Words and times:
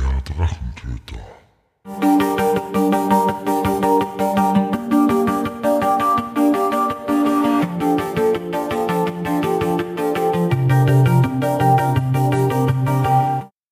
Der 0.00 0.22
Drachentöter. 0.22 1.20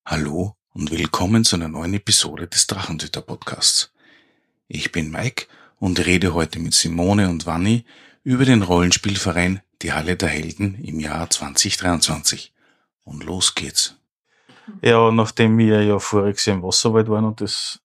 Hallo 0.05 0.55
und 0.73 0.91
willkommen 0.91 1.43
zu 1.43 1.55
einer 1.55 1.67
neuen 1.67 1.95
Episode 1.95 2.47
des 2.47 2.67
Drachentöter 2.67 3.21
Podcasts. 3.21 3.91
Ich 4.67 4.91
bin 4.91 5.09
Mike 5.09 5.47
und 5.79 6.05
rede 6.05 6.35
heute 6.35 6.59
mit 6.59 6.75
Simone 6.75 7.29
und 7.29 7.47
Wanni 7.47 7.83
über 8.23 8.45
den 8.45 8.61
Rollenspielverein 8.61 9.61
Die 9.81 9.93
Halle 9.93 10.17
der 10.17 10.29
Helden 10.29 10.75
im 10.83 10.99
Jahr 10.99 11.31
2023. 11.31 12.53
Und 13.03 13.23
los 13.23 13.55
geht's. 13.55 13.95
Ja, 14.81 15.11
nachdem 15.11 15.57
wir 15.57 15.83
ja 15.83 15.99
voriges 15.99 16.45
Jahr 16.45 16.57
im 16.57 16.63
Wasserwald 16.63 17.09
waren 17.09 17.25
und 17.25 17.41
das 17.41 17.79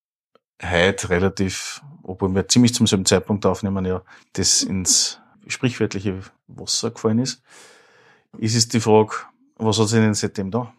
heute 0.63 1.11
relativ, 1.11 1.83
obwohl 2.03 2.35
wir 2.35 2.49
ziemlich 2.49 2.75
zum 2.75 2.87
selben 2.87 3.05
Zeitpunkt 3.05 3.45
aufnehmen, 3.47 3.85
ja, 3.85 4.03
das 4.35 4.63
ins 4.63 5.21
sprichwörtliche 5.47 6.21
Wasser 6.49 6.91
gefallen 6.91 7.19
ist, 7.19 7.43
ist 8.39 8.57
es 8.57 8.69
die 8.69 8.81
Frage, 8.81 9.13
was 9.57 9.79
hat 9.79 9.89
sich 9.89 10.01
denn 10.01 10.15
seitdem 10.15 10.51
da? 10.51 10.73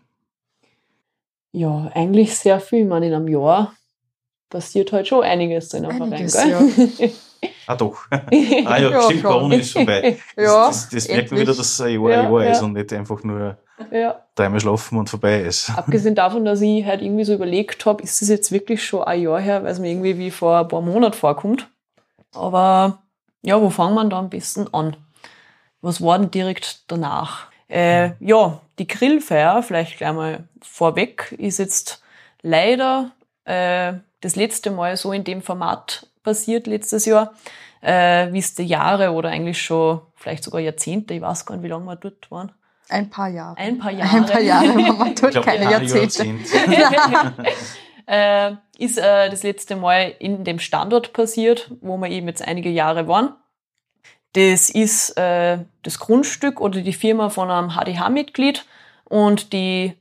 Ja, 1.51 1.89
eigentlich 1.93 2.35
sehr 2.35 2.59
viel. 2.59 2.83
Ich 2.83 2.87
meine, 2.87 3.07
in 3.07 3.13
einem 3.13 3.27
Jahr 3.27 3.73
passiert 4.49 4.91
halt 4.91 5.07
schon 5.07 5.23
einiges 5.23 5.73
in 5.73 5.85
einem 5.85 6.13
Einiges, 6.13 6.35
Verein, 6.35 6.93
gell? 6.97 7.11
Ah 7.65 7.75
doch. 7.75 8.05
ah 8.11 8.21
ja, 8.77 8.89
Ja, 8.89 9.01
stimmt. 9.03 9.23
Corona 9.23 9.55
ist 9.55 9.73
vorbei. 9.73 10.19
Ja, 10.35 10.67
das, 10.67 10.89
das, 10.89 11.05
das 11.05 11.07
merkt 11.07 11.31
man 11.31 11.39
wieder, 11.41 11.53
dass 11.53 11.59
es 11.59 11.81
ein 11.81 12.01
Jahr, 12.01 12.11
Ja, 12.11 12.21
ein 12.21 12.33
Jahr 12.33 12.51
ist 12.51 12.59
ja. 12.59 12.65
und 12.65 12.73
nicht 12.73 12.93
einfach 12.93 13.23
nur 13.23 13.57
ja. 13.91 14.23
dreimal 14.35 14.59
schlafen 14.59 14.97
und 14.97 15.09
vorbei 15.09 15.41
ist. 15.41 15.69
Abgesehen 15.77 16.15
davon, 16.15 16.45
dass 16.45 16.61
ich 16.61 16.85
halt 16.85 17.01
irgendwie 17.01 17.23
so 17.23 17.33
überlegt 17.33 17.85
habe, 17.85 18.03
ist 18.03 18.21
das 18.21 18.29
jetzt 18.29 18.51
wirklich 18.51 18.83
schon 18.83 19.03
ein 19.03 19.21
Jahr 19.21 19.39
her, 19.39 19.63
weil 19.63 19.71
es 19.71 19.79
mir 19.79 19.89
irgendwie 19.89 20.17
wie 20.17 20.31
vor 20.31 20.59
ein 20.59 20.67
paar 20.67 20.81
Monaten 20.81 21.13
vorkommt. 21.13 21.69
Aber 22.33 22.99
ja, 23.41 23.61
wo 23.61 23.69
fangen 23.69 23.95
wir 23.95 24.05
da 24.05 24.19
am 24.19 24.29
besten 24.29 24.73
an? 24.73 24.95
Was 25.81 26.01
war 26.01 26.19
denn 26.19 26.31
direkt 26.31 26.91
danach? 26.91 27.47
Äh, 27.69 28.11
ja, 28.19 28.61
die 28.79 28.87
Grillfeier, 28.87 29.61
vielleicht 29.61 29.97
gleich 29.97 30.13
mal 30.13 30.47
vorweg, 30.61 31.35
ist 31.37 31.59
jetzt 31.59 32.01
leider 32.41 33.11
äh, 33.45 33.93
das 34.21 34.35
letzte 34.35 34.71
Mal 34.71 34.97
so 34.97 35.11
in 35.11 35.23
dem 35.23 35.41
Format 35.41 36.07
passiert 36.23 36.67
letztes 36.67 37.05
Jahr, 37.05 37.33
äh, 37.81 38.31
wie 38.31 38.39
es 38.39 38.55
die 38.55 38.63
Jahre 38.63 39.11
oder 39.11 39.29
eigentlich 39.29 39.61
schon 39.61 40.01
vielleicht 40.15 40.43
sogar 40.43 40.59
Jahrzehnte, 40.61 41.13
ich 41.13 41.21
weiß 41.21 41.45
gar 41.45 41.55
nicht, 41.55 41.63
wie 41.63 41.69
lange 41.69 41.85
wir 41.85 41.95
dort 41.95 42.29
waren. 42.31 42.51
Ein 42.89 43.09
paar 43.09 43.29
Jahre. 43.29 43.57
Ein 43.57 43.77
paar 43.77 43.91
Jahre. 43.93 44.17
Ein 44.17 44.25
paar 44.25 44.41
Jahre, 44.41 44.67
man 44.67 45.15
tut 45.15 45.31
glaub, 45.31 45.45
keine 45.45 45.67
ein 45.67 45.71
Jahrzehnte. 45.71 46.23
Jahrzehnt. 46.23 47.47
äh, 48.07 48.51
ist 48.77 48.97
äh, 48.97 49.29
das 49.29 49.43
letzte 49.43 49.75
Mal 49.75 50.15
in 50.19 50.43
dem 50.43 50.59
Standort 50.59 51.13
passiert, 51.13 51.71
wo 51.81 51.97
wir 51.97 52.09
eben 52.09 52.27
jetzt 52.27 52.47
einige 52.47 52.69
Jahre 52.69 53.07
waren. 53.07 53.33
Das 54.33 54.69
ist 54.69 55.17
äh, 55.17 55.59
das 55.83 55.99
Grundstück 55.99 56.61
oder 56.61 56.81
die 56.81 56.93
Firma 56.93 57.29
von 57.29 57.49
einem 57.49 57.71
HDH-Mitglied 57.71 58.65
und 59.05 59.51
die, 59.51 59.93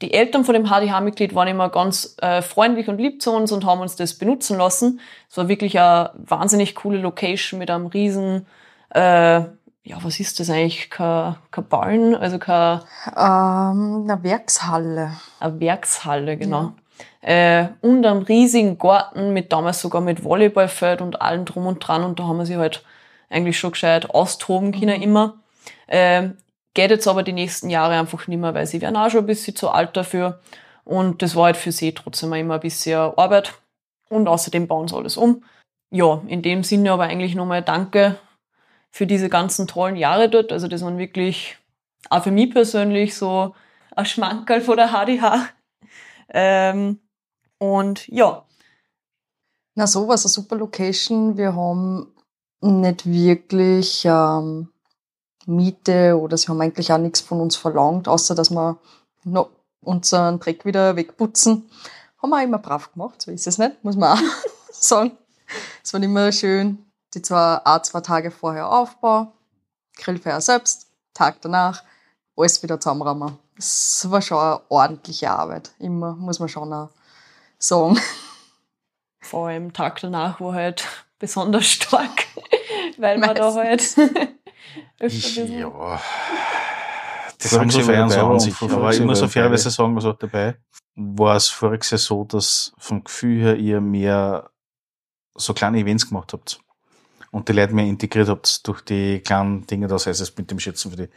die 0.00 0.12
Eltern 0.14 0.44
von 0.44 0.54
dem 0.54 0.66
HDH-Mitglied 0.66 1.34
waren 1.34 1.48
immer 1.48 1.70
ganz 1.70 2.16
äh, 2.20 2.40
freundlich 2.40 2.88
und 2.88 2.98
lieb 2.98 3.20
zu 3.20 3.32
uns 3.32 3.52
und 3.52 3.64
haben 3.64 3.80
uns 3.80 3.96
das 3.96 4.14
benutzen 4.14 4.58
lassen. 4.58 5.00
Es 5.28 5.36
war 5.36 5.48
wirklich 5.48 5.78
eine 5.78 6.12
wahnsinnig 6.14 6.74
coole 6.74 6.98
Location 6.98 7.58
mit 7.58 7.70
einem 7.70 7.86
riesen, 7.86 8.46
äh, 8.90 9.42
ja, 9.90 9.98
was 10.02 10.20
ist 10.20 10.38
das 10.38 10.50
eigentlich? 10.50 10.88
Kein, 10.88 11.34
kein 11.50 11.66
Ballen, 11.66 12.14
also 12.14 12.38
kein 12.38 12.80
Ähm, 13.08 14.06
eine 14.08 14.18
Werkshalle. 14.22 15.12
eine 15.40 15.60
Werkshalle, 15.60 16.36
genau. 16.36 16.72
Äh, 17.20 17.68
und 17.80 18.06
einen 18.06 18.22
riesigen 18.22 18.78
Garten 18.78 19.32
mit 19.32 19.52
damals 19.52 19.80
sogar 19.80 20.00
mit 20.00 20.22
Volleyballfeld 20.22 21.02
und 21.02 21.20
allem 21.20 21.44
drum 21.44 21.66
und 21.66 21.80
dran. 21.80 22.04
Und 22.04 22.20
da 22.20 22.24
haben 22.24 22.38
wir 22.38 22.46
sie 22.46 22.56
halt 22.56 22.84
eigentlich 23.28 23.58
schon 23.58 23.72
gescheit 23.72 24.10
austoben 24.10 24.72
können 24.72 25.02
immer. 25.02 25.34
Ähm, 25.88 26.36
geht 26.72 26.90
jetzt 26.90 27.08
aber 27.08 27.24
die 27.24 27.32
nächsten 27.32 27.68
Jahre 27.68 27.98
einfach 27.98 28.28
nicht 28.28 28.38
mehr, 28.38 28.54
weil 28.54 28.66
sie 28.66 28.80
werden 28.80 28.96
auch 28.96 29.10
schon 29.10 29.20
ein 29.20 29.26
bisschen 29.26 29.56
zu 29.56 29.70
alt 29.70 29.96
dafür. 29.96 30.40
Und 30.84 31.20
das 31.22 31.34
war 31.34 31.46
halt 31.46 31.56
für 31.56 31.72
sie 31.72 31.92
trotzdem 31.92 32.32
immer 32.32 32.54
ein 32.54 32.60
bisschen 32.60 33.12
Arbeit. 33.16 33.54
Und 34.08 34.28
außerdem 34.28 34.68
bauen 34.68 34.86
sie 34.86 34.96
alles 34.96 35.16
um. 35.16 35.42
Ja, 35.90 36.22
in 36.28 36.42
dem 36.42 36.62
Sinne 36.62 36.92
aber 36.92 37.04
eigentlich 37.04 37.34
nochmal 37.34 37.62
Danke 37.62 38.16
für 38.90 39.06
diese 39.06 39.28
ganzen 39.28 39.66
tollen 39.66 39.96
Jahre 39.96 40.28
dort. 40.28 40.52
Also 40.52 40.68
das 40.68 40.82
waren 40.82 40.98
wirklich 40.98 41.58
auch 42.08 42.22
für 42.22 42.30
mich 42.30 42.50
persönlich 42.50 43.14
so 43.14 43.54
ein 43.94 44.06
Schmankerl 44.06 44.60
von 44.60 44.76
der 44.76 44.88
HDH. 44.88 45.48
Ähm, 46.28 47.00
und 47.58 48.08
ja, 48.08 48.46
Na, 49.74 49.86
sowas, 49.86 50.24
eine 50.24 50.30
super 50.30 50.56
Location. 50.56 51.36
Wir 51.36 51.54
haben 51.54 52.14
nicht 52.60 53.06
wirklich 53.06 54.04
ähm, 54.04 54.68
Miete 55.46 56.18
oder 56.18 56.36
sie 56.36 56.48
haben 56.48 56.60
eigentlich 56.60 56.92
auch 56.92 56.98
nichts 56.98 57.20
von 57.20 57.40
uns 57.40 57.56
verlangt, 57.56 58.08
außer 58.08 58.34
dass 58.34 58.50
wir 58.50 58.78
noch 59.24 59.50
unseren 59.80 60.40
Dreck 60.40 60.64
wieder 60.64 60.96
wegputzen. 60.96 61.70
Haben 62.18 62.30
wir 62.30 62.38
auch 62.38 62.42
immer 62.42 62.58
brav 62.58 62.92
gemacht, 62.92 63.22
so 63.22 63.30
ist 63.30 63.46
es 63.46 63.58
nicht, 63.58 63.82
muss 63.82 63.96
man 63.96 64.18
auch 64.18 64.22
sagen. 64.70 65.12
Es 65.82 65.92
war 65.92 66.02
immer 66.02 66.30
schön, 66.32 66.89
die 67.14 67.22
zwei, 67.22 67.60
auch 67.64 67.82
zwei 67.82 68.00
Tage 68.00 68.30
vorher 68.30 68.70
Aufbau, 68.70 69.32
Grillfeier 69.96 70.40
selbst, 70.40 70.88
Tag 71.14 71.40
danach, 71.42 71.82
alles 72.36 72.62
wieder 72.62 72.80
zusammenräumen. 72.80 73.38
Das 73.56 74.06
war 74.10 74.22
schon 74.22 74.38
eine 74.38 74.60
ordentliche 74.68 75.30
Arbeit, 75.30 75.72
immer, 75.78 76.14
muss 76.14 76.38
man 76.38 76.48
schon 76.48 76.72
auch 76.72 76.90
sagen. 77.58 78.00
vor 79.20 79.48
allem 79.48 79.72
Tag 79.72 80.00
danach 80.00 80.40
war 80.40 80.54
halt 80.54 80.86
besonders 81.18 81.66
stark, 81.66 82.26
weil 82.98 83.18
man 83.18 83.34
da 83.34 83.52
halt 83.54 83.82
öfter 84.98 85.44
ja. 85.44 86.00
Das 87.42 87.58
haben 87.58 87.70
so 87.70 87.80
Sie, 87.80 87.88
wer 87.88 88.08
so 88.08 88.20
an 88.20 88.40
sich. 88.40 88.54
Aber 88.60 88.92
ich 88.92 89.00
muss 89.00 89.22
auf 89.22 89.32
fairerweise 89.32 89.64
dabei. 89.64 89.74
sagen, 89.74 89.94
also 89.96 90.12
dabei 90.12 90.56
war 90.94 91.36
es 91.36 91.48
voriges 91.48 91.90
Jahr 91.90 91.98
so, 91.98 92.24
dass 92.24 92.72
vom 92.78 93.02
Gefühl 93.02 93.40
her 93.40 93.56
ihr 93.56 93.80
mehr 93.80 94.50
so 95.34 95.54
kleine 95.54 95.78
Events 95.78 96.08
gemacht 96.08 96.32
habt. 96.32 96.60
Und 97.30 97.48
die 97.48 97.52
Leute 97.52 97.74
mehr 97.74 97.86
integriert 97.86 98.28
habt 98.28 98.66
durch 98.66 98.80
die 98.82 99.20
kleinen 99.20 99.66
Dinge, 99.66 99.86
das 99.86 100.06
heißt 100.06 100.20
es 100.20 100.36
mit 100.36 100.50
dem 100.50 100.58
Schätzen 100.58 100.90
für 100.90 100.96
die 100.96 101.08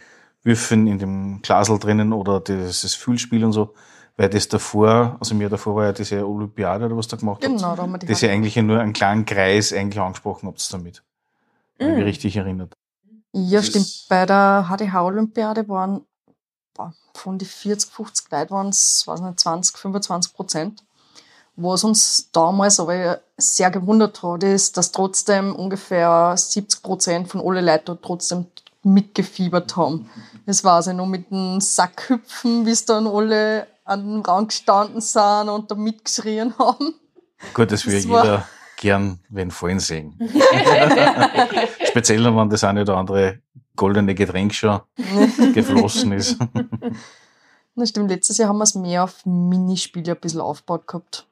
Würfeln 0.44 0.88
in 0.88 1.00
dem 1.00 1.42
Glasel 1.42 1.80
drinnen 1.80 2.14
oder 2.14 2.40
dieses 2.40 2.94
Fühlspiel 2.96 3.44
und 3.46 3.54
so. 3.54 3.74
Weil 4.16 4.30
das 4.30 4.48
davor, 4.48 5.18
also 5.20 5.34
mir 5.34 5.50
davor 5.50 5.76
war 5.76 5.86
ja 5.86 5.92
diese 5.92 6.28
Olympiade 6.28 6.86
oder 6.86 6.96
was 6.96 7.08
da 7.08 7.18
gemacht 7.18 7.44
habt. 7.44 7.56
Genau, 7.56 7.76
da 7.76 7.82
haben 7.82 7.92
wir 7.94 7.98
die 7.98 8.06
Das 8.06 8.22
ihr 8.22 8.32
eigentlich 8.32 8.56
nur 8.58 8.80
einen 8.80 8.94
kleinen 8.94 9.26
Kreis 9.26 9.74
eigentlich 9.74 10.00
angesprochen 10.00 10.48
habt 10.48 10.72
damit. 10.72 11.02
Wenn 11.80 11.90
ich 11.90 11.96
mich 11.96 12.04
Mm. 12.04 12.08
richtig 12.08 12.36
erinnert. 12.36 12.74
Ja, 13.32 13.60
Das 13.60 13.68
stimmt. 13.68 14.06
Bei 14.10 14.28
der 14.28 14.68
HDH-Olympiade 14.70 15.68
waren 15.68 16.02
boah, 16.76 16.94
von 17.16 17.40
die 17.40 17.46
40, 17.46 17.90
50 17.92 18.32
Leute 18.32 18.52
waren 18.52 18.68
es, 18.68 19.04
weiß 19.08 19.22
nicht, 19.22 19.40
20, 19.40 19.76
25 19.78 20.34
Prozent. 20.34 20.84
Was 21.56 21.84
uns 21.84 22.30
damals 22.32 22.80
aber 22.80 23.20
sehr 23.38 23.70
gewundert 23.70 24.24
hat, 24.24 24.44
ist, 24.44 24.76
dass 24.78 24.92
trotzdem 24.92 25.56
ungefähr 25.56 26.34
70 26.36 26.82
Prozent 26.82 27.28
von 27.30 27.42
allen 27.42 27.64
Leuten 27.66 27.86
dort 27.86 28.02
trotzdem 28.04 28.48
mitgefiebert 28.84 29.76
haben. 29.78 30.10
Das 30.46 30.64
war 30.64 30.74
also 30.76 30.94
nur 30.94 31.08
mit 31.08 31.30
dem 31.32 31.62
Sackhüpfen, 31.62 32.66
wie 32.66 32.72
es 32.72 32.86
dann 32.86 33.08
alle 33.08 33.68
an 33.86 34.04
den 34.16 34.22
Rand 34.22 34.50
gestanden 34.50 35.00
sind 35.02 35.50
und 35.50 35.70
da 35.70 35.76
mitgeschrien 35.76 36.54
haben. 36.58 36.96
Gut, 37.54 37.72
das 37.72 37.86
war- 37.86 37.94
jeder 37.94 38.48
gern, 38.78 39.20
wenn 39.30 39.52
fallen 39.52 39.80
sehen. 39.80 40.18
Speziell, 41.88 42.24
wenn 42.36 42.50
das 42.50 42.64
eine 42.64 42.82
oder 42.82 42.98
andere 42.98 43.40
goldene 43.76 44.14
Getränk 44.16 44.54
schon 44.54 44.82
geflossen 45.54 46.12
ist. 46.14 46.38
Das 47.76 47.90
stimmt, 47.90 48.10
letztes 48.12 48.38
Jahr 48.38 48.50
haben 48.50 48.58
wir 48.58 48.64
es 48.64 48.76
mehr 48.76 49.04
auf 49.04 49.26
Minispiele 49.26 50.12
ein 50.14 50.20
bisschen 50.20 50.42
aufgebaut 50.42 50.88
gehabt. 50.88 51.26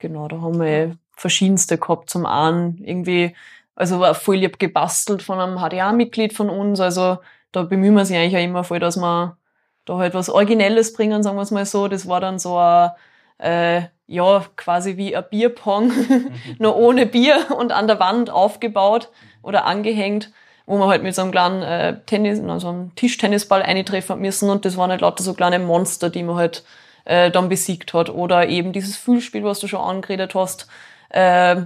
Genau, 0.00 0.28
da 0.28 0.40
haben 0.40 0.58
wir 0.58 0.96
verschiedenste 1.12 1.78
gehabt. 1.78 2.10
Zum 2.10 2.26
einen 2.26 2.82
irgendwie, 2.82 3.36
also 3.76 4.00
war 4.00 4.14
voll 4.14 4.36
lieb 4.36 4.58
gebastelt 4.58 5.22
von 5.22 5.38
einem 5.38 5.58
HDA-Mitglied 5.58 6.32
von 6.32 6.48
uns. 6.50 6.80
Also 6.80 7.18
da 7.52 7.62
bemühen 7.64 7.94
wir 7.94 8.06
sich 8.06 8.16
eigentlich 8.16 8.36
auch 8.36 8.44
immer 8.44 8.64
voll, 8.64 8.80
dass 8.80 8.96
wir 8.96 9.36
da 9.84 9.98
halt 9.98 10.14
was 10.14 10.30
Originelles 10.30 10.94
bringen, 10.94 11.22
sagen 11.22 11.36
wir 11.36 11.42
es 11.42 11.50
mal 11.50 11.66
so. 11.66 11.86
Das 11.86 12.08
war 12.08 12.20
dann 12.20 12.38
so 12.38 12.56
ein, 12.56 12.90
äh, 13.38 13.82
ja, 14.06 14.44
quasi 14.56 14.96
wie 14.96 15.14
ein 15.14 15.24
Bierpong, 15.30 15.92
nur 16.58 16.76
ohne 16.76 17.04
Bier 17.04 17.36
und 17.58 17.70
an 17.70 17.86
der 17.86 18.00
Wand 18.00 18.30
aufgebaut 18.30 19.10
oder 19.42 19.66
angehängt, 19.66 20.32
wo 20.64 20.78
man 20.78 20.88
halt 20.88 21.02
mit 21.02 21.14
so 21.14 21.22
einem 21.22 21.30
kleinen 21.30 21.62
äh, 21.62 22.00
Tennis, 22.06 22.40
also 22.40 22.68
einem 22.68 22.94
Tischtennisball 22.94 23.62
eintreffen 23.62 24.18
müssen 24.18 24.48
und 24.48 24.64
das 24.64 24.78
waren 24.78 24.90
halt 24.90 25.02
lauter 25.02 25.22
so 25.22 25.34
kleine 25.34 25.58
Monster, 25.58 26.08
die 26.08 26.22
man 26.22 26.36
halt 26.36 26.64
äh, 27.04 27.30
dann 27.30 27.48
besiegt 27.48 27.92
hat. 27.94 28.10
Oder 28.10 28.48
eben 28.48 28.72
dieses 28.72 28.96
Fühlspiel, 28.96 29.44
was 29.44 29.60
du 29.60 29.66
schon 29.66 29.80
angeredet 29.80 30.34
hast. 30.34 30.66
Äh, 31.10 31.62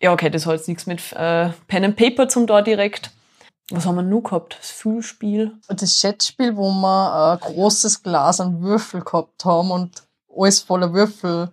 ja, 0.00 0.12
okay, 0.12 0.30
das 0.30 0.46
hat 0.46 0.56
jetzt 0.56 0.68
nichts 0.68 0.86
mit 0.86 1.12
äh, 1.12 1.50
Pen 1.68 1.84
and 1.84 1.96
Paper 1.96 2.28
zum 2.28 2.46
da 2.46 2.62
direkt. 2.62 3.10
Was 3.70 3.86
haben 3.86 3.96
wir 3.96 4.02
noch 4.02 4.22
gehabt? 4.22 4.56
Das 4.60 4.70
Fühlspiel. 4.70 5.52
Das 5.68 5.98
Schätzspiel, 5.98 6.56
wo 6.56 6.70
wir 6.70 7.32
ein 7.32 7.40
großes 7.40 8.02
Glas 8.02 8.40
an 8.40 8.62
Würfel 8.62 9.02
gehabt 9.02 9.44
haben 9.44 9.70
und 9.70 10.02
alles 10.36 10.60
voller 10.60 10.92
Würfel, 10.92 11.50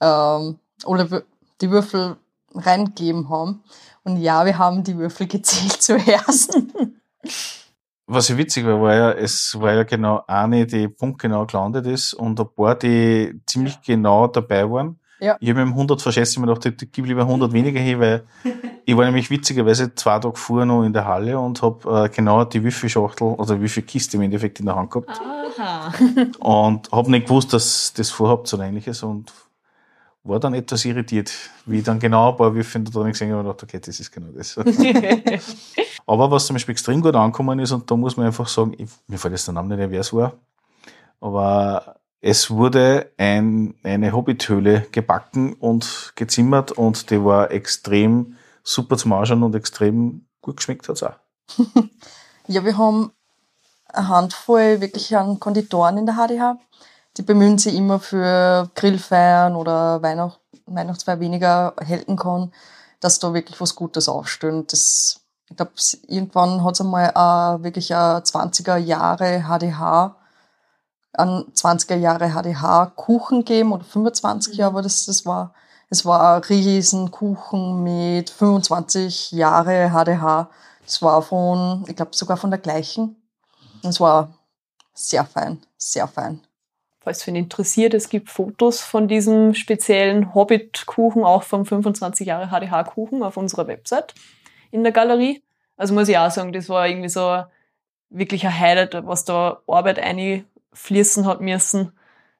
ähm, 0.00 0.58
oder 0.84 1.22
die 1.60 1.70
Würfel 1.70 2.16
reingegeben 2.54 3.28
haben. 3.28 3.62
Und 4.04 4.18
ja, 4.18 4.44
wir 4.44 4.58
haben 4.58 4.84
die 4.84 4.96
Würfel 4.96 5.26
gezählt 5.26 5.72
zuerst. 5.82 6.58
Was 8.08 8.28
ja 8.28 8.38
witzig 8.38 8.64
war, 8.64 8.80
war 8.80 8.94
ja, 8.94 9.12
es 9.12 9.58
war 9.58 9.74
ja 9.74 9.82
genau 9.82 10.22
eine, 10.28 10.66
die 10.66 10.86
punktgenau 10.86 11.44
gelandet 11.46 11.86
ist 11.86 12.14
und 12.14 12.38
ein 12.38 12.48
paar, 12.54 12.76
die 12.76 13.40
ziemlich 13.46 13.82
genau 13.82 14.28
dabei 14.28 14.70
waren. 14.70 15.00
Ja. 15.18 15.36
Ich 15.40 15.48
habe 15.48 15.60
mir 15.60 15.66
um 15.66 15.72
100 15.72 16.00
verschätzt, 16.00 16.32
ich 16.34 16.38
mir 16.38 16.46
gedacht, 16.46 16.82
ich 16.82 16.92
gebe 16.92 17.08
lieber 17.08 17.22
100 17.22 17.52
weniger 17.52 17.80
hin, 17.80 17.98
weil 17.98 18.24
ich 18.84 18.96
war 18.96 19.04
nämlich 19.06 19.30
witzigerweise 19.30 19.94
zwei 19.94 20.18
Tage 20.18 20.36
vorher 20.36 20.66
noch 20.66 20.84
in 20.84 20.92
der 20.92 21.06
Halle 21.06 21.38
und 21.38 21.62
habe 21.62 22.04
äh, 22.04 22.08
genau 22.08 22.44
die 22.44 22.62
Würfelschachtel, 22.62 23.26
oder 23.26 23.60
Würfelkiste 23.60 24.18
im 24.18 24.22
Endeffekt 24.22 24.60
in 24.60 24.66
der 24.66 24.76
Hand 24.76 24.90
gehabt. 24.90 25.20
Aha. 25.58 25.92
Und 26.38 26.92
habe 26.92 27.10
nicht 27.10 27.28
gewusst, 27.28 27.54
dass 27.54 27.94
das 27.94 28.10
vorhabt 28.10 28.52
oder 28.52 28.64
ähnliches 28.64 29.02
und 29.02 29.32
war 30.22 30.38
dann 30.38 30.52
etwas 30.52 30.84
irritiert, 30.84 31.32
wie 31.64 31.78
ich 31.78 31.84
dann 31.84 31.98
genau 31.98 32.32
ein 32.32 32.36
paar 32.36 32.54
Würfel 32.54 32.84
da 32.84 32.90
drin 32.90 33.12
gesehen 33.12 33.30
habe 33.30 33.40
und 33.40 33.46
dachte, 33.46 33.64
okay, 33.64 33.80
das 33.82 33.98
ist 33.98 34.10
genau 34.10 34.28
das. 34.32 34.56
Aber 36.06 36.30
was 36.30 36.46
zum 36.46 36.54
Beispiel 36.54 36.72
extrem 36.72 37.02
gut 37.02 37.16
angekommen 37.16 37.58
ist, 37.58 37.72
und 37.72 37.90
da 37.90 37.96
muss 37.96 38.16
man 38.16 38.26
einfach 38.26 38.48
sagen, 38.48 38.74
ich, 38.78 38.88
mir 39.08 39.18
fällt 39.18 39.32
jetzt 39.32 39.48
der 39.48 39.54
Name 39.54 39.74
nicht, 39.74 39.82
ein, 39.82 39.90
wer 39.90 40.00
es 40.00 40.12
war, 40.12 40.34
aber 41.20 41.96
es 42.20 42.50
wurde 42.50 43.10
ein, 43.18 43.74
eine 43.82 44.12
Hobbithöhle 44.12 44.86
gebacken 44.92 45.54
und 45.54 46.12
gezimmert 46.14 46.72
und 46.72 47.10
die 47.10 47.24
war 47.24 47.50
extrem 47.50 48.36
super 48.62 48.96
zum 48.96 49.12
Anschauen 49.12 49.42
und 49.42 49.54
extrem 49.54 50.26
gut 50.40 50.56
geschmeckt 50.56 50.88
hat's 50.88 51.02
auch. 51.02 51.16
Ja, 52.48 52.64
wir 52.64 52.78
haben 52.78 53.10
eine 53.88 54.08
Handvoll 54.08 54.80
wirklich 54.80 55.16
an 55.16 55.40
Konditoren 55.40 55.98
in 55.98 56.06
der 56.06 56.14
HDH. 56.14 56.58
Die 57.16 57.22
bemühen 57.22 57.58
sich 57.58 57.74
immer 57.74 57.98
für 57.98 58.70
Grillfeiern 58.76 59.56
oder 59.56 60.00
Weihnacht, 60.00 60.38
Weihnachtsfeier 60.66 61.18
weniger 61.18 61.74
halten 61.84 62.52
dass 63.00 63.18
da 63.18 63.34
wirklich 63.34 63.60
was 63.60 63.74
Gutes 63.74 64.08
aufstehen. 64.08 64.64
Das, 64.68 65.25
ich 65.48 65.56
glaube, 65.56 65.72
irgendwann 66.08 66.64
hat 66.64 66.74
es 66.74 66.80
einmal 66.80 67.10
äh, 67.10 67.62
wirklich 67.62 67.94
ein 67.94 68.22
20er 68.22 68.76
Jahre 68.76 69.44
HDH, 69.44 70.16
an 71.12 71.44
20er 71.54 71.96
Jahre 71.96 72.30
HDH 72.30 72.92
Kuchen 72.96 73.44
gegeben 73.44 73.72
oder 73.72 73.84
25 73.84 74.56
Jahre 74.56 74.74
war 74.74 74.82
das, 74.82 75.06
das 75.06 75.24
war, 75.24 75.54
es 75.88 76.04
war 76.04 76.36
ein 76.36 76.42
riesen 76.42 77.10
Kuchen 77.10 77.82
mit 77.82 78.28
25 78.30 79.32
Jahre 79.32 79.90
HDH. 79.90 80.50
Das 80.84 81.02
war 81.02 81.22
von, 81.22 81.84
ich 81.88 81.96
glaube 81.96 82.14
sogar 82.14 82.36
von 82.36 82.50
der 82.50 82.60
gleichen. 82.60 83.16
Es 83.82 84.00
war 84.00 84.34
sehr 84.94 85.24
fein, 85.24 85.62
sehr 85.76 86.08
fein. 86.08 86.40
Falls 87.00 87.22
für 87.22 87.30
ihn 87.30 87.36
interessiert, 87.36 87.94
es 87.94 88.08
gibt 88.08 88.30
Fotos 88.30 88.80
von 88.80 89.06
diesem 89.06 89.54
speziellen 89.54 90.34
Hobbit-Kuchen, 90.34 91.22
auch 91.22 91.44
vom 91.44 91.64
25 91.64 92.26
Jahre 92.26 92.48
HDH-Kuchen 92.48 93.22
auf 93.22 93.36
unserer 93.36 93.68
Website 93.68 94.12
in 94.70 94.82
der 94.82 94.92
Galerie. 94.92 95.42
Also 95.76 95.94
muss 95.94 96.08
ich 96.08 96.18
auch 96.18 96.30
sagen, 96.30 96.52
das 96.52 96.68
war 96.68 96.88
irgendwie 96.88 97.08
so 97.08 97.44
wirklich 98.10 98.46
ein 98.46 98.58
Highlight, 98.58 99.06
was 99.06 99.24
da 99.24 99.60
Arbeit 99.66 99.98
einfließen 99.98 101.26
hat 101.26 101.40
müssen. 101.40 101.92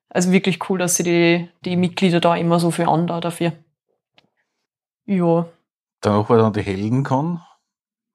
Also 0.09 0.33
wirklich 0.33 0.71
cool, 0.71 0.79
dass 0.79 0.97
sie 0.97 1.03
die, 1.03 1.51
die 1.65 1.77
Mitglieder 1.77 2.21
da 2.21 2.37
immer 2.37 2.59
so 2.59 2.71
viel 2.71 2.89
an 2.89 3.07
da 3.07 3.21
dafür. 3.21 3.53
Ja, 5.05 5.47
Danach 6.07 6.29
war 6.29 6.39
dann 6.39 6.53
die 6.53 6.63
Heldenkon, 6.63 7.41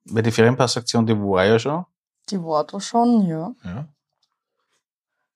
weil 0.06 0.24
die 0.24 0.31
Ferienpassaktion, 0.31 1.06
die 1.06 1.18
war 1.18 1.44
ja 1.46 1.60
schon. 1.60 1.86
Die 2.30 2.42
war 2.42 2.64
da 2.64 2.80
schon, 2.80 3.25
ja. 3.28 3.52
Ja. 3.66 3.88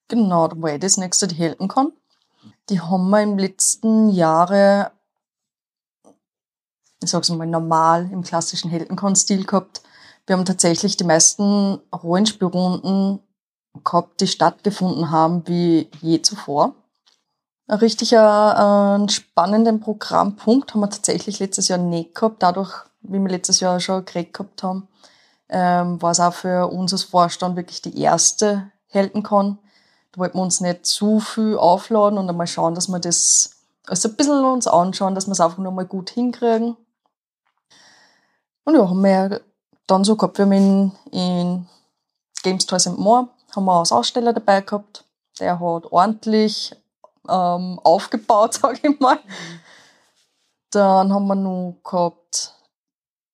Genau, 0.08 0.48
da 0.48 0.60
war 0.62 0.70
eh 0.70 0.78
das 0.78 0.96
nächste, 0.96 1.26
die 1.26 1.34
Heldenkon. 1.34 1.92
Die 2.70 2.80
haben 2.80 3.10
wir 3.10 3.22
im 3.22 3.36
letzten 3.36 4.08
Jahre, 4.08 4.92
ich 7.02 7.10
sag's 7.10 7.30
mal, 7.30 7.46
normal 7.46 8.08
im 8.10 8.22
klassischen 8.22 8.70
Heldenkon-Stil 8.70 9.44
gehabt. 9.44 9.82
Wir 10.26 10.36
haben 10.36 10.44
tatsächlich 10.44 10.96
die 10.96 11.04
meisten 11.04 11.78
Rollenspielrunden 11.92 13.20
gehabt, 13.84 14.20
die 14.20 14.26
stattgefunden 14.26 15.10
haben, 15.10 15.46
wie 15.46 15.90
je 16.00 16.22
zuvor. 16.22 16.74
Ein 17.68 17.78
richtiger 17.78 19.00
äh, 19.04 19.08
spannenden 19.10 19.80
Programmpunkt 19.80 20.72
haben 20.72 20.80
wir 20.80 20.90
tatsächlich 20.90 21.40
letztes 21.40 21.68
Jahr 21.68 21.78
nicht 21.78 22.14
gehabt. 22.14 22.42
Dadurch, 22.42 22.72
wie 23.02 23.18
wir 23.18 23.28
letztes 23.28 23.60
Jahr 23.60 23.80
schon 23.80 24.04
geredet 24.04 24.34
gehabt 24.34 24.62
haben, 24.62 24.88
ähm, 25.48 26.00
war 26.00 26.12
es 26.12 26.20
auch 26.20 26.32
für 26.34 26.68
uns 26.68 26.92
als 26.92 27.04
Vorstand 27.04 27.56
wirklich 27.56 27.82
die 27.82 28.00
erste 28.00 28.70
Heldenkon. 28.88 29.58
Da 30.12 30.20
wollten 30.20 30.38
wir 30.38 30.42
uns 30.42 30.60
nicht 30.60 30.86
zu 30.86 31.20
viel 31.20 31.56
aufladen 31.56 32.18
und 32.18 32.28
einmal 32.28 32.46
schauen, 32.46 32.74
dass 32.74 32.88
wir 32.88 33.00
das 33.00 33.50
also 33.86 34.08
ein 34.08 34.16
bisschen 34.16 34.44
uns 34.44 34.66
anschauen, 34.66 35.14
dass 35.14 35.26
wir 35.26 35.32
es 35.32 35.40
einfach 35.40 35.58
nur 35.58 35.72
mal 35.72 35.86
gut 35.86 36.10
hinkriegen. 36.10 36.76
Und 38.66 38.74
ja, 38.74 38.88
haben 38.88 39.02
wir 39.02 39.40
dann 39.86 40.04
so 40.04 40.16
gehabt, 40.16 40.38
wir 40.38 40.44
haben 40.44 40.52
in, 40.52 40.92
in 41.12 41.66
Games 42.42 42.66
Toys 42.66 42.86
and 42.86 42.98
More 42.98 43.28
haben 43.54 43.64
wir 43.64 43.78
als 43.78 43.92
Aussteller 43.92 44.32
dabei 44.32 44.60
gehabt. 44.60 45.04
Der 45.38 45.58
hat 45.58 45.92
ordentlich 45.92 46.74
ähm, 47.28 47.80
aufgebaut, 47.82 48.54
sage 48.60 48.80
ich 48.82 49.00
mal. 49.00 49.18
Dann 50.70 51.12
haben 51.12 51.26
wir 51.26 51.34
noch 51.36 51.78
gehabt 51.82 52.54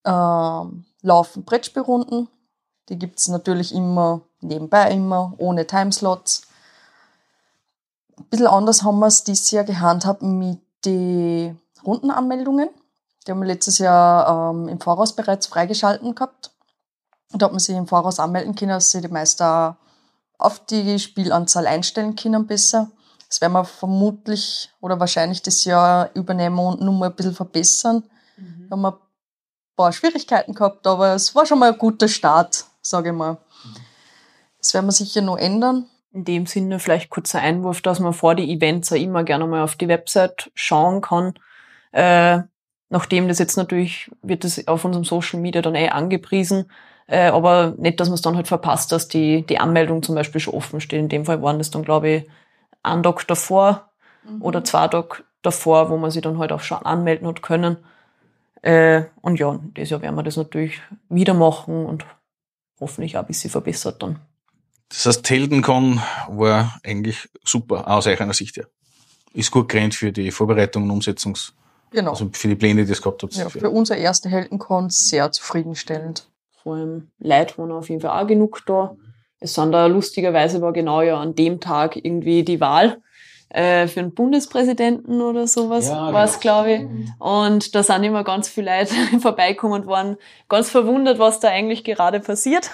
ähm, 0.04 0.84
Laufen 1.00 1.44
Brettspielrunden. 1.44 2.28
Die 2.88 2.98
gibt's 2.98 3.28
natürlich 3.28 3.74
immer 3.74 4.20
nebenbei, 4.40 4.90
immer 4.90 5.34
ohne 5.38 5.66
Timeslots. 5.66 6.42
Ein 8.18 8.26
bisschen 8.26 8.46
anders 8.46 8.82
haben 8.82 8.98
wir 8.98 9.06
es 9.06 9.24
dieses 9.24 9.50
Jahr 9.50 9.64
gehandhabt 9.64 10.22
mit 10.22 10.60
den 10.84 11.58
Rundenanmeldungen. 11.84 12.68
Die 13.26 13.30
haben 13.30 13.40
wir 13.40 13.46
letztes 13.46 13.78
Jahr 13.78 14.52
ähm, 14.52 14.68
im 14.68 14.80
Voraus 14.80 15.14
bereits 15.14 15.46
freigeschalten 15.46 16.14
gehabt. 16.14 16.50
Und 17.32 17.40
da 17.40 17.46
hat 17.46 17.52
man 17.52 17.60
sich 17.60 17.76
im 17.76 17.86
Voraus 17.86 18.18
anmelden 18.18 18.54
können, 18.54 18.70
dass 18.70 18.90
sie 18.90 19.00
die 19.00 19.08
Meister 19.08 19.78
auf 20.38 20.64
die 20.66 20.98
Spielanzahl 20.98 21.66
einstellen 21.66 22.16
können 22.16 22.46
besser. 22.46 22.90
Das 23.28 23.40
werden 23.40 23.54
wir 23.54 23.64
vermutlich 23.64 24.70
oder 24.80 25.00
wahrscheinlich 25.00 25.40
das 25.40 25.64
Jahr 25.64 26.10
übernehmen 26.14 26.58
und 26.58 26.82
nur 26.82 26.92
mal 26.92 27.08
ein 27.08 27.16
bisschen 27.16 27.34
verbessern. 27.34 28.04
Da 28.68 28.72
haben 28.72 28.82
wir 28.82 28.92
ein 28.92 28.98
paar 29.76 29.92
Schwierigkeiten 29.92 30.54
gehabt, 30.54 30.86
aber 30.86 31.14
es 31.14 31.34
war 31.34 31.46
schon 31.46 31.58
mal 31.58 31.72
ein 31.72 31.78
guter 31.78 32.08
Start, 32.08 32.66
sage 32.82 33.10
ich 33.10 33.14
mal. 33.14 33.38
Das 34.58 34.74
werden 34.74 34.86
wir 34.86 34.92
sicher 34.92 35.22
noch 35.22 35.38
ändern. 35.38 35.88
In 36.12 36.24
dem 36.24 36.46
Sinne 36.46 36.78
vielleicht 36.78 37.08
kurzer 37.08 37.40
Einwurf, 37.40 37.80
dass 37.80 38.00
man 38.00 38.12
vor 38.12 38.34
die 38.34 38.52
Events 38.52 38.92
auch 38.92 38.96
immer 38.96 39.24
gerne 39.24 39.46
mal 39.46 39.62
auf 39.62 39.76
die 39.76 39.88
Website 39.88 40.50
schauen 40.54 41.00
kann. 41.00 41.34
Äh, 41.92 42.42
nachdem 42.92 43.26
das 43.26 43.38
jetzt 43.38 43.56
natürlich, 43.56 44.10
wird 44.22 44.44
das 44.44 44.68
auf 44.68 44.84
unserem 44.84 45.04
Social 45.04 45.40
Media 45.40 45.62
dann 45.62 45.74
eh 45.74 45.88
angepriesen, 45.88 46.70
äh, 47.06 47.28
aber 47.28 47.74
nicht, 47.78 47.98
dass 47.98 48.08
man 48.08 48.16
es 48.16 48.22
dann 48.22 48.36
halt 48.36 48.48
verpasst, 48.48 48.92
dass 48.92 49.08
die, 49.08 49.46
die 49.46 49.58
Anmeldung 49.58 50.02
zum 50.02 50.14
Beispiel 50.14 50.40
schon 50.40 50.54
offen 50.54 50.80
steht. 50.80 51.00
In 51.00 51.08
dem 51.08 51.24
Fall 51.24 51.42
waren 51.42 51.58
das 51.58 51.70
dann, 51.70 51.82
glaube 51.82 52.08
ich, 52.10 52.24
ein 52.82 53.02
Tag 53.02 53.26
davor 53.26 53.90
oder 54.40 54.62
zwei 54.62 54.88
Tage 54.88 55.24
davor, 55.40 55.88
wo 55.88 55.96
man 55.96 56.10
sich 56.10 56.22
dann 56.22 56.38
halt 56.38 56.52
auch 56.52 56.60
schon 56.60 56.78
anmelden 56.78 57.26
hat 57.26 57.42
können. 57.42 57.78
Äh, 58.60 59.04
und 59.22 59.40
ja, 59.40 59.58
dieses 59.76 59.90
Jahr 59.90 60.02
werden 60.02 60.14
wir 60.14 60.22
das 60.22 60.36
natürlich 60.36 60.80
wieder 61.08 61.34
machen 61.34 61.86
und 61.86 62.04
hoffentlich 62.78 63.16
auch 63.16 63.22
ein 63.22 63.26
bisschen 63.26 63.50
verbessert 63.50 64.02
dann. 64.02 64.20
Das 64.90 65.06
heißt, 65.06 65.28
Heldenkon 65.30 66.00
war 66.28 66.78
eigentlich 66.84 67.30
super, 67.42 67.88
aus 67.88 68.06
eurer 68.06 68.32
Sicht 68.34 68.58
ja. 68.58 68.64
Ist 69.32 69.50
gut 69.50 69.70
gerannt 69.70 69.94
für 69.94 70.12
die 70.12 70.30
Vorbereitung 70.30 70.82
und 70.82 70.90
Umsetzungs, 70.90 71.54
Genau. 71.92 72.10
also 72.10 72.28
für 72.32 72.48
die 72.48 72.56
Pläne, 72.56 72.84
die 72.84 72.92
es 72.92 73.02
gehabt 73.02 73.22
habt. 73.22 73.34
ja, 73.34 73.48
für 73.48 73.70
unser 73.70 73.96
erste 73.96 74.28
Heldenkon 74.28 74.90
sehr 74.90 75.30
zufriedenstellend. 75.30 76.28
Vor 76.62 76.76
allem 76.76 77.10
Leute 77.18 77.58
waren 77.58 77.72
auf 77.72 77.88
jeden 77.88 78.00
Fall 78.00 78.22
auch 78.22 78.26
genug 78.26 78.62
da. 78.66 78.96
Es 79.40 79.54
sind 79.54 79.72
da 79.72 79.86
lustigerweise 79.86 80.60
war 80.62 80.72
genau 80.72 81.02
ja 81.02 81.18
an 81.18 81.34
dem 81.34 81.60
Tag 81.60 81.96
irgendwie 81.96 82.44
die 82.44 82.60
Wahl 82.60 82.98
äh, 83.48 83.86
für 83.88 84.00
einen 84.00 84.14
Bundespräsidenten 84.14 85.20
oder 85.20 85.46
sowas 85.46 85.88
Ja, 85.88 86.12
war 86.12 86.24
es, 86.24 86.40
genau. 86.40 86.62
glaube 86.62 86.72
ich. 86.72 87.10
Und 87.18 87.74
da 87.74 87.82
sind 87.82 88.04
immer 88.04 88.24
ganz 88.24 88.48
viele 88.48 88.78
Leute 88.78 88.94
vorbeikommen 89.20 89.82
und 89.82 89.86
waren 89.86 90.16
ganz 90.48 90.70
verwundert, 90.70 91.18
was 91.18 91.40
da 91.40 91.48
eigentlich 91.48 91.84
gerade 91.84 92.20
passiert. 92.20 92.70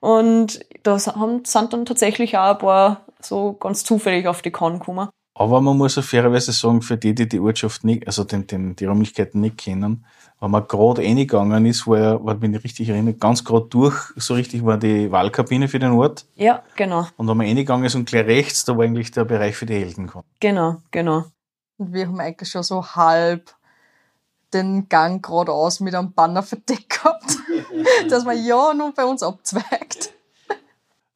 Und 0.00 0.60
da 0.82 0.98
haben, 1.14 1.44
sind 1.44 1.72
dann 1.72 1.86
tatsächlich 1.86 2.36
auch 2.36 2.52
ein 2.52 2.58
paar 2.58 3.06
so 3.20 3.52
ganz 3.52 3.84
zufällig 3.84 4.26
auf 4.26 4.42
die 4.42 4.50
Con 4.50 4.78
gekommen. 4.78 5.08
Aber 5.42 5.60
man 5.60 5.76
muss 5.76 5.98
auf 5.98 6.04
fairerweise 6.04 6.52
sagen, 6.52 6.82
für 6.82 6.96
die, 6.96 7.16
die 7.16 7.28
die 7.28 7.40
Ortschaft 7.40 7.82
nicht, 7.82 8.06
also 8.06 8.22
den, 8.22 8.46
den, 8.46 8.76
die 8.76 8.84
Räumlichkeiten 8.84 9.40
nicht 9.40 9.58
kennen, 9.58 10.04
wenn 10.38 10.52
man 10.52 10.68
gerade 10.68 11.02
reingegangen 11.02 11.66
ist, 11.66 11.84
war 11.88 11.98
ja, 11.98 12.20
wenn 12.22 12.36
ich 12.36 12.50
mich 12.50 12.64
richtig 12.64 12.88
erinnere, 12.90 13.14
ganz 13.14 13.44
gerade 13.44 13.66
durch, 13.66 13.96
so 14.14 14.34
richtig 14.34 14.64
war 14.64 14.78
die 14.78 15.10
Wahlkabine 15.10 15.66
für 15.66 15.80
den 15.80 15.92
Ort. 15.92 16.26
Ja, 16.36 16.62
genau, 16.76 17.08
Und 17.16 17.26
wenn 17.26 17.36
man 17.36 17.46
reingegangen 17.46 17.84
ist 17.84 17.96
und 17.96 18.08
gleich 18.08 18.26
rechts, 18.26 18.64
da 18.64 18.76
war 18.76 18.84
eigentlich 18.84 19.10
der 19.10 19.24
Bereich 19.24 19.56
für 19.56 19.66
die 19.66 19.74
Helden. 19.74 20.12
genau, 20.38 20.76
genau. 20.92 21.24
Und 21.76 21.92
wir 21.92 22.06
haben 22.06 22.20
eigentlich 22.20 22.48
schon 22.48 22.62
so 22.62 22.86
halb 22.86 23.52
den 24.54 24.88
Gang 24.88 25.26
geradeaus 25.26 25.80
mit 25.80 25.96
einem 25.96 26.12
Banner 26.12 26.44
verdeckt 26.44 26.88
gehabt, 26.88 27.36
dass 28.08 28.24
man 28.24 28.40
ja 28.44 28.74
nur 28.74 28.92
bei 28.94 29.04
uns 29.04 29.24
abzweigt. 29.24 30.12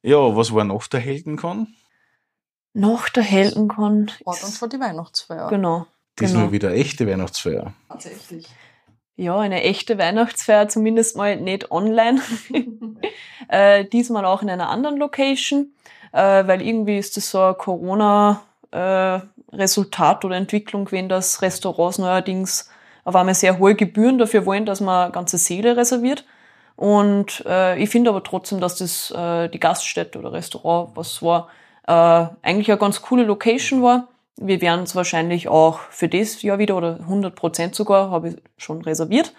Ja, 0.01 0.35
was 0.35 0.53
war 0.53 0.65
noch 0.65 0.85
der 0.87 0.99
Heldenkon? 0.99 1.67
Nach 2.77 3.09
der 3.09 3.23
Heldenkon. 3.23 4.11
War 4.23 4.37
dann 4.39 4.51
vor 4.51 4.69
die 4.69 4.79
Weihnachtsfeier. 4.79 5.49
Genau. 5.49 5.87
Diesmal 6.19 6.43
genau. 6.43 6.51
wieder 6.51 6.73
echte 6.73 7.07
Weihnachtsfeier. 7.07 7.73
Tatsächlich. 7.89 8.45
Ja, 9.15 9.39
eine 9.39 9.63
echte 9.63 9.97
Weihnachtsfeier, 9.97 10.69
zumindest 10.69 11.17
mal 11.17 11.37
nicht 11.37 11.71
online. 11.71 12.21
äh, 13.47 13.85
diesmal 13.85 14.25
auch 14.25 14.43
in 14.43 14.51
einer 14.51 14.69
anderen 14.69 14.97
Location, 14.97 15.73
äh, 16.11 16.45
weil 16.45 16.61
irgendwie 16.61 16.99
ist 16.99 17.17
das 17.17 17.31
so 17.31 17.41
ein 17.41 17.57
Corona-Resultat 17.57 20.23
oder 20.23 20.35
Entwicklung 20.35 20.85
gewesen, 20.85 21.09
dass 21.09 21.41
Restaurants 21.41 21.97
neuerdings 21.97 22.69
auf 23.05 23.15
einmal 23.15 23.33
sehr 23.33 23.57
hohe 23.57 23.73
Gebühren 23.73 24.19
dafür 24.19 24.45
wollen, 24.45 24.67
dass 24.67 24.81
man 24.81 25.11
ganze 25.11 25.39
Seele 25.39 25.77
reserviert. 25.77 26.25
Und 26.75 27.43
äh, 27.47 27.81
ich 27.81 27.89
finde 27.89 28.11
aber 28.11 28.23
trotzdem, 28.23 28.59
dass 28.59 28.75
das 28.75 29.09
äh, 29.09 29.49
die 29.49 29.59
Gaststätte 29.59 30.19
oder 30.19 30.31
Restaurant, 30.31 30.91
was 30.93 31.23
war, 31.23 31.49
äh, 31.87 31.91
eigentlich 31.91 32.69
eine 32.69 32.77
ganz 32.77 33.01
coole 33.01 33.23
Location 33.23 33.81
war. 33.81 34.09
Wir 34.35 34.61
werden 34.61 34.83
es 34.83 34.95
wahrscheinlich 34.95 35.47
auch 35.47 35.79
für 35.89 36.07
das 36.07 36.41
Jahr 36.41 36.59
wieder 36.59 36.77
oder 36.77 36.99
100 36.99 37.35
Prozent 37.35 37.75
sogar, 37.75 38.11
habe 38.11 38.29
ich 38.29 38.35
schon 38.57 38.81
reserviert, 38.81 39.33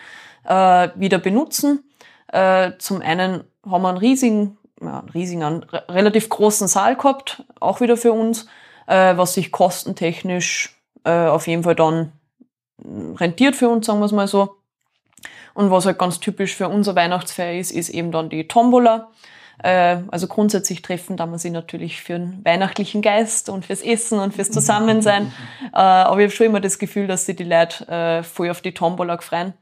äh, 0.45 0.88
wieder 0.97 1.19
benutzen. 1.19 1.85
Äh, 2.33 2.73
zum 2.78 3.00
einen 3.00 3.45
haben 3.64 3.83
wir 3.83 3.88
einen 3.88 3.99
riesigen, 3.99 4.59
ja, 4.81 5.00
einen 5.00 5.09
riesigen, 5.11 5.43
einen 5.43 5.62
re 5.62 5.85
relativ 5.88 6.28
großen 6.28 6.67
Saal 6.67 6.97
gehabt, 6.97 7.45
auch 7.61 7.81
wieder 7.81 7.97
für 7.97 8.12
uns, 8.12 8.47
äh, 8.87 9.17
was 9.17 9.35
sich 9.35 9.52
kostentechnisch 9.52 10.76
äh, 11.05 11.26
auf 11.26 11.47
jeden 11.47 11.62
Fall 11.62 11.76
dann 11.76 12.12
rentiert 13.17 13.57
für 13.57 13.69
uns, 13.69 13.87
sagen 13.87 14.00
wir 14.00 14.07
es 14.07 14.12
mal 14.12 14.28
so. 14.28 14.57
Und 15.55 15.71
was 15.71 15.87
halt 15.87 15.99
ganz 15.99 16.21
typisch 16.21 16.55
für 16.55 16.69
unser 16.69 16.95
Weihnachtsfeier 16.95 17.59
ist, 17.59 17.73
ist 17.73 17.88
eben 17.88 18.12
dann 18.12 18.31
die 18.31 18.47
Tombola. 18.47 19.11
Äh, 19.62 19.98
also 20.08 20.28
grundsätzlich 20.28 20.82
treffen 20.82 21.16
da 21.16 21.26
man 21.26 21.38
sich 21.38 21.52
natürlich 21.52 22.00
für 22.00 22.14
einen 22.14 22.44
weihnachtlichen 22.44 23.02
Geist 23.02 23.48
und 23.48 23.66
fürs 23.66 23.82
Essen 23.82 24.18
und 24.18 24.34
fürs 24.34 24.50
Zusammensein. 24.50 25.32
äh, 25.72 25.78
aber 25.78 26.20
ich 26.20 26.26
habe 26.26 26.36
schon 26.36 26.46
immer 26.46 26.60
das 26.60 26.78
Gefühl, 26.78 27.06
dass 27.06 27.26
sich 27.26 27.36
die 27.36 27.44
Leute 27.44 27.88
äh, 27.88 28.22
voll 28.22 28.50
auf 28.50 28.60
die 28.60 28.72
Tombola 28.72 29.18
freuen. 29.18 29.54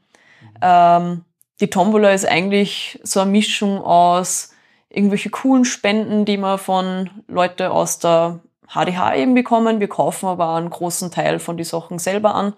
Ähm, 0.61 1.25
die 1.59 1.69
Tombola 1.69 2.11
ist 2.11 2.27
eigentlich 2.27 2.99
so 3.03 3.19
eine 3.19 3.31
Mischung 3.31 3.81
aus 3.81 4.53
irgendwelche 4.89 5.29
coolen 5.29 5.65
Spenden, 5.65 6.25
die 6.25 6.37
wir 6.37 6.57
von 6.57 7.09
Leute 7.27 7.71
aus 7.71 7.99
der 7.99 8.39
HDH 8.67 9.15
eben 9.15 9.33
bekommen. 9.33 9.79
Wir 9.79 9.87
kaufen 9.87 10.27
aber 10.27 10.55
einen 10.55 10.69
großen 10.69 11.11
Teil 11.11 11.39
von 11.39 11.57
die 11.57 11.63
Sachen 11.63 11.99
selber 11.99 12.35
an. 12.35 12.53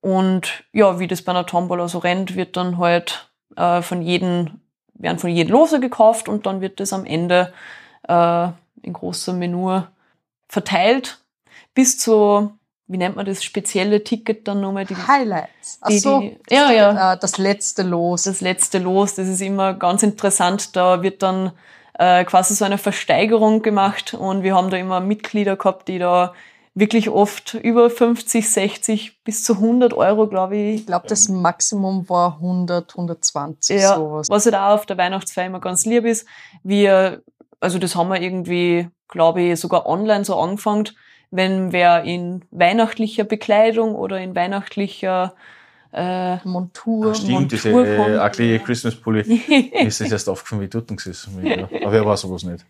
Und 0.00 0.64
ja, 0.72 0.98
wie 0.98 1.08
das 1.08 1.22
bei 1.22 1.32
einer 1.32 1.46
Tombola 1.46 1.88
so 1.88 1.98
rennt, 1.98 2.36
wird 2.36 2.56
dann 2.56 2.78
halt 2.78 3.30
äh, 3.56 3.82
von 3.82 4.00
jedem, 4.02 4.60
werden 4.98 5.18
von 5.18 5.30
jedem 5.30 5.52
Lose 5.52 5.80
gekauft 5.80 6.28
und 6.28 6.46
dann 6.46 6.60
wird 6.60 6.80
das 6.80 6.92
am 6.92 7.04
Ende 7.04 7.52
äh, 8.06 8.48
in 8.82 8.92
großem 8.92 9.38
Menü 9.38 9.82
verteilt. 10.48 11.20
Bis 11.74 11.98
zu, 11.98 12.52
wie 12.86 12.96
nennt 12.98 13.16
man 13.16 13.26
das, 13.26 13.44
spezielle 13.44 14.02
Ticket 14.04 14.48
dann 14.48 14.60
nochmal? 14.60 14.84
Die, 14.84 14.96
Highlights. 14.96 15.78
Ach 15.80 15.88
die, 15.88 15.98
so, 15.98 16.20
die, 16.20 16.36
ja, 16.50 16.72
ja. 16.72 17.12
äh, 17.14 17.18
das 17.18 17.38
letzte 17.38 17.82
Los. 17.82 18.24
Das 18.24 18.40
letzte 18.40 18.78
Los, 18.78 19.14
das 19.14 19.28
ist 19.28 19.40
immer 19.40 19.74
ganz 19.74 20.02
interessant. 20.02 20.76
Da 20.76 21.02
wird 21.02 21.22
dann 21.22 21.52
äh, 21.94 22.24
quasi 22.24 22.54
so 22.54 22.64
eine 22.64 22.78
Versteigerung 22.78 23.62
gemacht 23.62 24.14
und 24.14 24.42
wir 24.42 24.54
haben 24.54 24.70
da 24.70 24.76
immer 24.76 25.00
Mitglieder 25.00 25.56
gehabt, 25.56 25.88
die 25.88 25.98
da 25.98 26.34
wirklich 26.78 27.08
oft 27.08 27.54
über 27.54 27.90
50, 27.90 28.48
60 28.48 29.22
bis 29.24 29.42
zu 29.42 29.54
100 29.54 29.94
Euro, 29.94 30.26
glaube 30.28 30.56
ich. 30.56 30.80
Ich 30.80 30.86
glaube, 30.86 31.08
das 31.08 31.28
Maximum 31.28 32.08
war 32.08 32.34
100, 32.34 32.92
120, 32.92 33.80
Ja, 33.80 33.96
sowas. 33.96 34.28
was 34.30 34.44
halt 34.44 34.54
auch 34.54 34.74
auf 34.74 34.86
der 34.86 34.96
Weihnachtsfeier 34.98 35.46
immer 35.46 35.60
ganz 35.60 35.84
lieb 35.84 36.04
ist. 36.04 36.26
Wir, 36.62 37.22
also 37.60 37.78
das 37.78 37.96
haben 37.96 38.08
wir 38.10 38.20
irgendwie, 38.20 38.88
glaube 39.08 39.42
ich, 39.42 39.60
sogar 39.60 39.86
online 39.86 40.24
so 40.24 40.36
angefangen, 40.36 40.88
wenn 41.30 41.72
wer 41.72 42.04
in 42.04 42.44
weihnachtlicher 42.50 43.24
Bekleidung 43.24 43.94
oder 43.94 44.18
in 44.20 44.34
weihnachtlicher 44.34 45.34
äh, 45.92 46.36
Montur. 46.46 47.10
Ach, 47.10 47.14
stimmt, 47.14 47.52
diese 47.52 47.70
Montur 47.70 47.96
kommt. 47.96 48.08
äh, 48.10 48.18
ugly 48.18 48.58
Christmas 48.60 48.94
Pulli. 48.94 49.20
Ist 49.84 50.00
das 50.00 50.12
erst 50.12 50.28
aufgefallen, 50.28 50.62
wie 50.62 50.68
dort 50.68 50.90
ist. 50.90 51.28
Aber 51.28 51.92
wer 51.92 52.06
war 52.06 52.16
sowas 52.16 52.44
nicht? 52.44 52.64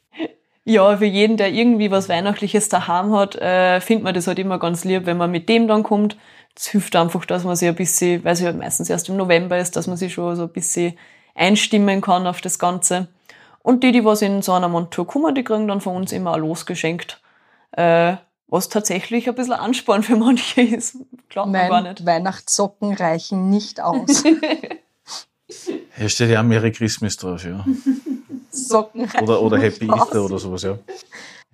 Ja, 0.68 0.98
für 0.98 1.06
jeden, 1.06 1.38
der 1.38 1.50
irgendwie 1.50 1.90
was 1.90 2.10
Weihnachtliches 2.10 2.68
daheim 2.68 3.12
hat, 3.14 3.36
äh, 3.36 3.80
findet 3.80 4.04
man 4.04 4.14
das 4.14 4.26
halt 4.26 4.38
immer 4.38 4.58
ganz 4.58 4.84
lieb, 4.84 5.06
wenn 5.06 5.16
man 5.16 5.30
mit 5.30 5.48
dem 5.48 5.66
dann 5.66 5.82
kommt. 5.82 6.18
Es 6.54 6.66
hilft 6.66 6.94
einfach, 6.94 7.24
dass 7.24 7.44
man 7.44 7.56
sich 7.56 7.68
ein 7.68 7.74
bisschen, 7.74 8.22
weil 8.22 8.34
es 8.34 8.40
ja 8.40 8.52
meistens 8.52 8.90
erst 8.90 9.08
im 9.08 9.16
November 9.16 9.58
ist, 9.58 9.76
dass 9.76 9.86
man 9.86 9.96
sich 9.96 10.12
schon 10.12 10.36
so 10.36 10.42
ein 10.42 10.50
bisschen 10.50 10.92
einstimmen 11.34 12.02
kann 12.02 12.26
auf 12.26 12.42
das 12.42 12.58
Ganze. 12.58 13.08
Und 13.60 13.82
die, 13.82 13.92
die 13.92 14.04
was 14.04 14.20
in 14.20 14.42
so 14.42 14.52
einer 14.52 14.68
Montur 14.68 15.06
kommen, 15.06 15.34
die 15.34 15.42
kriegen 15.42 15.68
dann 15.68 15.80
von 15.80 15.96
uns 15.96 16.12
immer 16.12 16.34
ein 16.34 16.40
Los 16.40 16.66
geschenkt. 16.66 17.22
Äh, 17.72 18.16
was 18.46 18.68
tatsächlich 18.68 19.26
ein 19.26 19.34
bisschen 19.34 19.54
Ansporn 19.54 20.02
für 20.02 20.16
manche 20.16 20.60
ist. 20.76 20.98
Glaubt 21.30 21.50
man 21.50 21.66
gar 21.66 21.80
Nein, 21.80 21.94
nicht. 21.94 22.04
Weihnachtssocken 22.04 22.92
reichen 22.92 23.48
nicht 23.48 23.80
aus. 23.80 24.22
Hier 25.96 26.08
steht 26.10 26.28
ja 26.28 26.40
auch 26.40 26.44
Merry 26.44 26.72
Christmas 26.72 27.16
drauf, 27.16 27.42
ja. 27.44 27.64
Socken 28.66 29.04
reichen 29.04 29.20
Oder, 29.24 29.42
oder 29.42 29.58
Happy. 29.58 29.86
Easter 29.86 30.24
oder 30.24 30.38
sowas, 30.38 30.62
ja. 30.62 30.78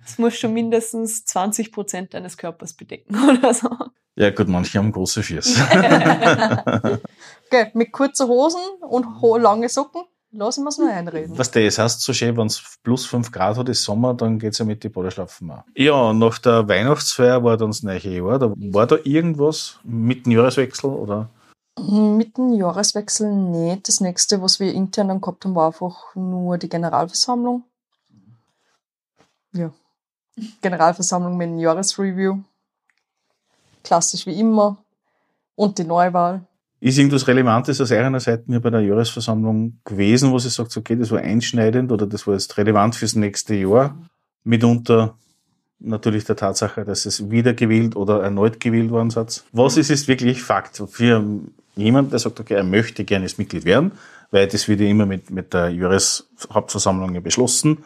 Es 0.05 0.17
muss 0.17 0.35
schon 0.37 0.53
mindestens 0.53 1.25
20 1.25 1.71
Prozent 1.71 2.13
deines 2.13 2.37
Körpers 2.37 2.73
bedecken 2.73 3.15
oder 3.37 3.53
so. 3.53 3.69
Ja 4.15 4.29
gut, 4.29 4.47
manche 4.47 4.77
haben 4.77 4.91
große 4.91 5.23
Füße. 5.23 5.61
Okay, 7.47 7.69
mit 7.75 7.91
kurzen 7.91 8.27
Hosen 8.27 8.61
und 8.81 9.05
lange 9.39 9.69
Socken 9.69 10.01
lassen 10.31 10.63
wir 10.63 10.69
es 10.69 10.77
mal 10.77 10.91
einreden. 10.91 11.37
Was 11.37 11.51
das 11.51 11.77
heißt, 11.77 12.01
so 12.01 12.11
schön, 12.11 12.35
wenn 12.37 12.47
es 12.47 12.79
plus 12.83 13.05
5 13.05 13.31
Grad 13.31 13.57
hat, 13.57 13.69
ist 13.69 13.83
Sommer, 13.83 14.13
dann 14.13 14.39
geht's 14.39 14.57
ja 14.57 14.65
mit 14.65 14.83
die 14.83 14.89
Badeschlafen 14.89 15.51
auch. 15.51 15.63
Ja, 15.75 16.11
nach 16.11 16.39
der 16.39 16.67
Weihnachtsfeier 16.67 17.43
war 17.43 17.55
dann 17.57 17.69
das 17.69 17.83
neue 17.83 17.99
Jahr. 17.99 18.39
Da 18.39 18.53
war 18.55 18.87
da 18.87 18.97
irgendwas 19.03 19.79
mit 19.83 20.25
dem 20.25 20.33
Jahreswechsel 20.33 20.89
oder? 20.89 21.29
Mit 21.77 22.37
dem 22.37 22.53
Jahreswechsel 22.53 23.31
nicht. 23.31 23.87
Das 23.87 23.99
nächste, 23.99 24.41
was 24.41 24.59
wir 24.59 24.73
intern 24.73 25.09
dann 25.09 25.21
gehabt 25.21 25.43
haben, 25.43 25.55
war 25.55 25.67
einfach 25.67 26.15
nur 26.15 26.57
die 26.57 26.69
Generalversammlung. 26.69 27.63
Ja. 29.53 29.71
Generalversammlung 30.61 31.35
mit 31.37 31.47
dem 31.49 31.59
Jahresreview. 31.59 32.39
Klassisch 33.83 34.25
wie 34.25 34.39
immer. 34.39 34.77
Und 35.55 35.77
die 35.77 35.83
Neuwahl. 35.83 36.45
Ist 36.79 36.97
irgendwas 36.97 37.27
Relevantes 37.27 37.79
aus 37.81 37.91
eurer 37.91 38.19
Seite 38.19 38.43
hier 38.47 38.61
bei 38.61 38.69
der 38.69 38.81
Jahresversammlung 38.81 39.79
gewesen, 39.83 40.31
wo 40.31 40.39
sie 40.39 40.49
sagt, 40.49 40.75
okay, 40.75 40.95
das 40.95 41.11
war 41.11 41.19
einschneidend 41.19 41.91
oder 41.91 42.05
das 42.05 42.27
war 42.27 42.33
jetzt 42.33 42.57
relevant 42.57 42.95
fürs 42.95 43.15
nächste 43.15 43.55
Jahr? 43.55 43.97
Mitunter 44.43 45.17
natürlich 45.79 46.25
der 46.25 46.35
Tatsache, 46.35 46.85
dass 46.85 47.05
es 47.05 47.29
wiedergewählt 47.29 47.95
oder 47.95 48.23
erneut 48.23 48.59
gewählt 48.59 48.91
worden 48.91 49.09
seid. 49.09 49.43
Was 49.51 49.77
ist 49.77 49.89
jetzt 49.89 50.07
wirklich 50.07 50.41
Fakt 50.41 50.81
für 50.89 51.23
jemanden, 51.75 52.11
der 52.11 52.19
sagt, 52.19 52.39
okay, 52.39 52.55
er 52.55 52.63
möchte 52.63 53.03
gerne 53.03 53.25
das 53.25 53.37
Mitglied 53.37 53.65
werden, 53.65 53.91
weil 54.31 54.47
das 54.47 54.67
wird 54.67 54.79
ja 54.79 54.87
immer 54.87 55.05
mit, 55.05 55.29
mit 55.29 55.53
der 55.53 55.69
Jahreshauptversammlung 55.69 57.13
ja 57.13 57.19
beschlossen, 57.19 57.83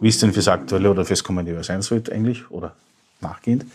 wie 0.00 0.08
es 0.08 0.18
denn 0.18 0.32
fürs 0.32 0.48
aktuelle 0.48 0.90
oder 0.90 1.04
fürs 1.04 1.24
kommende 1.24 1.52
Jahr 1.52 1.64
sein 1.64 1.82
sollte 1.82 2.12
eigentlich 2.12 2.50
oder 2.50 2.74
nachgehend. 3.20 3.66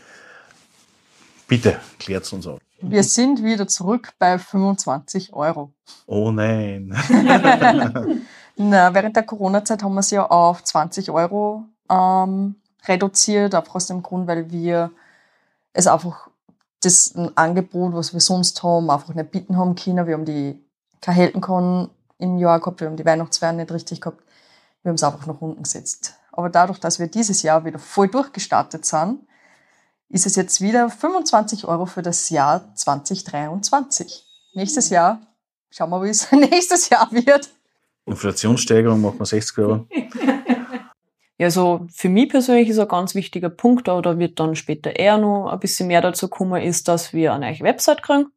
Bitte, 1.48 1.80
klärt 2.00 2.32
uns 2.34 2.48
auf. 2.48 2.60
Wir 2.82 3.04
sind 3.04 3.44
wieder 3.44 3.68
zurück 3.68 4.14
bei 4.20 4.38
25 4.38 5.34
Euro. 5.34 5.72
Oh 6.08 6.32
nein. 6.32 6.96
Na, 8.58 8.94
während 8.94 9.16
der 9.16 9.24
Corona-Zeit 9.24 9.84
haben 9.84 9.94
wir 9.94 10.00
es 10.00 10.12
ja 10.12 10.26
auf 10.26 10.64
20 10.64 11.12
Euro 11.12 11.66
ähm, 11.90 12.56
reduziert, 12.88 13.56
einfach 13.56 13.76
aus 13.76 13.88
dem 13.88 14.04
Grund, 14.04 14.28
weil 14.28 14.52
wir 14.52 14.92
es 15.74 15.88
einfach 15.88 16.30
das 16.82 17.16
ein 17.16 17.36
Angebot, 17.36 17.94
was 17.94 18.14
wir 18.14 18.20
sonst 18.20 18.62
haben, 18.64 18.90
einfach 18.90 19.14
nicht 19.14 19.32
bieten 19.32 19.58
haben 19.58 19.76
können. 19.76 20.08
Wir 20.08 20.14
haben 20.14 20.26
die 20.26 20.64
keine 21.02 21.18
Heldenkon 21.18 21.90
im 22.18 22.38
Jahr 22.38 22.60
gehabt, 22.60 22.80
wir 22.80 22.88
haben 22.88 22.98
die 22.98 23.06
Weihnachtsfeier 23.06 23.54
nicht 23.54 23.72
richtig 23.72 24.02
gehabt. 24.02 24.24
Wir 24.84 24.90
haben 24.90 24.96
es 24.96 25.04
einfach 25.04 25.26
nach 25.26 25.42
unten 25.42 25.64
gesetzt. 25.64 26.16
Aber 26.32 26.50
dadurch, 26.50 26.80
dass 26.80 27.00
wir 27.00 27.08
dieses 27.08 27.42
Jahr 27.42 27.66
wieder 27.66 27.80
voll 27.80 28.08
durchgestartet 28.08 28.86
sind, 28.86 29.20
ist 30.10 30.26
es 30.26 30.36
jetzt 30.36 30.62
wieder 30.62 30.90
25 30.90 31.68
Euro 31.68 31.86
für 31.86 32.02
das 32.02 32.30
Jahr 32.30 32.74
2023. 32.76 34.26
Nächstes 34.54 34.90
Jahr, 34.90 35.22
schauen 35.72 35.90
wir, 35.90 36.04
wie 36.04 36.10
es 36.10 36.32
nächstes 36.32 36.90
Jahr 36.90 37.12
wird. 37.12 37.50
Inflationssteigerung 38.06 39.02
macht 39.02 39.18
man 39.18 39.26
60 39.26 39.58
Euro. 39.58 39.88
Ja, 41.38 41.48
also 41.48 41.86
für 41.92 42.08
mich 42.08 42.30
persönlich 42.30 42.70
ist 42.70 42.80
ein 42.80 42.88
ganz 42.88 43.14
wichtiger 43.14 43.50
Punkt, 43.50 43.90
aber 43.90 44.02
da 44.02 44.18
wird 44.18 44.40
dann 44.40 44.56
später 44.56 44.96
eher 44.96 45.18
noch 45.18 45.50
ein 45.50 45.60
bisschen 45.60 45.88
mehr 45.88 46.02
dazu 46.02 46.30
kommen, 46.30 46.62
ist, 46.62 46.88
dass 46.88 47.14
wir 47.14 47.34
eine 47.34 47.52
neue 47.52 47.60
Website 47.60 48.02
kriegen. 48.04 48.32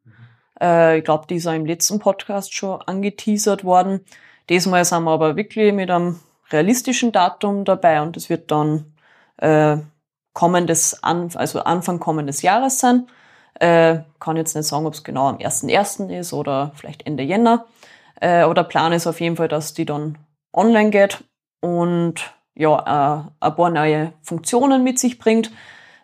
Äh, 0.61 0.99
ich 0.99 1.05
glaube, 1.05 1.25
die 1.27 1.35
ist 1.35 1.47
auch 1.47 1.53
im 1.53 1.65
letzten 1.65 1.99
Podcast 1.99 2.53
schon 2.53 2.81
angeteasert 2.81 3.63
worden. 3.63 4.01
Diesmal 4.49 4.83
sind 4.83 5.03
wir 5.03 5.11
aber 5.11 5.35
wirklich 5.37 5.73
mit 5.73 5.89
einem 5.89 6.19
realistischen 6.51 7.11
Datum 7.11 7.63
dabei 7.63 8.01
und 8.01 8.17
es 8.17 8.29
wird 8.29 8.51
dann 8.51 8.93
äh, 9.37 9.77
kommendes, 10.33 11.01
also 11.03 11.61
Anfang 11.61 11.99
kommendes 11.99 12.41
Jahres 12.41 12.79
sein. 12.79 13.07
Äh, 13.59 13.99
kann 14.19 14.37
jetzt 14.37 14.55
nicht 14.55 14.67
sagen, 14.67 14.85
ob 14.85 14.93
es 14.93 15.03
genau 15.03 15.27
am 15.27 15.37
1.1. 15.37 16.09
ist 16.17 16.33
oder 16.33 16.71
vielleicht 16.75 17.05
Ende 17.05 17.23
Jänner. 17.23 17.65
Äh, 18.19 18.39
aber 18.39 18.53
der 18.55 18.63
Plan 18.63 18.91
ist 18.91 19.07
auf 19.07 19.21
jeden 19.21 19.37
Fall, 19.37 19.47
dass 19.47 19.73
die 19.73 19.85
dann 19.85 20.17
online 20.53 20.89
geht 20.89 21.23
und 21.61 22.33
ja, 22.59 23.23
äh, 23.39 23.45
ein 23.45 23.55
paar 23.55 23.69
neue 23.69 24.11
Funktionen 24.21 24.83
mit 24.83 24.99
sich 24.99 25.17
bringt. 25.17 25.49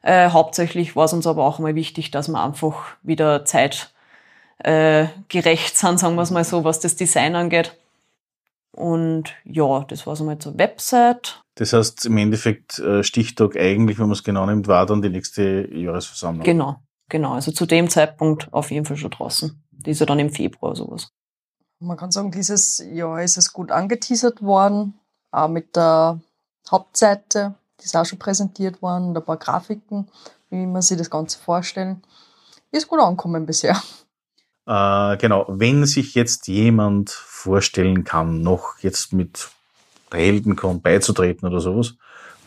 Äh, 0.02 0.30
hauptsächlich 0.30 0.96
war 0.96 1.04
es 1.06 1.14
uns 1.14 1.28
aber 1.28 1.44
auch 1.44 1.60
mal 1.60 1.76
wichtig, 1.76 2.12
dass 2.12 2.30
wir 2.30 2.42
einfach 2.42 2.96
wieder 3.04 3.44
Zeit 3.44 3.94
äh, 4.60 5.08
gerecht 5.28 5.78
sind, 5.78 6.00
sagen 6.00 6.16
wir 6.16 6.22
es 6.22 6.32
mal 6.32 6.46
so, 6.46 6.64
was 6.64 6.80
das 6.80 6.96
Design 6.96 7.36
angeht. 7.36 7.78
Und 8.72 9.34
ja, 9.44 9.84
das 9.84 10.08
war 10.08 10.16
so 10.16 10.24
mal 10.24 10.40
zur 10.40 10.58
Website. 10.58 11.42
Das 11.56 11.74
heißt, 11.74 12.06
im 12.06 12.18
Endeffekt 12.18 12.80
äh, 12.80 13.04
Stichtag 13.04 13.58
eigentlich, 13.58 14.00
wenn 14.00 14.08
man 14.08 14.14
es 14.14 14.24
genau 14.24 14.46
nimmt, 14.46 14.70
war 14.70 14.86
dann 14.86 15.02
die 15.02 15.10
nächste 15.10 15.68
Jahresversammlung. 15.74 16.46
Genau, 16.46 16.78
genau. 17.10 17.34
Also 17.34 17.52
zu 17.52 17.66
dem 17.66 17.90
Zeitpunkt 17.90 18.54
auf 18.54 18.72
jeden 18.72 18.86
Fall 18.86 18.98
schon 18.98 19.12
draußen. 19.12 19.62
Die 19.72 19.92
ist 19.92 20.00
ja 20.00 20.06
dann 20.06 20.20
im 20.20 20.30
Februar 20.30 20.74
sowas. 20.74 21.10
Man 21.80 21.98
kann 21.98 22.12
sagen, 22.12 22.32
dieses 22.32 22.82
Jahr 22.92 23.22
ist 23.22 23.38
es 23.38 23.52
gut 23.52 23.72
angeteasert 23.72 24.42
worden, 24.42 24.94
auch 25.32 25.50
mit 25.50 25.76
der 25.76 26.22
Hauptseite, 26.70 27.56
die 27.80 27.86
ist 27.86 27.96
auch 27.96 28.06
schon 28.06 28.20
präsentiert 28.20 28.82
worden, 28.82 29.10
und 29.10 29.18
ein 29.18 29.24
paar 29.24 29.38
Grafiken, 29.38 30.08
wie 30.50 30.66
man 30.66 30.82
sich 30.82 30.98
das 30.98 31.10
Ganze 31.10 31.40
vorstellen. 31.40 32.02
Ist 32.72 32.88
gut 32.88 33.00
angekommen 33.00 33.46
bisher. 33.46 33.82
Äh, 34.68 35.18
genau, 35.18 35.46
wenn 35.48 35.86
sich 35.86 36.16
jetzt 36.16 36.48
jemand 36.48 37.12
vorstellen 37.12 38.04
kann, 38.04 38.42
noch 38.42 38.80
jetzt 38.80 39.14
mit 39.14 39.50
der 40.12 40.20
Heldencon 40.20 40.82
beizutreten 40.82 41.48
oder 41.48 41.62
sowas, 41.62 41.94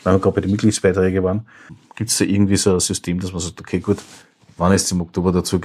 weil 0.03 0.15
wir 0.15 0.19
gerade 0.19 0.35
bei 0.35 0.41
den 0.41 0.51
Mitgliedsbeiträgen 0.51 1.23
waren, 1.23 1.47
gibt 1.95 2.09
es 2.09 2.17
da 2.17 2.25
irgendwie 2.25 2.57
so 2.57 2.73
ein 2.73 2.79
System, 2.79 3.19
dass 3.19 3.31
man 3.31 3.39
sagt, 3.39 3.59
okay, 3.59 3.79
gut, 3.79 3.99
wann 4.57 4.73
ist 4.73 4.85
es 4.85 4.91
im 4.91 5.01
Oktober 5.01 5.31
dazu 5.31 5.59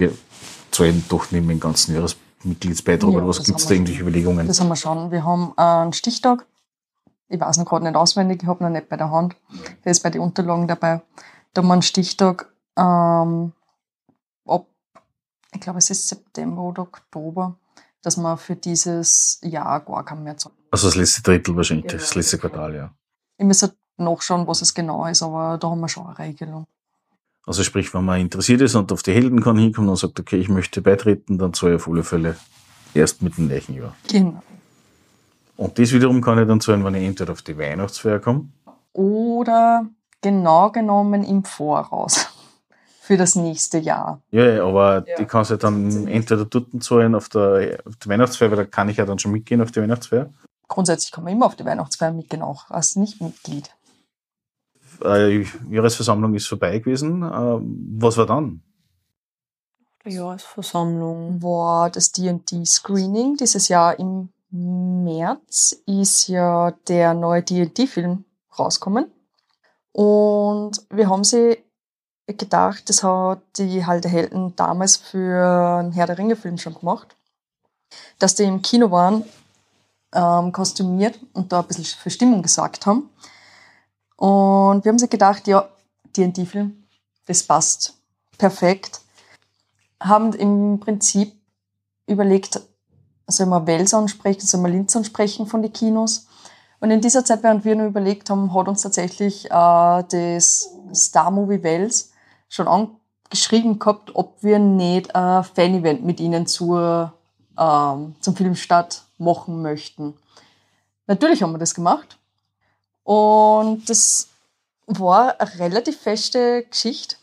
zahlen, 0.71 1.05
doch 1.09 1.31
neben 1.31 1.49
dem 1.49 1.61
ganzen 1.61 1.95
Jahresmitgliedsbeitrag 1.95 3.11
Ja, 3.11 3.19
oder 3.19 3.29
was 3.29 3.43
gibt 3.43 3.59
es 3.59 3.67
da 3.67 3.75
irgendwelche 3.75 4.03
Überlegungen? 4.03 4.47
Das 4.47 4.61
haben 4.61 4.69
wir 4.69 4.77
schon. 4.77 5.11
Wir 5.11 5.25
haben 5.25 5.57
einen 5.57 5.93
Stichtag. 5.93 6.47
Ich 7.28 7.40
weiß 7.40 7.57
noch 7.59 7.64
gerade 7.66 7.85
nicht 7.85 7.97
auswendig, 7.97 8.43
ich 8.43 8.49
habe 8.49 8.62
noch 8.62 8.71
nicht 8.71 8.88
bei 8.88 8.97
der 8.97 9.11
Hand. 9.11 9.35
Der 9.85 9.93
ist 9.93 10.02
bei 10.02 10.11
den 10.11 10.21
Unterlagen 10.21 10.69
dabei. 10.69 11.02
Da 11.52 11.62
haben 11.62 11.69
wir 11.69 11.73
einen 11.75 11.83
Stichtag 11.83 12.52
ähm, 12.76 13.52
ab, 14.47 14.66
ich 15.54 15.61
glaube, 15.61 15.78
es 15.78 15.90
ist 15.90 16.09
September 16.09 16.62
oder 16.62 16.83
Oktober, 16.83 17.57
dass 18.02 18.16
man 18.16 18.37
für 18.38 18.57
dieses 18.57 19.40
Jahr 19.43 19.81
gar 19.81 20.04
keinen 20.04 20.25
mehr 20.25 20.37
zahlt. 20.37 20.54
Also 20.71 20.88
das 20.88 20.97
letzte 20.97 21.23
Drittel 21.23 21.57
wahrscheinlich, 21.57 21.87
Genau. 21.87 21.99
das 22.00 22.14
letzte 22.14 22.38
Quartal, 22.38 22.75
ja. 22.75 22.90
Ich 23.38 23.45
muss 23.47 23.62
halt 23.62 23.75
nachschauen, 23.97 24.47
was 24.47 24.61
es 24.62 24.75
genau 24.75 25.07
ist, 25.07 25.23
aber 25.23 25.57
da 25.59 25.71
haben 25.71 25.81
wir 25.81 25.88
schon 25.88 26.07
eine 26.07 26.19
Regelung. 26.19 26.66
Also 27.47 27.62
sprich, 27.62 27.93
wenn 27.95 28.04
man 28.04 28.21
interessiert 28.21 28.61
ist 28.62 28.75
und 28.75 28.90
auf 28.90 29.02
die 29.02 29.12
Heldencon 29.12 29.59
hinkommt 29.59 29.88
und 29.88 29.97
sagt, 29.97 30.19
okay, 30.19 30.37
ich 30.37 30.49
möchte 30.49 30.83
beitreten, 30.83 31.38
dann 31.38 31.52
zahle 31.54 31.75
ich 31.76 31.81
auf 31.83 31.88
alle 31.88 32.02
Fälle 32.02 32.37
erst 32.95 33.23
mit 33.23 33.37
dem 33.38 33.49
gleichen 33.49 33.75
Jahr. 33.75 33.95
Genau. 34.09 34.43
Und 35.57 35.79
das 35.79 35.93
wiederum 35.93 36.21
kann 36.21 36.39
ich 36.41 36.49
dann 36.49 36.61
zahlen, 36.61 36.85
wenn 36.85 36.95
ich 36.95 37.05
entweder 37.05 37.33
auf 37.33 37.43
die 37.43 37.57
Weihnachtsfeier 37.57 38.19
komme, 38.19 38.49
Oder 38.93 39.87
genau 40.21 40.71
genommen 40.71 41.23
im 41.25 41.45
Voraus 41.45 42.27
für 43.01 43.17
das 43.17 43.35
nächste 43.37 43.79
Jahr. 43.79 44.21
Ja, 44.31 44.45
ja, 44.47 44.65
aber 44.65 45.05
Ja. 45.07 45.17
die 45.17 45.25
kannst 45.27 45.51
du 45.51 45.57
dann 45.57 46.07
entweder 46.09 46.45
dort 46.45 46.67
zahlen 46.83 47.15
auf 47.15 47.29
der, 47.29 47.81
auf 47.87 47.97
der 47.97 48.09
Weihnachtsfeier, 48.13 48.51
weil 48.51 48.57
da 48.57 48.65
kann 48.65 48.89
ich 48.89 48.97
ja 48.97 49.05
dann 49.07 49.19
schon 49.19 49.33
mitgehen 49.33 49.61
auf 49.61 49.71
die 49.71 49.81
Weihnachtsfeier. 49.81 50.31
Grundsätzlich 50.67 51.13
kann 51.13 51.25
man 51.25 51.33
immer 51.35 51.47
auf 51.47 51.57
die 51.57 51.65
Weihnachtsfeier 51.65 52.13
mitgehen, 52.13 52.43
auch 52.43 52.71
als 52.71 52.97
Nichtmitglied. 52.97 53.71
Äh, 55.05 55.45
Jahresversammlung 55.71 56.35
ist 56.35 56.47
vorbei 56.49 56.79
gewesen. 56.79 57.23
Äh, 57.23 57.59
was 58.01 58.17
war 58.17 58.27
dann? 58.27 58.63
Die 60.07 60.11
Jahresversammlung. 60.11 61.43
war 61.43 61.91
das 61.91 62.13
D&D-Screening. 62.13 63.37
Dieses 63.37 63.69
Jahr 63.69 63.99
im 63.99 64.31
März 64.55 65.77
ist 65.87 66.29
ja 66.29 66.71
der 66.89 67.15
neue 67.15 67.43
D&D-Film 67.43 68.25
rauskommen. 68.59 69.11
Und 69.93 70.87
wir 70.91 71.09
haben 71.09 71.25
sie 71.25 71.59
gedacht, 72.27 72.89
das 72.89 73.03
hat 73.03 73.43
die 73.59 73.85
Halde 73.85 74.09
Helden 74.09 74.55
damals 74.57 74.97
für 74.97 75.79
einen 75.79 75.93
Herr 75.93 76.07
der 76.07 76.19
Ringe-Film 76.19 76.59
schon 76.59 76.75
gemacht, 76.75 77.17
dass 78.19 78.35
die 78.35 78.45
im 78.45 78.62
Kino 78.62 78.90
waren, 78.90 79.25
ähm, 80.12 80.53
kostümiert 80.53 81.19
und 81.33 81.53
da 81.53 81.61
ein 81.61 81.67
bisschen 81.67 81.85
für 81.85 82.11
Stimmung 82.11 82.43
gesorgt 82.43 82.87
haben. 82.87 83.11
Und 84.17 84.85
wir 84.85 84.90
haben 84.90 84.99
sie 84.99 85.09
gedacht, 85.09 85.47
ja, 85.49 85.69
D&D-Film, 86.17 86.85
das 87.27 87.43
passt 87.43 87.95
perfekt 88.38 89.01
haben 90.05 90.33
im 90.35 90.81
Prinzip 90.81 91.33
überlegt, 92.07 92.61
sollen 93.27 93.51
wir 93.51 93.67
Wels 93.67 93.95
ansprechen, 93.95 94.47
sollen 94.47 94.65
wir 94.65 94.71
Linz 94.71 94.95
ansprechen 94.97 95.47
von 95.47 95.63
den 95.63 95.73
Kinos. 95.73 96.27
Und 96.81 96.91
in 96.91 97.01
dieser 97.01 97.25
Zeit, 97.25 97.43
während 97.43 97.65
wir 97.65 97.77
nur 97.77 97.87
überlegt 97.87 98.29
haben, 98.31 98.55
hat 98.55 98.69
uns 98.69 98.83
tatsächlich 98.83 99.47
äh, 99.47 99.49
das 99.51 100.71
Star 100.95 101.31
Movie 101.31 101.63
Wels 101.63 102.13
schon 102.49 102.69
angeschrieben 102.69 103.79
gehabt, 103.79 104.15
ob 104.15 104.43
wir 104.43 104.59
nicht 104.59 105.15
ein 105.15 105.45
Fan-Event 105.45 106.05
mit 106.05 106.21
ihnen 106.21 106.47
zur, 106.47 107.13
ähm, 107.59 108.15
zum 108.21 108.37
Filmstart 108.37 109.03
machen 109.19 109.63
möchten. 109.63 110.15
Natürlich 111.07 111.43
haben 111.43 111.53
wir 111.53 111.59
das 111.59 111.75
gemacht. 111.75 112.19
Und 113.03 113.89
das 113.89 114.29
war 114.87 115.41
eine 115.41 115.59
relativ 115.59 116.01
feste 116.01 116.65
Geschichte. 116.65 117.17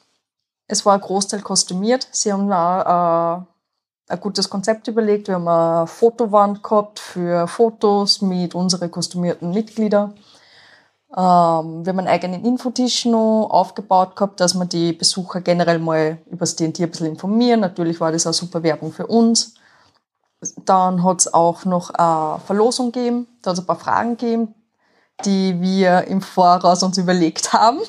Es 0.67 0.85
war 0.85 0.95
ein 0.95 1.01
Großteil 1.01 1.41
kostümiert. 1.41 2.07
Sie 2.11 2.31
haben 2.31 2.51
auch, 2.51 3.41
äh, 3.41 3.45
ein 4.11 4.19
gutes 4.19 4.49
Konzept 4.49 4.87
überlegt. 4.87 5.27
Wir 5.27 5.35
haben 5.35 5.47
eine 5.47 5.87
Fotowand 5.87 6.61
gehabt 6.61 6.99
für 6.99 7.47
Fotos 7.47 8.21
mit 8.21 8.53
unseren 8.53 8.91
kostümierten 8.91 9.51
Mitgliedern. 9.51 10.13
Ähm, 11.15 11.85
wir 11.85 11.89
haben 11.89 11.99
einen 11.99 12.07
eigenen 12.07 12.45
Infotisch 12.45 13.05
noch 13.05 13.47
aufgebaut 13.49 14.15
gehabt, 14.15 14.39
dass 14.39 14.53
wir 14.53 14.65
die 14.65 14.93
Besucher 14.93 15.41
generell 15.41 15.79
mal 15.79 16.19
über 16.27 16.39
das 16.41 16.55
D&D 16.55 16.83
ein 16.83 16.89
bisschen 16.91 17.07
informieren. 17.07 17.59
Natürlich 17.59 17.99
war 17.99 18.11
das 18.11 18.27
auch 18.27 18.33
super 18.33 18.63
Werbung 18.63 18.93
für 18.93 19.07
uns. 19.07 19.55
Dann 20.65 21.03
hat 21.03 21.19
es 21.19 21.33
auch 21.33 21.65
noch 21.65 21.89
eine 21.91 22.39
Verlosung 22.45 22.91
gegeben. 22.91 23.27
Da 23.41 23.51
hat 23.51 23.57
es 23.57 23.63
ein 23.63 23.67
paar 23.67 23.79
Fragen 23.79 24.17
gegeben, 24.17 24.55
die 25.25 25.59
wir 25.61 26.05
im 26.05 26.21
Voraus 26.21 26.81
uns 26.83 26.97
überlegt 26.97 27.53
haben. 27.53 27.79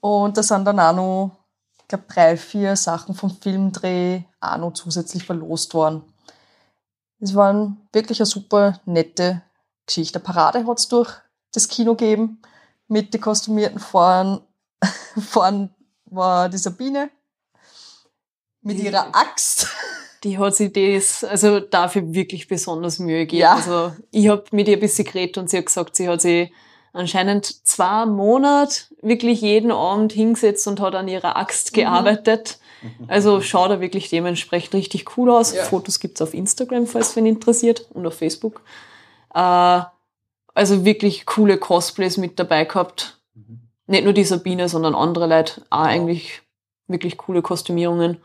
Und 0.00 0.36
da 0.36 0.42
sind 0.42 0.66
dann 0.66 0.78
auch 0.78 0.94
noch, 0.94 1.30
ich 1.84 1.88
glaube, 1.88 2.04
drei, 2.08 2.36
vier 2.38 2.76
Sachen 2.76 3.14
vom 3.14 3.30
Filmdreh 3.30 4.22
auch 4.40 4.56
noch 4.56 4.72
zusätzlich 4.72 5.24
verlost 5.24 5.74
worden. 5.74 6.02
Es 7.20 7.34
war 7.34 7.76
wirklich 7.92 8.20
eine 8.20 8.26
super 8.26 8.80
nette 8.86 9.42
Geschichte. 9.86 10.18
Eine 10.18 10.24
Parade 10.24 10.66
hat 10.66 10.78
es 10.78 10.88
durch 10.88 11.10
das 11.52 11.68
Kino 11.68 11.94
gegeben 11.94 12.40
mit 12.88 13.12
den 13.12 13.20
kostümierten 13.20 13.78
Fahren. 13.78 14.40
Vorn 15.30 15.74
war 16.06 16.48
die 16.48 16.58
Sabine 16.58 17.10
mit 18.62 18.78
ihrer 18.78 19.14
Axt. 19.14 19.68
Die 20.24 20.38
hat 20.38 20.56
sich 20.56 20.72
das, 20.72 21.22
also 21.22 21.60
dafür 21.60 22.14
wirklich 22.14 22.48
besonders 22.48 22.98
Mühe 22.98 23.26
gegeben. 23.26 23.42
Ja. 23.42 23.56
Also 23.56 23.92
ich 24.10 24.28
habe 24.28 24.44
mit 24.52 24.66
ihr 24.68 24.78
ein 24.78 24.80
bisschen 24.80 25.04
geredet 25.04 25.36
und 25.36 25.50
sie 25.50 25.58
hat 25.58 25.66
gesagt, 25.66 25.94
sie 25.96 26.08
hat 26.08 26.22
sich 26.22 26.50
anscheinend 26.94 27.66
zwei 27.66 28.06
Monate 28.06 28.84
wirklich 29.02 29.40
jeden 29.40 29.70
Abend 29.70 30.12
hingesetzt 30.12 30.66
und 30.66 30.80
hat 30.80 30.94
an 30.94 31.08
ihrer 31.08 31.36
Axt 31.36 31.72
Mhm. 31.72 31.80
gearbeitet. 31.80 32.58
Also 33.08 33.40
schaut 33.40 33.70
er 33.70 33.80
wirklich 33.80 34.10
dementsprechend 34.10 34.74
richtig 34.74 35.16
cool 35.16 35.30
aus. 35.30 35.54
Ja. 35.54 35.62
Fotos 35.64 36.00
gibt's 36.00 36.20
auf 36.20 36.34
Instagram, 36.34 36.86
falls 36.86 37.16
wen 37.16 37.24
interessiert, 37.24 37.86
und 37.94 38.06
auf 38.06 38.18
Facebook. 38.18 38.60
Äh, 39.34 39.80
also 40.52 40.84
wirklich 40.84 41.24
coole 41.24 41.56
Cosplays 41.56 42.18
mit 42.18 42.38
dabei 42.38 42.66
gehabt. 42.66 43.18
Nicht 43.86 44.04
nur 44.04 44.12
die 44.12 44.24
Sabine, 44.24 44.68
sondern 44.68 44.94
andere 44.94 45.26
Leute 45.26 45.62
auch 45.70 45.80
eigentlich 45.84 46.42
wirklich 46.86 47.16
coole 47.16 47.40
Kostümierungen. 47.40 48.18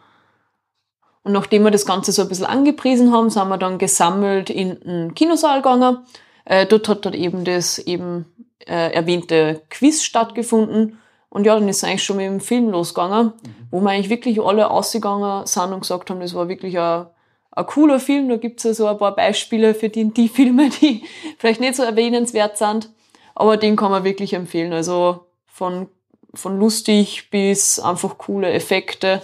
Und 1.23 1.32
nachdem 1.32 1.63
wir 1.63 1.71
das 1.71 1.86
Ganze 1.86 2.12
so 2.12 2.21
ein 2.23 2.27
bisschen 2.27 2.45
angepriesen 2.45 3.13
haben, 3.13 3.29
sind 3.29 3.47
wir 3.47 3.58
dann 3.58 3.77
gesammelt 3.77 4.49
in 4.49 4.77
den 4.82 5.15
Kinosaal 5.15 5.62
gegangen. 5.62 5.99
Äh, 6.43 6.65
dort 6.65 6.89
hat 6.89 7.05
dann 7.05 7.13
eben 7.13 7.45
das 7.45 7.79
eben 7.79 8.25
äh, 8.67 8.91
erwähnte 8.91 9.61
Quiz 9.69 10.03
stattgefunden. 10.03 10.99
Und 11.29 11.45
ja, 11.45 11.55
dann 11.55 11.69
ist 11.69 11.77
es 11.77 11.83
eigentlich 11.83 12.03
schon 12.03 12.17
mit 12.17 12.25
dem 12.25 12.39
Film 12.39 12.69
losgegangen, 12.69 13.33
wo 13.69 13.81
wir 13.81 13.91
eigentlich 13.91 14.09
wirklich 14.09 14.41
alle 14.41 14.71
ausgegangen 14.71 15.45
sind 15.45 15.73
und 15.73 15.81
gesagt 15.81 16.09
haben, 16.09 16.19
das 16.19 16.33
war 16.33 16.49
wirklich 16.49 16.79
ein, 16.79 17.05
ein 17.51 17.65
cooler 17.67 17.99
Film. 17.99 18.29
Da 18.29 18.37
gibt's 18.37 18.63
ja 18.63 18.73
so 18.73 18.87
ein 18.87 18.97
paar 18.97 19.15
Beispiele 19.15 19.75
für 19.75 19.89
die, 19.89 20.11
die 20.11 20.27
Filme, 20.27 20.69
die 20.69 21.03
vielleicht 21.37 21.61
nicht 21.61 21.75
so 21.75 21.83
erwähnenswert 21.83 22.57
sind. 22.57 22.89
Aber 23.35 23.57
den 23.57 23.75
kann 23.75 23.91
man 23.91 24.03
wirklich 24.03 24.33
empfehlen. 24.33 24.73
Also 24.73 25.27
von, 25.45 25.87
von 26.33 26.59
lustig 26.59 27.29
bis 27.29 27.79
einfach 27.79 28.17
coole 28.17 28.51
Effekte 28.51 29.21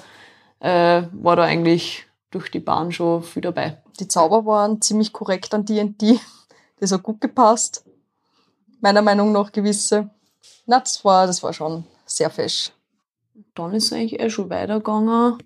äh, 0.60 1.04
war 1.12 1.36
da 1.36 1.44
eigentlich 1.44 2.06
durch 2.32 2.52
die 2.52 2.60
Bahn 2.60 2.92
schon 2.92 3.24
viel 3.24 3.42
dabei. 3.42 3.82
Die 4.00 4.08
Zauber 4.08 4.46
waren 4.46 4.82
ziemlich 4.82 5.14
korrekt 5.14 5.54
an 5.54 5.66
D&D. 5.66 6.20
Das 6.80 6.92
hat 6.92 7.04
gut 7.04 7.22
gepasst. 7.22 7.86
Meiner 8.86 9.02
Meinung 9.02 9.32
nach 9.32 9.52
gewisse. 9.52 10.12
Na, 10.68 10.80
das 10.80 11.04
war, 11.04 11.26
das 11.26 11.42
war 11.42 11.52
schon 11.54 11.86
sehr 12.06 12.30
fesch. 12.30 12.72
Dann 13.56 13.74
ist 13.74 13.86
es 13.86 13.94
eigentlich 13.94 14.20
eh 14.20 14.30
schon 14.30 14.52
weitergegangen 14.52 15.42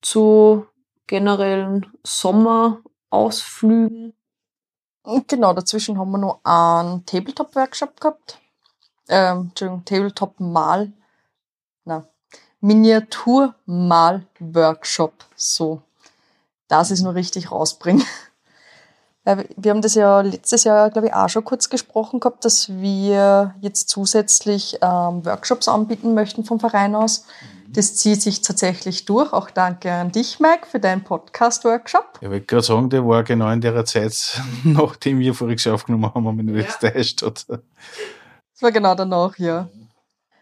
zu 0.00 0.66
generellen 1.06 1.84
Sommerausflügen. 2.02 4.14
Genau, 5.26 5.52
dazwischen 5.52 5.98
haben 5.98 6.12
wir 6.12 6.16
noch 6.16 6.40
einen 6.42 7.04
Tabletop-Workshop 7.04 8.00
gehabt. 8.00 8.38
Ähm, 9.08 9.50
Entschuldigung, 9.50 9.84
Tabletop-Mal. 9.84 10.90
Na, 11.84 12.08
Miniatur-Mal-Workshop. 12.60 15.12
So. 15.36 15.82
Das 16.68 16.90
ist 16.90 17.02
nur 17.02 17.14
richtig 17.14 17.50
rausbringen. 17.50 18.06
Wir 19.24 19.70
haben 19.70 19.80
das 19.80 19.94
ja 19.94 20.20
letztes 20.20 20.64
Jahr, 20.64 20.90
glaube 20.90 21.08
ich, 21.08 21.14
auch 21.14 21.30
schon 21.30 21.44
kurz 21.44 21.70
gesprochen 21.70 22.20
gehabt, 22.20 22.44
dass 22.44 22.68
wir 22.68 23.54
jetzt 23.62 23.88
zusätzlich 23.88 24.78
ähm, 24.82 25.24
Workshops 25.24 25.66
anbieten 25.66 26.12
möchten 26.12 26.44
vom 26.44 26.60
Verein 26.60 26.94
aus. 26.94 27.24
Das 27.68 27.96
zieht 27.96 28.20
sich 28.20 28.42
tatsächlich 28.42 29.06
durch. 29.06 29.32
Auch 29.32 29.50
danke 29.50 29.90
an 29.90 30.12
dich, 30.12 30.40
Mike, 30.40 30.66
für 30.70 30.78
deinen 30.78 31.02
Podcast-Workshop. 31.02 32.18
Ich 32.20 32.28
wollte 32.28 32.44
gerade 32.46 32.62
sagen, 32.62 32.90
der 32.90 33.06
war 33.06 33.24
genau 33.24 33.50
in 33.50 33.62
der 33.62 33.84
Zeit, 33.86 34.42
nachdem 34.64 35.18
wir 35.18 35.34
voriges 35.34 35.64
Jahr 35.64 35.76
aufgenommen 35.76 36.14
haben, 36.14 36.24
wenn 36.26 36.44
mich 36.44 36.66
nicht 36.66 36.80
täuscht 36.80 37.22
hat. 37.22 37.46
Das 37.48 38.62
war 38.62 38.72
genau 38.72 38.94
danach, 38.94 39.38
ja. 39.38 39.68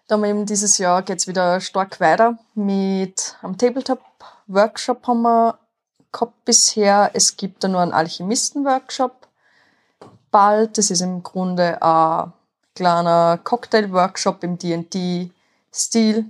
Dann 0.08 0.18
haben 0.18 0.22
wir 0.24 0.30
eben 0.30 0.46
dieses 0.46 0.76
Jahr 0.78 1.02
geht's 1.02 1.28
wieder 1.28 1.60
stark 1.60 2.00
weiter 2.00 2.36
mit 2.54 3.38
einem 3.40 3.56
Tabletop-Workshop 3.56 5.06
haben 5.06 5.22
wir 5.22 5.58
gehabt 6.12 6.44
bisher. 6.44 7.10
Es 7.14 7.36
gibt 7.36 7.64
da 7.64 7.68
nur 7.68 7.80
einen 7.80 7.92
Alchemisten-Workshop 7.92 9.26
bald. 10.30 10.78
Das 10.78 10.90
ist 10.90 11.00
im 11.00 11.22
Grunde 11.22 11.82
ein 11.82 12.32
kleiner 12.74 13.38
Cocktail-Workshop 13.42 14.44
im 14.44 14.58
D&D-Stil. 14.58 16.26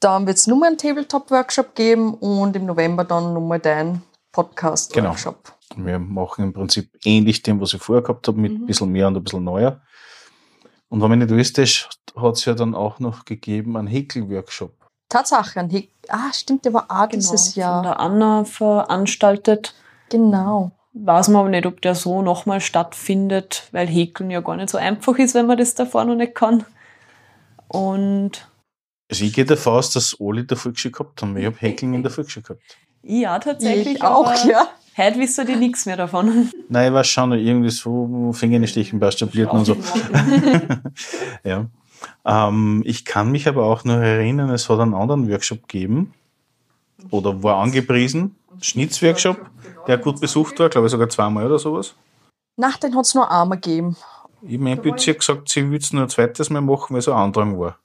Dann 0.00 0.26
wird 0.26 0.36
es 0.36 0.46
nur 0.46 0.64
einen 0.64 0.78
Tabletop-Workshop 0.78 1.74
geben 1.74 2.14
und 2.14 2.54
im 2.54 2.66
November 2.66 3.04
dann 3.04 3.34
nochmal 3.34 3.58
dein 3.58 4.02
Podcast-Workshop. 4.32 5.52
Wir 5.76 5.98
machen 5.98 6.44
im 6.44 6.52
Prinzip 6.52 6.90
ähnlich 7.04 7.42
dem, 7.42 7.60
was 7.60 7.74
ich 7.74 7.82
vorher 7.82 8.02
gehabt 8.02 8.26
habe, 8.28 8.38
mit 8.40 8.52
ein 8.52 8.60
Mhm. 8.62 8.66
bisschen 8.66 8.90
mehr 8.92 9.08
und 9.08 9.16
ein 9.16 9.24
bisschen 9.24 9.44
neuer. 9.44 9.80
Und 10.88 11.02
wenn 11.02 11.10
mich 11.10 11.18
nicht 11.18 11.30
wisst, 11.30 11.58
hat 12.16 12.36
es 12.36 12.44
ja 12.44 12.54
dann 12.54 12.74
auch 12.74 12.98
noch 13.00 13.24
gegeben 13.24 13.76
einen 13.76 13.88
Häkel-Workshop. 13.88 14.77
Tatsache, 15.08 15.60
ein 15.60 15.70
Hick. 15.70 15.90
Ah, 16.08 16.32
stimmt, 16.32 16.64
der 16.64 16.72
war 16.74 16.86
auch 16.90 17.06
dieses 17.08 17.54
Genau, 17.54 17.66
Von 17.66 17.72
Jahr. 17.74 17.82
der 17.82 18.00
Anna 18.00 18.44
veranstaltet. 18.44 19.74
Genau. 20.10 20.70
Weiß 20.94 21.28
man 21.28 21.40
aber 21.40 21.48
nicht, 21.50 21.66
ob 21.66 21.80
der 21.82 21.94
so 21.94 22.22
nochmal 22.22 22.60
stattfindet, 22.60 23.68
weil 23.72 23.86
Häkeln 23.86 24.30
ja 24.30 24.40
gar 24.40 24.56
nicht 24.56 24.70
so 24.70 24.78
einfach 24.78 25.16
ist, 25.18 25.34
wenn 25.34 25.46
man 25.46 25.58
das 25.58 25.74
davor 25.74 26.04
noch 26.04 26.14
nicht 26.16 26.34
kann. 26.34 26.64
Und 27.68 28.48
Also 29.10 29.24
ich 29.24 29.32
gehe 29.32 29.44
davon 29.44 29.74
aus, 29.74 29.90
dass 29.92 30.16
alle 30.20 30.40
in 30.40 30.46
der 30.46 30.56
Volksschule 30.56 30.92
gehabt 30.92 31.22
haben. 31.22 31.36
Ich 31.36 31.46
habe 31.46 31.56
Häkeln 31.58 31.94
in 31.94 32.02
der 32.02 32.10
Volksschule 32.10 32.42
gehabt. 32.44 32.62
ja, 33.02 33.38
tatsächlich. 33.38 33.96
Ich 33.96 34.02
auch, 34.02 34.32
ja. 34.44 34.66
Heute 34.96 35.18
wissen 35.20 35.46
die 35.46 35.54
nichts 35.54 35.86
mehr 35.86 35.96
davon. 35.96 36.50
Nein, 36.68 36.88
ich 36.88 36.94
weiß 36.94 37.06
schon, 37.06 37.32
irgendwie 37.32 37.70
so 37.70 38.32
Fingerstichen 38.32 38.98
bei 38.98 39.10
Stablierten 39.12 39.58
und 39.60 39.64
so. 39.64 39.76
ja. 41.44 41.66
Ähm, 42.24 42.82
ich 42.84 43.04
kann 43.04 43.30
mich 43.30 43.48
aber 43.48 43.64
auch 43.64 43.84
noch 43.84 43.98
erinnern, 43.98 44.50
es 44.50 44.68
hat 44.68 44.80
einen 44.80 44.94
anderen 44.94 45.30
Workshop 45.30 45.68
gegeben 45.68 46.14
oder 47.10 47.42
war 47.42 47.56
angepriesen. 47.56 48.36
Schnitzworkshop, 48.60 49.38
der 49.86 49.98
gut 49.98 50.20
besucht 50.20 50.58
war, 50.58 50.68
glaube 50.68 50.86
ich 50.86 50.90
sogar 50.90 51.08
zweimal 51.08 51.46
oder 51.46 51.58
sowas. 51.58 51.94
Nach 52.56 52.76
den 52.76 52.96
hat 52.96 53.04
es 53.04 53.14
nur 53.14 53.30
einmal 53.30 53.60
gegeben. 53.60 53.96
Ich 54.42 54.54
habe 54.54 54.64
mein 54.64 54.82
Bezirk 54.82 55.18
gesagt, 55.18 55.48
sie 55.48 55.64
würde 55.64 55.78
es 55.78 55.92
nur 55.92 56.02
ein 56.02 56.08
zweites 56.08 56.50
Mal 56.50 56.60
machen, 56.60 56.94
weil 56.94 57.02
so 57.02 57.12
ein 57.12 57.18
Andrang 57.18 57.58
war. 57.58 57.78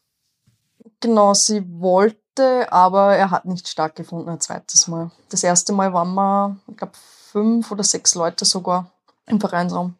Genau, 0.99 1.33
sie 1.33 1.63
wollte, 1.79 2.71
aber 2.71 3.15
er 3.15 3.31
hat 3.31 3.45
nicht 3.45 3.67
stattgefunden 3.67 4.29
ein 4.29 4.39
zweites 4.39 4.87
Mal. 4.87 5.11
Das 5.29 5.43
erste 5.43 5.73
Mal 5.73 5.93
waren 5.93 6.13
wir, 6.13 6.57
ich 6.67 6.77
glaube, 6.77 6.93
fünf 6.95 7.71
oder 7.71 7.83
sechs 7.83 8.15
Leute 8.15 8.45
sogar 8.45 8.91
im 9.25 9.39
Vereinsraum. 9.39 9.95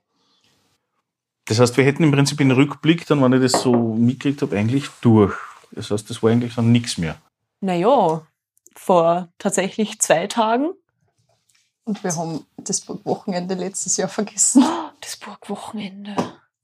Das 1.46 1.60
heißt, 1.60 1.76
wir 1.78 1.84
hätten 1.84 2.04
im 2.04 2.12
Prinzip 2.12 2.38
den 2.38 2.52
Rückblick, 2.52 3.06
dann, 3.08 3.22
wenn 3.22 3.34
ich 3.34 3.52
das 3.52 3.62
so 3.62 3.74
mitgekriegt 3.74 4.42
habe, 4.42 4.58
eigentlich 4.58 4.88
durch. 5.02 5.34
Das 5.72 5.92
heißt, 5.92 6.10
das 6.10 6.24
war 6.24 6.32
eigentlich 6.32 6.56
dann 6.56 6.72
nichts 6.72 6.98
mehr. 6.98 7.16
Naja, 7.62 8.26
vor 8.76 9.30
tatsächlich 9.40 10.00
zwei 10.00 10.28
Tagen. 10.28 10.72
Und 11.86 12.04
wir 12.04 12.16
haben 12.16 12.46
das 12.58 12.88
Wochenende 12.88 13.56
letztes 13.56 13.98
Jahr 13.98 14.10
vergessen. 14.10 14.64
Das 15.02 15.18
Burgwochenende. 15.18 16.16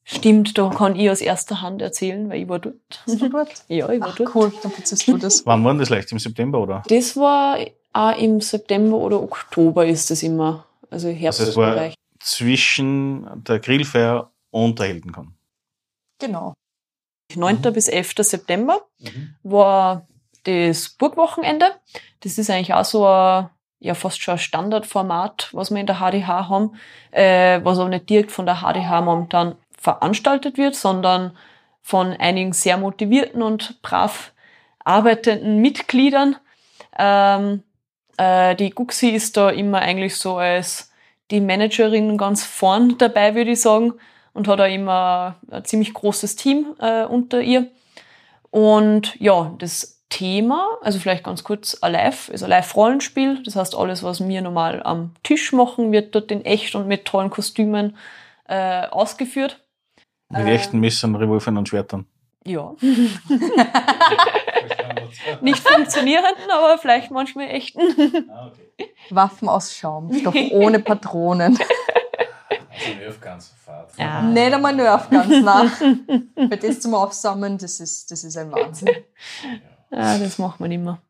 Stimmt, 0.06 0.58
da 0.58 0.70
kann 0.70 0.96
ich 0.96 1.10
aus 1.10 1.20
erster 1.20 1.62
Hand 1.62 1.82
erzählen, 1.82 2.30
weil 2.30 2.44
ich 2.44 2.48
war 2.48 2.60
dort. 2.60 2.76
Bist 3.06 3.22
du 3.22 3.30
dort? 3.30 3.50
Ja, 3.68 3.90
ich 3.90 4.00
war 4.00 4.08
Ach, 4.12 4.16
dort. 4.16 4.34
cool, 4.34 4.54
dann 4.64 4.72
verziehst 4.72 5.06
du 5.10 5.18
das. 5.18 5.46
Wann 5.46 5.62
war 5.66 5.74
denn 5.74 5.80
das 5.80 5.90
leicht? 5.90 6.10
Im 6.14 6.20
September, 6.20 6.60
oder? 6.62 6.84
Das 6.88 7.18
war 7.18 7.58
auch 7.92 8.18
im 8.18 8.40
September 8.40 8.96
oder 8.96 9.22
Oktober 9.22 9.86
ist 9.86 10.10
das 10.10 10.24
immer. 10.24 10.66
Also 10.90 11.10
Also 11.10 11.44
es 11.44 11.56
war 11.58 11.66
Herbstbereich. 11.76 11.96
zwischen 12.22 13.44
der 13.44 13.60
Grillfeier 13.60 14.32
und 14.52 14.80
der 14.80 14.88
Heldenkon. 14.88 15.36
Genau. 16.20 16.54
9. 17.36 17.62
bis 17.74 17.88
11. 17.88 18.14
September 18.20 18.82
war 19.44 20.08
das 20.44 20.90
Burgwochenende. 20.90 21.72
Das 22.22 22.38
ist 22.38 22.50
eigentlich 22.50 22.74
auch 22.74 22.86
so 22.86 23.06
ein, 23.06 23.50
ja, 23.80 23.94
fast 23.94 24.22
schon 24.22 24.34
ein 24.34 24.40
Standardformat, 24.40 25.50
was 25.54 25.72
wir 25.72 25.80
in 25.80 25.86
der 25.86 26.00
HDH 26.00 26.50
haben, 26.50 26.76
äh, 27.12 27.60
was 27.64 27.80
aber 27.80 27.90
nicht 27.90 28.10
direkt 28.10 28.32
von 28.32 28.46
der 28.46 28.62
HDH 28.62 29.02
momentan 29.02 29.56
veranstaltet 29.78 30.58
wird, 30.58 30.76
sondern 30.76 31.38
von 31.82 32.14
einigen 32.14 32.54
sehr 32.54 32.78
motivierten 32.78 33.42
und 33.42 33.82
brav 33.82 34.34
arbeitenden 34.84 35.62
Mitgliedern. 35.62 36.36
Ähm, 36.98 37.64
äh, 38.18 38.56
die 38.56 38.72
Guxi 38.72 39.10
ist 39.10 39.38
da 39.38 39.50
immer 39.50 39.80
eigentlich 39.80 40.16
so 40.16 40.38
als 40.38 40.92
die 41.32 41.42
Managerin 41.42 42.18
ganz 42.18 42.44
vorn 42.44 42.98
dabei, 42.98 43.36
würde 43.36 43.52
ich 43.52 43.62
sagen, 43.62 43.94
und 44.34 44.48
hat 44.48 44.62
auch 44.62 44.66
immer 44.72 45.36
ein 45.52 45.66
ziemlich 45.66 45.94
großes 45.94 46.36
Team 46.36 46.76
äh, 46.80 47.06
unter 47.06 47.42
ihr. 47.42 47.68
Und 48.52 49.20
ja, 49.20 49.54
das 49.60 50.02
Thema, 50.10 50.68
also 50.82 50.98
vielleicht 51.00 51.24
ganz 51.24 51.44
kurz, 51.44 51.78
Alive 51.82 52.32
ist 52.32 52.42
ein 52.44 52.50
Live-Rollenspiel. 52.50 53.44
Das 53.44 53.56
heißt, 53.56 53.76
alles, 53.76 54.02
was 54.02 54.28
wir 54.28 54.42
normal 54.42 54.82
am 54.84 55.14
Tisch 55.24 55.52
machen, 55.54 55.92
wird 55.92 56.16
dort 56.16 56.32
in 56.32 56.44
echt 56.46 56.74
und 56.74 56.88
mit 56.88 57.06
tollen 57.06 57.30
Kostümen 57.30 57.96
äh, 58.48 58.88
ausgeführt. 58.88 59.60
Mit 60.30 60.48
Äh. 60.48 60.56
echten 60.56 60.80
Messern, 60.80 61.16
Revolvern 61.16 61.58
und 61.58 61.70
Schwertern. 61.70 62.06
Ja. 62.46 62.74
Nicht 65.42 65.68
funktionierenden, 65.68 66.50
aber 66.52 66.78
vielleicht 66.78 67.12
manchmal 67.12 67.50
echten. 67.50 67.82
Waffen 69.10 69.50
aus 69.50 69.76
Schaumstoff, 69.76 70.36
ohne 70.52 70.80
Patronen. 70.80 71.58
Ja. 73.98 74.22
Nicht 74.22 74.54
einmal 74.54 74.76
Nerf 74.76 75.10
ganz 75.10 75.44
nach. 75.44 75.82
Weil 76.36 76.58
das 76.58 76.80
zum 76.80 76.94
Aufsammeln, 76.94 77.58
das 77.58 77.80
ist, 77.80 78.12
das 78.12 78.24
ist 78.24 78.38
ein 78.38 78.52
Wahnsinn. 78.52 78.90
ja, 79.92 80.18
das 80.18 80.38
macht 80.38 80.60
man 80.60 80.72
immer. 80.72 81.02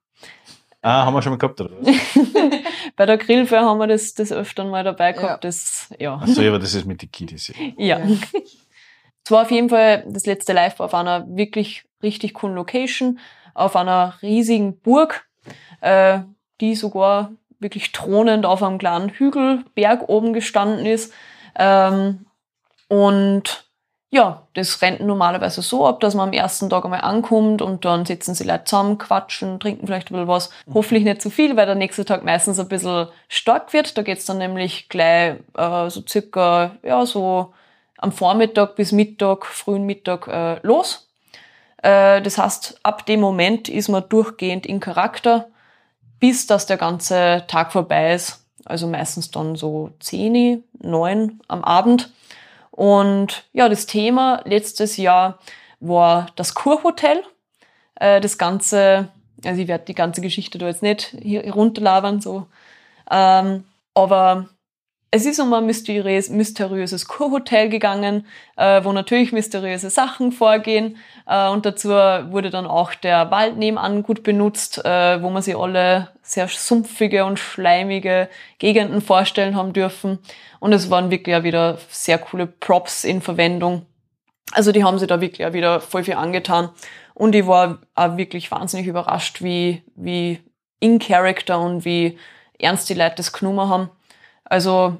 Ah, 0.81 1.05
haben 1.05 1.13
wir 1.13 1.21
schon 1.21 1.33
mal 1.33 1.37
gehabt, 1.37 1.59
oder 1.59 1.71
was? 1.81 1.95
Bei 2.95 3.05
der 3.05 3.17
Grillfeier 3.17 3.65
haben 3.65 3.79
wir 3.79 3.87
das, 3.87 4.13
das 4.13 4.31
öfter 4.31 4.63
mal 4.63 4.83
dabei 4.83 5.11
gehabt. 5.11 5.43
Ja. 5.43 5.49
Das, 5.49 5.89
ja. 5.99 6.15
Achso, 6.15 6.41
aber 6.41 6.59
das 6.59 6.73
ist 6.73 6.85
mit 6.85 7.01
den 7.01 7.11
Kiddies. 7.11 7.51
Ja. 7.77 7.99
Ja. 7.99 8.07
Es 9.25 9.31
war 9.31 9.43
auf 9.43 9.51
jeden 9.51 9.69
Fall 9.69 10.05
das 10.07 10.25
letzte 10.25 10.53
Live 10.53 10.79
auf 10.79 10.93
einer 10.93 11.25
wirklich 11.27 11.83
richtig 12.01 12.33
coolen 12.33 12.55
Location, 12.55 13.19
auf 13.53 13.75
einer 13.75 14.15
riesigen 14.21 14.79
Burg, 14.79 15.27
äh, 15.81 16.21
die 16.61 16.75
sogar 16.75 17.31
wirklich 17.59 17.91
thronend 17.91 18.45
auf 18.45 18.63
einem 18.63 18.77
kleinen 18.77 19.09
Hügelberg 19.09 20.07
oben 20.07 20.33
gestanden 20.33 20.85
ist. 20.85 21.13
Ähm, 21.55 22.25
und 22.87 23.69
ja, 24.11 24.47
das 24.55 24.81
rennt 24.81 25.01
normalerweise 25.01 25.61
so 25.61 25.85
ab, 25.85 25.99
dass 25.99 26.15
man 26.15 26.29
am 26.29 26.33
ersten 26.33 26.69
Tag 26.69 26.83
einmal 26.83 27.01
ankommt 27.01 27.61
und 27.61 27.85
dann 27.85 28.05
sitzen 28.07 28.33
sie 28.33 28.43
Leute 28.43 28.63
zusammen, 28.63 28.97
quatschen, 28.97 29.59
trinken 29.59 29.85
vielleicht 29.85 30.09
ein 30.09 30.13
bisschen 30.13 30.27
was. 30.27 30.49
Hoffentlich 30.73 31.03
nicht 31.03 31.21
zu 31.21 31.29
viel, 31.29 31.55
weil 31.55 31.67
der 31.67 31.75
nächste 31.75 32.05
Tag 32.05 32.23
meistens 32.23 32.59
ein 32.59 32.67
bisschen 32.67 33.07
stark 33.27 33.71
wird. 33.71 33.97
Da 33.97 34.01
geht's 34.01 34.25
dann 34.25 34.39
nämlich 34.39 34.89
gleich 34.89 35.35
äh, 35.55 35.89
so 35.89 36.01
circa, 36.07 36.71
ja, 36.81 37.05
so 37.05 37.53
am 37.97 38.11
Vormittag 38.11 38.75
bis 38.75 38.91
Mittag, 38.91 39.45
frühen 39.45 39.85
Mittag 39.85 40.27
äh, 40.27 40.59
los. 40.63 41.07
Äh, 41.83 42.21
das 42.23 42.39
heißt, 42.39 42.79
ab 42.81 43.05
dem 43.05 43.19
Moment 43.19 43.69
ist 43.69 43.89
man 43.89 44.09
durchgehend 44.09 44.65
in 44.65 44.79
Charakter, 44.79 45.49
bis 46.19 46.47
dass 46.47 46.65
der 46.65 46.77
ganze 46.77 47.43
Tag 47.47 47.71
vorbei 47.71 48.15
ist. 48.15 48.38
Also 48.65 48.87
meistens 48.87 49.31
dann 49.31 49.55
so 49.55 49.91
10, 49.99 50.63
9 50.81 51.39
am 51.47 51.63
Abend. 51.63 52.11
Und 52.71 53.43
ja, 53.53 53.69
das 53.69 53.85
Thema 53.85 54.41
letztes 54.45 54.97
Jahr 54.97 55.39
war 55.79 56.27
das 56.35 56.53
Kurhotel. 56.53 57.23
Äh, 57.95 58.21
das 58.21 58.37
Ganze, 58.37 59.09
also 59.43 59.61
ich 59.61 59.67
werde 59.67 59.85
die 59.85 59.95
ganze 59.95 60.21
Geschichte 60.21 60.57
da 60.57 60.67
jetzt 60.67 60.83
nicht 60.83 61.15
runterlabern, 61.23 62.21
so. 62.21 62.47
Ähm, 63.11 63.65
aber 63.93 64.49
es 65.11 65.25
ist 65.25 65.39
um 65.39 65.51
ein 65.53 65.65
mysteriös, 65.65 66.29
mysteriöses 66.29 67.07
Kurhotel 67.07 67.69
gegangen, 67.69 68.27
äh, 68.57 68.83
wo 68.83 68.91
natürlich 68.91 69.31
mysteriöse 69.31 69.89
Sachen 69.89 70.31
vorgehen. 70.31 70.97
Äh, 71.25 71.49
und 71.49 71.65
dazu 71.65 71.89
wurde 71.89 72.51
dann 72.51 72.67
auch 72.67 72.93
der 72.93 73.31
Wald 73.31 73.57
nebenan 73.57 74.03
gut 74.03 74.21
benutzt, 74.21 74.83
äh, 74.85 75.21
wo 75.21 75.31
man 75.31 75.41
sich 75.41 75.55
alle 75.57 76.09
sehr 76.21 76.47
sumpfige 76.47 77.25
und 77.25 77.39
schleimige 77.39 78.29
Gegenden 78.59 79.01
vorstellen 79.01 79.55
haben 79.55 79.73
dürfen. 79.73 80.19
Und 80.59 80.73
es 80.73 80.91
waren 80.91 81.09
wirklich 81.09 81.35
auch 81.35 81.43
wieder 81.43 81.79
sehr 81.89 82.19
coole 82.19 82.45
Props 82.45 83.03
in 83.03 83.21
Verwendung. 83.21 83.87
Also 84.51 84.71
die 84.71 84.83
haben 84.83 84.99
sich 84.99 85.07
da 85.07 85.21
wirklich 85.21 85.47
auch 85.47 85.53
wieder 85.53 85.79
voll 85.79 86.03
viel 86.03 86.15
angetan. 86.15 86.69
Und 87.15 87.33
ich 87.33 87.47
war 87.47 87.79
auch 87.95 88.17
wirklich 88.17 88.51
wahnsinnig 88.51 88.85
überrascht, 88.85 89.41
wie, 89.41 89.83
wie 89.95 90.39
in 90.79 90.99
Character 90.99 91.59
und 91.59 91.83
wie 91.83 92.19
ernst 92.59 92.89
die 92.89 92.93
Leute 92.93 93.15
das 93.17 93.33
genommen 93.33 93.69
haben. 93.69 93.89
Also 94.49 94.97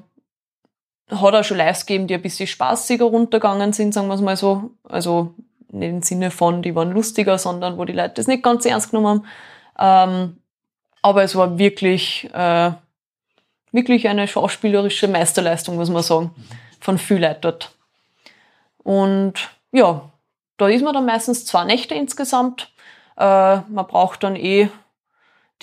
hat 1.10 1.34
auch 1.34 1.44
schon 1.44 1.58
Lives 1.58 1.86
gegeben, 1.86 2.06
die 2.06 2.14
ein 2.14 2.22
bisschen 2.22 2.46
spaßiger 2.46 3.04
runtergegangen 3.04 3.72
sind, 3.72 3.92
sagen 3.92 4.08
wir 4.08 4.14
es 4.14 4.20
mal 4.20 4.36
so. 4.36 4.70
Also 4.84 5.34
nicht 5.68 5.88
im 5.88 6.02
Sinne 6.02 6.30
von, 6.30 6.62
die 6.62 6.74
waren 6.74 6.92
lustiger, 6.92 7.36
sondern 7.38 7.76
wo 7.78 7.84
die 7.84 7.92
Leute 7.92 8.14
das 8.14 8.26
nicht 8.26 8.42
ganz 8.42 8.64
ernst 8.64 8.90
genommen 8.90 9.24
haben. 9.78 10.20
Ähm, 10.22 10.36
aber 11.02 11.22
es 11.22 11.34
war 11.34 11.58
wirklich, 11.58 12.28
äh, 12.32 12.72
wirklich 13.72 14.08
eine 14.08 14.28
schauspielerische 14.28 15.08
Meisterleistung, 15.08 15.76
muss 15.76 15.90
man 15.90 16.02
sagen, 16.02 16.30
von 16.80 16.98
viel 16.98 17.18
Leuten 17.18 17.40
dort. 17.42 17.72
Und 18.78 19.34
ja, 19.72 20.10
da 20.56 20.68
ist 20.68 20.82
man 20.82 20.94
dann 20.94 21.06
meistens 21.06 21.46
zwei 21.46 21.64
Nächte 21.64 21.94
insgesamt. 21.94 22.72
Äh, 23.16 23.56
man 23.56 23.86
braucht 23.86 24.22
dann 24.22 24.36
eh 24.36 24.68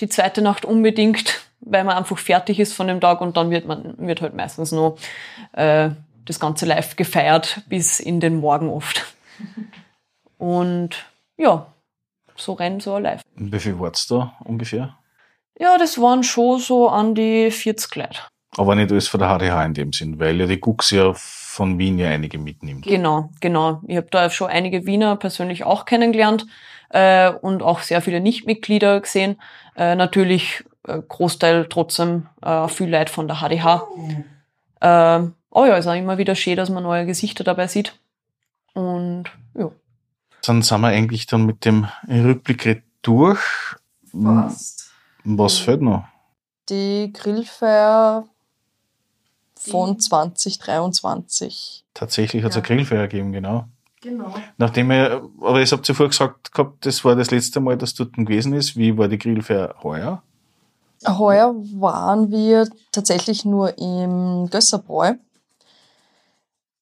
die 0.00 0.08
zweite 0.08 0.42
Nacht 0.42 0.64
unbedingt, 0.64 1.47
weil 1.60 1.84
man 1.84 1.96
einfach 1.96 2.18
fertig 2.18 2.60
ist 2.60 2.74
von 2.74 2.86
dem 2.86 3.00
Tag 3.00 3.20
und 3.20 3.36
dann 3.36 3.50
wird 3.50 3.66
man 3.66 3.94
wird 3.98 4.20
halt 4.22 4.34
meistens 4.34 4.72
nur 4.72 4.96
äh, 5.52 5.90
das 6.24 6.38
ganze 6.38 6.66
live 6.66 6.96
gefeiert 6.96 7.62
bis 7.68 8.00
in 8.00 8.20
den 8.20 8.40
Morgen 8.40 8.68
oft. 8.68 9.06
Und 10.38 10.90
ja, 11.36 11.66
so 12.36 12.52
rennen 12.52 12.80
so 12.80 12.98
live. 12.98 13.22
Und 13.36 13.52
wie 13.52 13.58
viel 13.58 13.78
war's 13.80 14.06
da 14.06 14.34
ungefähr? 14.44 14.96
Ja, 15.58 15.76
das 15.78 16.00
waren 16.00 16.22
schon 16.22 16.60
so 16.60 16.88
an 16.88 17.14
die 17.14 17.50
40 17.50 17.96
Leute. 17.96 18.20
Aber 18.56 18.74
nicht 18.74 18.90
alles 18.90 19.08
von 19.08 19.20
der 19.20 19.36
HDH 19.36 19.64
in 19.64 19.74
dem 19.74 19.92
Sinn, 19.92 20.18
weil 20.20 20.40
ja 20.40 20.46
die 20.46 20.60
Gux 20.60 20.90
ja 20.90 21.12
von 21.14 21.78
Wien 21.78 21.98
ja 21.98 22.08
einige 22.08 22.38
mitnimmt. 22.38 22.84
Genau, 22.84 23.30
genau. 23.40 23.82
Ich 23.86 23.96
habe 23.96 24.08
da 24.10 24.30
schon 24.30 24.48
einige 24.48 24.86
Wiener 24.86 25.16
persönlich 25.16 25.64
auch 25.64 25.84
kennengelernt 25.84 26.46
äh, 26.90 27.30
und 27.30 27.62
auch 27.62 27.80
sehr 27.80 28.00
viele 28.00 28.20
Nichtmitglieder 28.20 29.00
gesehen. 29.00 29.40
Äh, 29.76 29.96
natürlich 29.96 30.64
Großteil 31.08 31.66
trotzdem 31.68 32.26
äh, 32.42 32.68
viel 32.68 32.88
Leute 32.90 33.12
von 33.12 33.28
der 33.28 33.38
HDH. 33.38 33.86
Äh, 34.80 34.86
aber 35.50 35.66
ja, 35.66 35.76
ist 35.76 35.86
auch 35.86 35.94
immer 35.94 36.18
wieder 36.18 36.34
schön, 36.34 36.56
dass 36.56 36.70
man 36.70 36.82
neue 36.82 37.06
Gesichter 37.06 37.44
dabei 37.44 37.66
sieht. 37.66 37.98
Und 38.74 39.24
ja. 39.54 39.70
Dann 40.44 40.62
sind 40.62 40.80
wir 40.80 40.88
eigentlich 40.88 41.26
dann 41.26 41.46
mit 41.46 41.64
dem 41.64 41.88
Rückblick 42.08 42.84
durch. 43.02 43.40
Fast. 44.12 44.90
Was 45.24 45.58
fehlt 45.58 45.82
noch? 45.82 46.04
Die 46.68 47.12
Grillfeier 47.12 48.24
von 49.56 49.98
2023. 49.98 51.84
Tatsächlich 51.94 52.42
hat 52.44 52.50
es 52.50 52.56
Ja. 52.56 52.62
eine 52.62 52.66
Grillfeier 52.68 53.08
gegeben, 53.08 53.32
genau. 53.32 53.64
Genau. 54.00 54.32
Nachdem 54.58 54.92
ihr, 54.92 55.28
aber 55.40 55.60
ich 55.60 55.72
habt 55.72 55.88
ihr 55.88 55.94
vorher 55.94 56.10
gesagt 56.10 56.52
gehabt, 56.52 56.86
das 56.86 57.04
war 57.04 57.16
das 57.16 57.32
letzte 57.32 57.58
Mal, 57.58 57.76
dass 57.76 57.94
dort 57.94 58.12
gewesen 58.12 58.52
ist. 58.52 58.76
Wie 58.76 58.96
war 58.96 59.08
die 59.08 59.18
Grillfeier 59.18 59.74
heuer? 59.82 60.22
Heuer 61.06 61.54
waren 61.80 62.30
wir 62.30 62.68
tatsächlich 62.92 63.44
nur 63.44 63.78
im 63.78 64.48
Gösserbräu. 64.50 65.14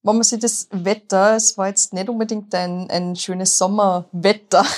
Wenn 0.03 0.15
man 0.15 0.23
sich 0.23 0.39
das 0.39 0.69
Wetter, 0.71 1.35
es 1.35 1.59
war 1.59 1.69
jetzt 1.69 1.93
nicht 1.93 2.09
unbedingt 2.09 2.55
ein, 2.55 2.89
ein 2.91 3.17
schönes 3.17 3.59
Sommerwetter. 3.59 4.65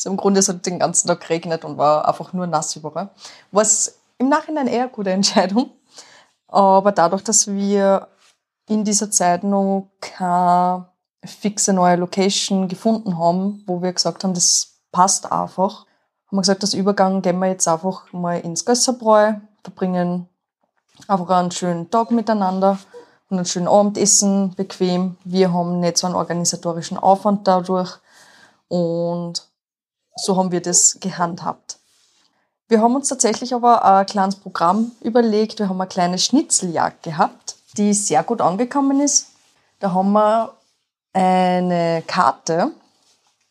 Also 0.00 0.08
im 0.08 0.16
Grunde 0.16 0.40
es 0.40 0.48
hat 0.48 0.64
den 0.64 0.78
ganzen 0.78 1.08
Tag 1.08 1.20
geregnet 1.20 1.62
und 1.62 1.76
war 1.76 2.08
einfach 2.08 2.32
nur 2.32 2.46
nass 2.46 2.74
überall. 2.74 3.10
Was 3.52 3.98
im 4.16 4.30
Nachhinein 4.30 4.66
eher 4.66 4.84
eine 4.84 4.90
gute 4.90 5.10
Entscheidung. 5.10 5.72
Aber 6.48 6.90
dadurch, 6.90 7.22
dass 7.22 7.48
wir 7.48 8.08
in 8.66 8.82
dieser 8.82 9.10
Zeit 9.10 9.44
noch 9.44 9.90
keine 10.00 10.86
fixe 11.22 11.74
neue 11.74 11.96
Location 11.96 12.66
gefunden 12.66 13.18
haben, 13.18 13.62
wo 13.66 13.82
wir 13.82 13.92
gesagt 13.92 14.24
haben, 14.24 14.32
das 14.32 14.80
passt 14.90 15.30
einfach, 15.30 15.84
haben 16.30 16.36
wir 16.36 16.42
gesagt, 16.42 16.62
als 16.62 16.74
Übergang 16.74 17.22
gehen 17.22 17.40
wir 17.40 17.48
jetzt 17.48 17.66
einfach 17.66 18.12
mal 18.12 18.38
ins 18.38 18.64
Gösserbräu, 18.64 19.32
verbringen 19.64 20.28
einfach 21.08 21.28
einen 21.30 21.50
schönen 21.50 21.90
Tag 21.90 22.12
miteinander 22.12 22.78
und 23.30 23.38
einen 23.38 23.46
schönen 23.46 23.66
Abendessen, 23.66 24.54
bequem. 24.54 25.16
Wir 25.24 25.52
haben 25.52 25.80
nicht 25.80 25.98
so 25.98 26.06
einen 26.06 26.14
organisatorischen 26.14 26.98
Aufwand 26.98 27.48
dadurch 27.48 27.98
und 28.68 29.42
so 30.14 30.36
haben 30.36 30.52
wir 30.52 30.62
das 30.62 30.98
gehandhabt. 31.00 31.78
Wir 32.68 32.80
haben 32.80 32.94
uns 32.94 33.08
tatsächlich 33.08 33.52
aber 33.52 33.84
ein 33.84 34.06
kleines 34.06 34.36
Programm 34.36 34.92
überlegt. 35.00 35.58
Wir 35.58 35.68
haben 35.68 35.80
eine 35.80 35.88
kleine 35.88 36.18
Schnitzeljagd 36.18 37.02
gehabt, 37.02 37.56
die 37.76 37.92
sehr 37.92 38.22
gut 38.22 38.40
angekommen 38.40 39.00
ist. 39.00 39.30
Da 39.80 39.92
haben 39.92 40.12
wir 40.12 40.54
eine 41.12 42.04
Karte 42.06 42.70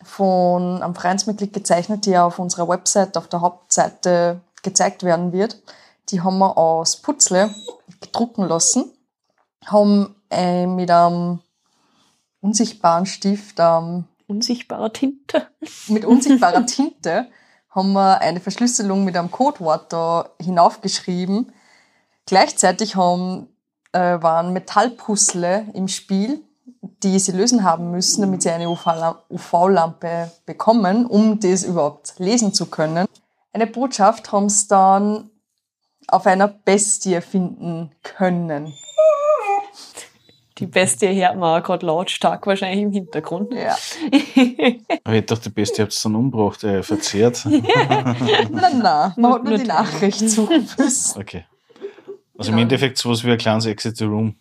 von 0.09 0.81
einem 0.81 0.95
Vereinsmitglied 0.95 1.53
gezeichnet, 1.53 2.05
die 2.05 2.17
auf 2.17 2.39
unserer 2.39 2.67
Website 2.67 3.15
auf 3.15 3.27
der 3.27 3.41
Hauptseite 3.41 4.41
gezeigt 4.63 5.03
werden 5.03 5.31
wird. 5.31 5.61
Die 6.09 6.21
haben 6.21 6.39
wir 6.39 6.57
aus 6.57 6.97
Putzle 6.97 7.53
gedrucken 8.01 8.43
lassen, 8.43 8.91
haben 9.65 10.15
äh, 10.31 10.65
mit 10.65 10.89
einem 10.89 11.39
unsichtbaren 12.41 13.05
Stift, 13.05 13.57
ähm, 13.59 14.05
Unsichtbare 14.27 14.93
Tinte. 14.93 15.47
mit 15.87 16.05
unsichtbarer 16.05 16.65
Tinte, 16.65 17.27
haben 17.71 17.93
wir 17.93 18.21
eine 18.21 18.39
Verschlüsselung 18.39 19.03
mit 19.03 19.17
einem 19.17 19.31
Codewort 19.31 19.91
da 19.91 20.29
hinaufgeschrieben. 20.39 21.51
Gleichzeitig 22.27 22.95
haben, 22.95 23.47
äh, 23.91 24.21
waren 24.21 24.53
Metallpuzzle 24.53 25.69
im 25.73 25.87
Spiel, 25.87 26.43
die 27.03 27.17
sie 27.19 27.31
lösen 27.31 27.63
haben 27.63 27.91
müssen, 27.91 28.21
damit 28.21 28.41
sie 28.41 28.49
eine 28.49 28.69
UV-Lampe 28.69 30.31
bekommen, 30.45 31.05
um 31.05 31.39
das 31.39 31.63
überhaupt 31.63 32.13
lesen 32.17 32.53
zu 32.53 32.65
können. 32.65 33.05
Eine 33.53 33.67
Botschaft 33.67 34.31
haben 34.31 34.49
sie 34.49 34.67
dann 34.67 35.29
auf 36.07 36.25
einer 36.25 36.47
Bestie 36.47 37.21
finden 37.21 37.91
können. 38.03 38.73
Die 40.57 40.65
Bestie 40.65 41.07
hört 41.23 41.37
man 41.37 41.61
auch 41.61 41.65
gerade 41.65 41.85
lautstark 41.85 42.45
wahrscheinlich 42.45 42.81
im 42.83 42.91
Hintergrund. 42.91 43.53
Ja. 43.53 43.77
Aber 45.05 45.15
ich 45.15 45.25
dachte, 45.25 45.43
die 45.43 45.49
Beste 45.55 45.83
habt 45.83 45.93
ihr 45.93 45.99
dann 46.03 46.15
umgebracht, 46.15 46.63
äh, 46.65 46.83
verzehrt. 46.83 47.45
Nein, 47.45 47.63
nein, 48.51 48.79
man 48.81 48.81
Nur- 48.81 48.91
hat 48.91 49.17
nur 49.17 49.39
nur 49.43 49.57
die 49.57 49.63
die- 49.63 49.67
Nachricht 49.69 50.29
suchen 50.29 50.67
müssen. 50.77 51.17
Okay. 51.21 51.45
Also 52.37 52.51
im 52.51 52.57
Endeffekt 52.57 52.97
sowas 52.97 53.23
wie 53.23 53.31
ein 53.31 53.37
kleines 53.37 53.65
Exit 53.67 53.95
the 53.97 54.03
Room. 54.05 54.35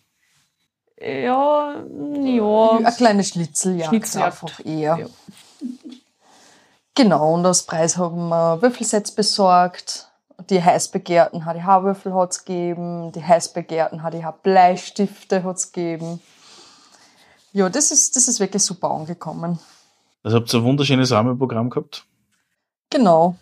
Ja, 1.01 1.83
ja. 2.23 2.69
Eine 2.77 2.91
kleine 2.95 3.23
Schnitzeljagd, 3.23 3.89
Schnitzeljagd. 3.89 4.43
einfach 4.43 4.65
eher. 4.65 4.97
Ja. 4.97 5.05
Genau, 6.95 7.33
und 7.33 7.45
als 7.45 7.63
Preis 7.63 7.97
haben 7.97 8.29
wir 8.29 8.61
Würfelsets 8.61 9.11
besorgt. 9.11 10.09
Die 10.49 10.63
heiß 10.63 10.89
begehrten 10.89 11.41
HDH-Würfel 11.41 12.13
hat 12.13 12.31
es 12.31 12.45
gegeben, 12.45 13.11
die 13.11 13.23
heiß 13.23 13.53
begehrten 13.53 13.99
HDH-Bleistifte 13.99 15.43
hat 15.43 15.57
es 15.57 15.71
gegeben. 15.71 16.21
Ja, 17.51 17.69
das 17.69 17.91
ist, 17.91 18.15
das 18.15 18.27
ist 18.27 18.39
wirklich 18.39 18.63
super 18.63 18.91
angekommen. 18.91 19.59
Also 20.23 20.37
habt 20.37 20.53
ihr 20.53 20.59
ein 20.59 20.65
wunderschönes 20.65 21.11
Rahmenprogramm 21.11 21.69
gehabt. 21.69 22.05
Genau. 22.89 23.35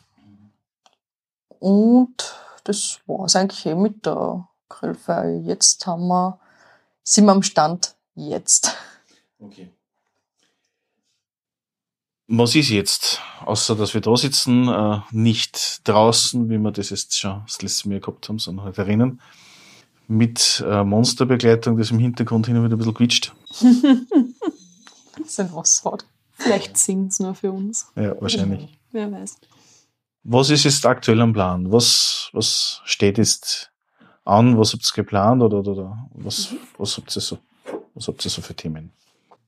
Und 1.60 2.36
das 2.64 3.00
war 3.08 3.26
es 3.26 3.36
eigentlich 3.36 3.66
eh 3.66 3.76
mit 3.76 4.06
der 4.06 4.48
Grillfeier. 4.70 5.40
Jetzt 5.40 5.86
haben 5.88 6.08
wir, 6.08 6.40
sind 7.08 7.26
wir 7.26 7.32
am 7.32 7.42
Stand 7.42 7.96
jetzt. 8.16 8.76
Okay. 9.40 9.70
Was 12.28 12.54
ist 12.56 12.70
jetzt? 12.70 13.22
Außer, 13.46 13.78
dass 13.78 13.94
wir 13.94 14.02
da 14.02 14.18
sitzen, 14.18 14.68
äh, 14.68 15.00
nicht 15.12 15.88
draußen, 15.88 16.50
wie 16.50 16.58
wir 16.58 16.72
das 16.72 16.90
jetzt 16.90 17.18
schon 17.18 17.44
das 17.46 17.62
letzte 17.62 17.88
Mal 17.88 18.02
gehabt 18.02 18.28
haben, 18.28 18.40
sondern 18.40 18.66
halt 18.66 18.78
drinnen. 18.78 19.22
Mit 20.10 20.62
äh, 20.68 20.84
Monsterbegleitung, 20.84 21.78
das 21.78 21.92
im 21.92 22.00
Hintergrund 22.00 22.48
hin 22.48 22.58
und 22.58 22.66
wieder 22.66 22.76
ein 22.76 22.78
bisschen 22.78 22.94
quietscht. 22.94 23.34
Sind 25.26 25.54
was 25.54 25.84
hat. 25.86 26.06
Vielleicht 26.34 26.78
singt's 26.78 27.20
nur 27.20 27.36
für 27.36 27.54
uns. 27.54 27.88
Ja, 27.96 28.20
wahrscheinlich. 28.20 28.78
Wer 28.92 29.10
weiß. 29.10 29.38
Was 30.24 30.50
ist 30.50 30.66
jetzt 30.66 30.86
aktuell 30.86 31.22
am 31.22 31.32
Plan? 31.32 31.72
Was, 31.72 32.30
was 32.34 32.82
steht 32.84 33.18
jetzt 33.18 33.72
an? 34.28 34.58
Was 34.58 34.74
habt 34.74 34.84
ihr 34.86 34.96
geplant 34.96 35.42
oder, 35.42 35.60
oder, 35.60 35.72
oder 35.72 36.10
was, 36.14 36.54
was 36.78 36.98
habt 36.98 37.16
ihr 37.16 37.22
so, 37.22 37.38
was 37.94 38.08
habt 38.08 38.26
ihr 38.26 38.32
so 38.32 38.42
für 38.42 38.56
Themen? 38.56 38.92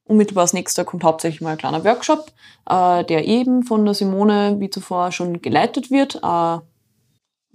Unmittelbar 0.05 0.43
als 0.43 0.53
nächster 0.53 0.85
kommt 0.85 1.03
hauptsächlich 1.03 1.41
mal 1.41 1.51
ein 1.51 1.57
kleiner 1.57 1.83
Workshop, 1.83 2.31
äh, 2.67 3.03
der 3.03 3.27
eben 3.27 3.63
von 3.63 3.85
der 3.85 3.93
Simone, 3.93 4.59
wie 4.59 4.71
zuvor 4.71 5.11
schon 5.11 5.41
geleitet 5.41 5.91
wird. 5.91 6.15
Äh, 6.15 6.59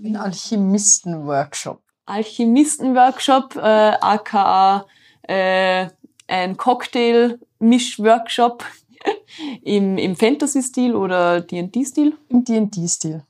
Ein 0.04 0.16
Alchemisten-Workshop. 0.16 1.80
Alchemisten-Workshop, 2.06 3.56
äh, 3.56 3.96
aka 4.00 4.87
äh, 5.22 5.88
ein 6.28 6.56
Cocktail-Misch-Workshop 6.56 8.62
im, 9.62 9.98
im 9.98 10.14
Fantasy-Stil 10.14 10.94
oder 10.94 11.40
D&D-Stil? 11.40 12.16
Im 12.28 12.44
D&D-Stil. 12.44 13.24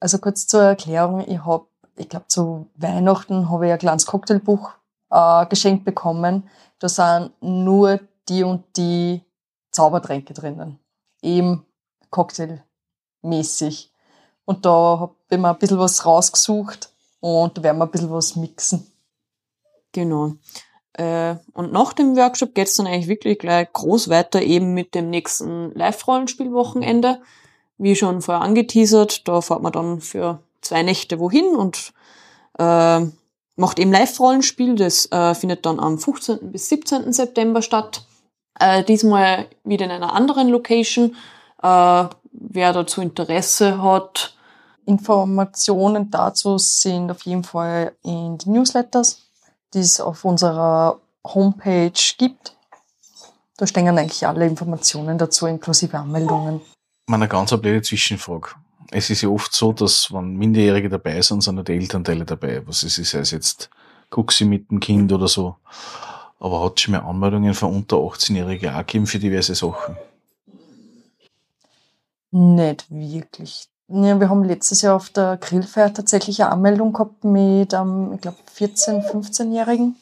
Also 0.00 0.16
kurz 0.18 0.46
zur 0.46 0.62
Erklärung, 0.62 1.26
ich 1.28 1.44
habe, 1.44 1.66
ich 1.96 2.08
glaube 2.08 2.26
zu 2.28 2.66
Weihnachten 2.76 3.50
habe 3.50 3.66
ich 3.66 3.72
ein 3.72 3.78
kleines 3.78 4.06
Cocktailbuch 4.06 4.70
äh, 5.10 5.46
geschenkt 5.46 5.84
bekommen. 5.84 6.48
Da 6.78 6.88
sind 6.88 7.30
nur 7.40 8.00
die 8.28 8.42
und 8.42 8.64
die 8.76 9.22
Zaubertränke 9.70 10.34
drinnen. 10.34 10.78
Eben 11.22 11.64
cocktailmäßig. 12.10 13.92
Und 14.44 14.64
da 14.64 14.98
habe 15.00 15.14
ich 15.30 15.38
mir 15.38 15.50
ein 15.50 15.58
bisschen 15.58 15.78
was 15.78 16.06
rausgesucht 16.06 16.90
und 17.20 17.58
da 17.58 17.62
werden 17.62 17.78
wir 17.78 17.84
ein 17.84 17.90
bisschen 17.90 18.10
was 18.10 18.36
mixen. 18.36 18.86
Genau. 19.92 20.34
Äh, 20.92 21.36
und 21.52 21.72
nach 21.72 21.92
dem 21.92 22.16
Workshop 22.16 22.54
geht's 22.54 22.76
dann 22.76 22.86
eigentlich 22.86 23.08
wirklich 23.08 23.38
gleich 23.38 23.72
groß 23.72 24.08
weiter 24.08 24.40
eben 24.40 24.72
mit 24.72 24.94
dem 24.94 25.10
nächsten 25.10 25.72
Live-Rollenspiel-Wochenende. 25.72 27.20
Wie 27.78 27.96
schon 27.96 28.22
vorher 28.22 28.42
angeteasert, 28.42 29.28
da 29.28 29.40
fährt 29.42 29.62
man 29.62 29.72
dann 29.72 30.00
für 30.00 30.40
zwei 30.66 30.82
Nächte 30.82 31.18
wohin 31.18 31.56
und 31.56 31.92
äh, 32.58 33.00
macht 33.56 33.78
eben 33.78 33.92
Live-Rollenspiel. 33.92 34.76
Das 34.76 35.10
äh, 35.12 35.34
findet 35.34 35.66
dann 35.66 35.80
am 35.80 35.98
15. 35.98 36.52
bis 36.52 36.68
17. 36.68 37.12
September 37.12 37.62
statt. 37.62 38.06
Äh, 38.58 38.84
diesmal 38.84 39.46
wieder 39.64 39.84
in 39.86 39.90
einer 39.90 40.14
anderen 40.14 40.48
Location. 40.48 41.16
Äh, 41.62 42.04
wer 42.32 42.72
dazu 42.72 43.00
Interesse 43.00 43.82
hat. 43.82 44.34
Informationen 44.84 46.10
dazu 46.10 46.58
sind 46.58 47.10
auf 47.10 47.22
jeden 47.22 47.42
Fall 47.42 47.96
in 48.04 48.38
den 48.38 48.52
Newsletters 48.52 49.26
die 49.74 49.80
es 49.80 50.00
auf 50.00 50.24
unserer 50.24 51.00
Homepage 51.24 51.92
gibt. 52.18 52.56
Da 53.56 53.66
stehen 53.66 53.86
eigentlich 53.86 54.26
alle 54.26 54.46
Informationen 54.46 55.18
dazu, 55.18 55.46
inklusive 55.46 55.98
Anmeldungen. 55.98 56.60
Meine 57.06 57.28
ganz 57.28 57.50
blöde 57.50 57.82
Zwischenfrage. 57.82 58.50
Es 58.90 59.10
ist 59.10 59.22
ja 59.22 59.28
oft 59.28 59.52
so, 59.52 59.72
dass 59.72 60.12
wenn 60.12 60.36
Minderjährige 60.36 60.88
dabei 60.88 61.20
sind, 61.22 61.42
sind 61.42 61.58
auch 61.58 61.64
die 61.64 61.72
Elternteile 61.72 62.24
dabei. 62.24 62.66
Was 62.66 62.82
ist 62.82 62.98
es, 62.98 63.10
sei 63.10 63.20
es 63.20 63.30
jetzt 63.30 63.70
Guxi 64.10 64.44
mit 64.44 64.70
dem 64.70 64.80
Kind 64.80 65.12
oder 65.12 65.28
so. 65.28 65.56
Aber 66.38 66.64
hat 66.64 66.74
es 66.76 66.82
schon 66.82 66.92
mal 66.92 67.00
Anmeldungen 67.00 67.54
von 67.54 67.74
unter 67.74 67.96
18-Jährigen 67.96 68.74
auch 68.74 68.78
gegeben 68.78 69.06
für 69.06 69.18
diverse 69.18 69.54
Sachen? 69.54 69.96
Nicht 72.30 72.86
wirklich. 72.90 73.68
Ja, 73.88 74.18
wir 74.18 74.28
haben 74.28 74.44
letztes 74.44 74.82
Jahr 74.82 74.96
auf 74.96 75.10
der 75.10 75.36
Grillfeier 75.36 75.94
tatsächlich 75.94 76.42
eine 76.42 76.52
Anmeldung 76.52 76.92
gehabt 76.92 77.24
mit 77.24 77.72
einem, 77.72 78.14
ich 78.14 78.20
glaube, 78.20 78.38
14-, 78.56 79.10
15-Jährigen. 79.10 79.96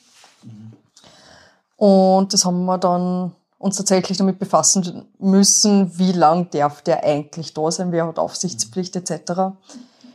Und 1.76 2.32
das 2.32 2.44
haben 2.44 2.64
wir 2.64 2.78
dann 2.78 3.32
uns 3.64 3.76
tatsächlich 3.76 4.18
damit 4.18 4.38
befassen 4.38 5.06
müssen, 5.18 5.98
wie 5.98 6.12
lang 6.12 6.50
darf 6.50 6.82
der 6.82 7.02
eigentlich 7.02 7.54
da 7.54 7.70
sein, 7.70 7.92
wer 7.92 8.06
hat 8.06 8.18
Aufsichtspflicht 8.18 8.94
etc. 8.94 9.22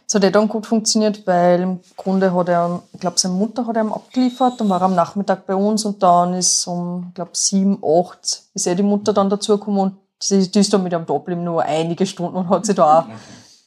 Das 0.06 0.14
hat 0.14 0.24
eh 0.24 0.30
dann 0.30 0.48
gut 0.48 0.68
funktioniert, 0.68 1.26
weil 1.26 1.62
im 1.62 1.80
Grunde 1.98 2.32
hat 2.32 2.48
er, 2.48 2.84
ich 2.94 3.00
glaube, 3.00 3.18
seine 3.18 3.34
Mutter 3.34 3.66
hat 3.66 3.76
er 3.76 3.86
ihm 3.86 3.92
abgeliefert, 3.92 4.62
dann 4.62 4.70
war 4.70 4.80
er 4.80 4.86
am 4.86 4.94
Nachmittag 4.94 5.48
bei 5.48 5.56
uns 5.56 5.84
und 5.84 6.04
dann 6.04 6.36
ist 6.36 6.68
um, 6.68 7.06
ich 7.08 7.16
glaube, 7.16 7.32
sieben, 7.34 7.82
acht 7.84 8.44
ist 8.54 8.68
eh 8.68 8.76
die 8.76 8.84
Mutter 8.84 9.14
dann 9.14 9.32
dazugekommen 9.32 9.82
und 9.82 9.96
die 10.30 10.60
ist 10.60 10.72
dann 10.72 10.84
mit 10.84 10.94
da 10.94 11.00
geblieben, 11.00 11.44
nur 11.44 11.64
einige 11.64 12.06
Stunden 12.06 12.38
und 12.38 12.50
hat 12.50 12.68
sich 12.68 12.76
da 12.76 13.00
auch 13.00 13.06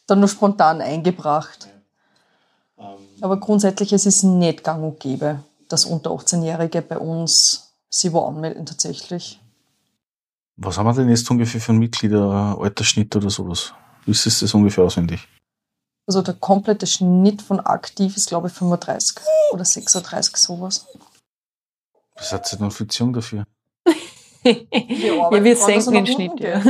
dann 0.07 0.21
nur 0.21 0.29
spontan 0.29 0.81
eingebracht. 0.81 1.66
Aber 3.21 3.37
grundsätzlich 3.40 3.92
es 3.92 4.07
ist 4.07 4.18
es 4.18 4.23
nicht 4.23 4.62
gang 4.62 4.85
und 4.85 5.01
gäbe, 5.01 5.40
dass 5.68 5.87
unter 5.87 6.11
18-Jährige 6.11 6.83
bei 6.83 6.99
uns 6.99 7.73
sie 7.88 8.12
wo 8.12 8.21
anmelden 8.21 8.64
tatsächlich. 8.64 9.41
Was 10.57 10.79
haben 10.79 10.87
wir 10.87 10.93
denn 10.95 11.09
jetzt 11.09 11.31
ungefähr 11.31 11.61
für 11.61 11.73
einen 11.73 11.79
Mitglieder, 11.79 12.57
Altersschnitt 12.61 13.15
oder 13.17 13.31
sowas? 13.31 13.73
Ist 14.07 14.27
es 14.27 14.41
das 14.41 14.55
ungefähr 14.55 14.85
auswendig? 14.85 15.27
Also 16.07 16.21
der 16.23 16.35
komplette 16.35 16.87
Schnitt 16.87 17.43
von 17.43 17.61
aktiv 17.61 18.17
ist, 18.17 18.29
glaube 18.29 18.49
ich, 18.49 18.53
35 18.55 19.19
oder 19.53 19.65
36, 19.65 20.37
sowas. 20.37 20.87
Was 22.17 22.33
hat 22.33 22.47
sie 22.47 22.59
denn 22.59 22.71
für 22.71 22.85
Beziehung 22.85 23.12
dafür? 23.12 23.45
ja, 24.45 25.45
wir 25.45 25.57
senken 25.57 25.93
den 25.93 26.07
Schnitt, 26.07 26.41
ja. 26.41 26.62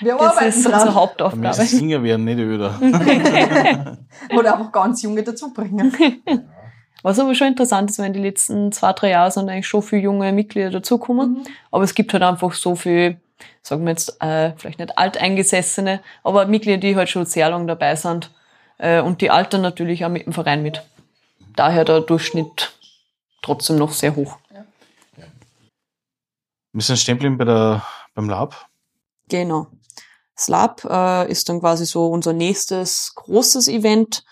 Wir 0.00 0.16
Das 0.16 0.20
arbeiten 0.30 0.48
ist 0.48 0.64
dran. 0.64 0.74
unsere 0.74 0.94
Hauptaufgabe. 0.94 1.62
ist 1.62 1.70
Singer 1.70 2.02
werden, 2.02 2.24
nicht 2.24 2.38
öder. 2.38 2.78
Oder 4.36 4.54
einfach 4.54 4.72
ganz 4.72 5.02
junge 5.02 5.22
dazubringen. 5.22 5.92
Was 7.02 7.18
aber 7.18 7.34
schon 7.34 7.48
interessant 7.48 7.90
ist, 7.90 7.98
wenn 7.98 8.12
die 8.12 8.20
letzten 8.20 8.72
zwei, 8.72 8.92
drei 8.92 9.10
Jahre 9.10 9.30
sind 9.30 9.48
eigentlich 9.48 9.68
schon 9.68 9.82
viele 9.82 10.02
junge 10.02 10.32
Mitglieder 10.32 10.70
dazukommen. 10.70 11.44
Aber 11.70 11.84
es 11.84 11.94
gibt 11.94 12.12
halt 12.12 12.24
einfach 12.24 12.52
so 12.52 12.74
viel, 12.74 13.20
sagen 13.62 13.84
wir 13.84 13.90
jetzt, 13.90 14.20
äh, 14.20 14.52
vielleicht 14.56 14.80
nicht 14.80 14.98
alteingesessene, 14.98 16.00
aber 16.24 16.46
Mitglieder, 16.46 16.78
die 16.78 16.96
halt 16.96 17.08
schon 17.08 17.24
sehr 17.24 17.50
lange 17.50 17.66
dabei 17.66 17.94
sind. 17.94 18.30
Äh, 18.78 19.00
und 19.00 19.20
die 19.20 19.30
altern 19.30 19.62
natürlich 19.62 20.04
auch 20.04 20.08
mit 20.08 20.26
dem 20.26 20.32
Verein 20.32 20.62
mit. 20.62 20.82
Daher 21.54 21.84
der 21.84 22.00
Durchschnitt 22.00 22.72
trotzdem 23.42 23.76
noch 23.76 23.92
sehr 23.92 24.16
hoch. 24.16 24.38
Wir 26.72 26.82
sind 26.82 26.98
stehen 26.98 27.16
geblieben 27.16 27.38
bei 27.38 27.44
der, 27.44 27.82
beim 28.14 28.28
Lab. 28.28 28.68
Genau. 29.28 29.68
Das 30.36 30.48
Lab 30.48 30.84
äh, 30.84 31.30
ist 31.30 31.48
dann 31.48 31.60
quasi 31.60 31.86
so 31.86 32.06
unser 32.08 32.32
nächstes 32.32 33.12
großes 33.16 33.66
Event 33.68 34.24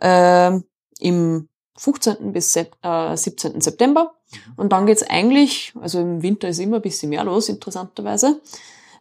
äh, 0.00 0.50
im 0.98 1.48
15. 1.78 2.32
bis 2.32 2.52
Sep 2.52 2.76
äh, 2.82 3.16
17. 3.16 3.60
September. 3.60 4.14
Und 4.56 4.72
dann 4.72 4.86
geht's 4.86 5.02
eigentlich, 5.02 5.72
also 5.80 6.00
im 6.00 6.22
Winter 6.22 6.48
ist 6.48 6.58
immer 6.58 6.76
ein 6.76 6.82
bisschen 6.82 7.10
mehr 7.10 7.24
los, 7.24 7.48
interessanterweise. 7.48 8.40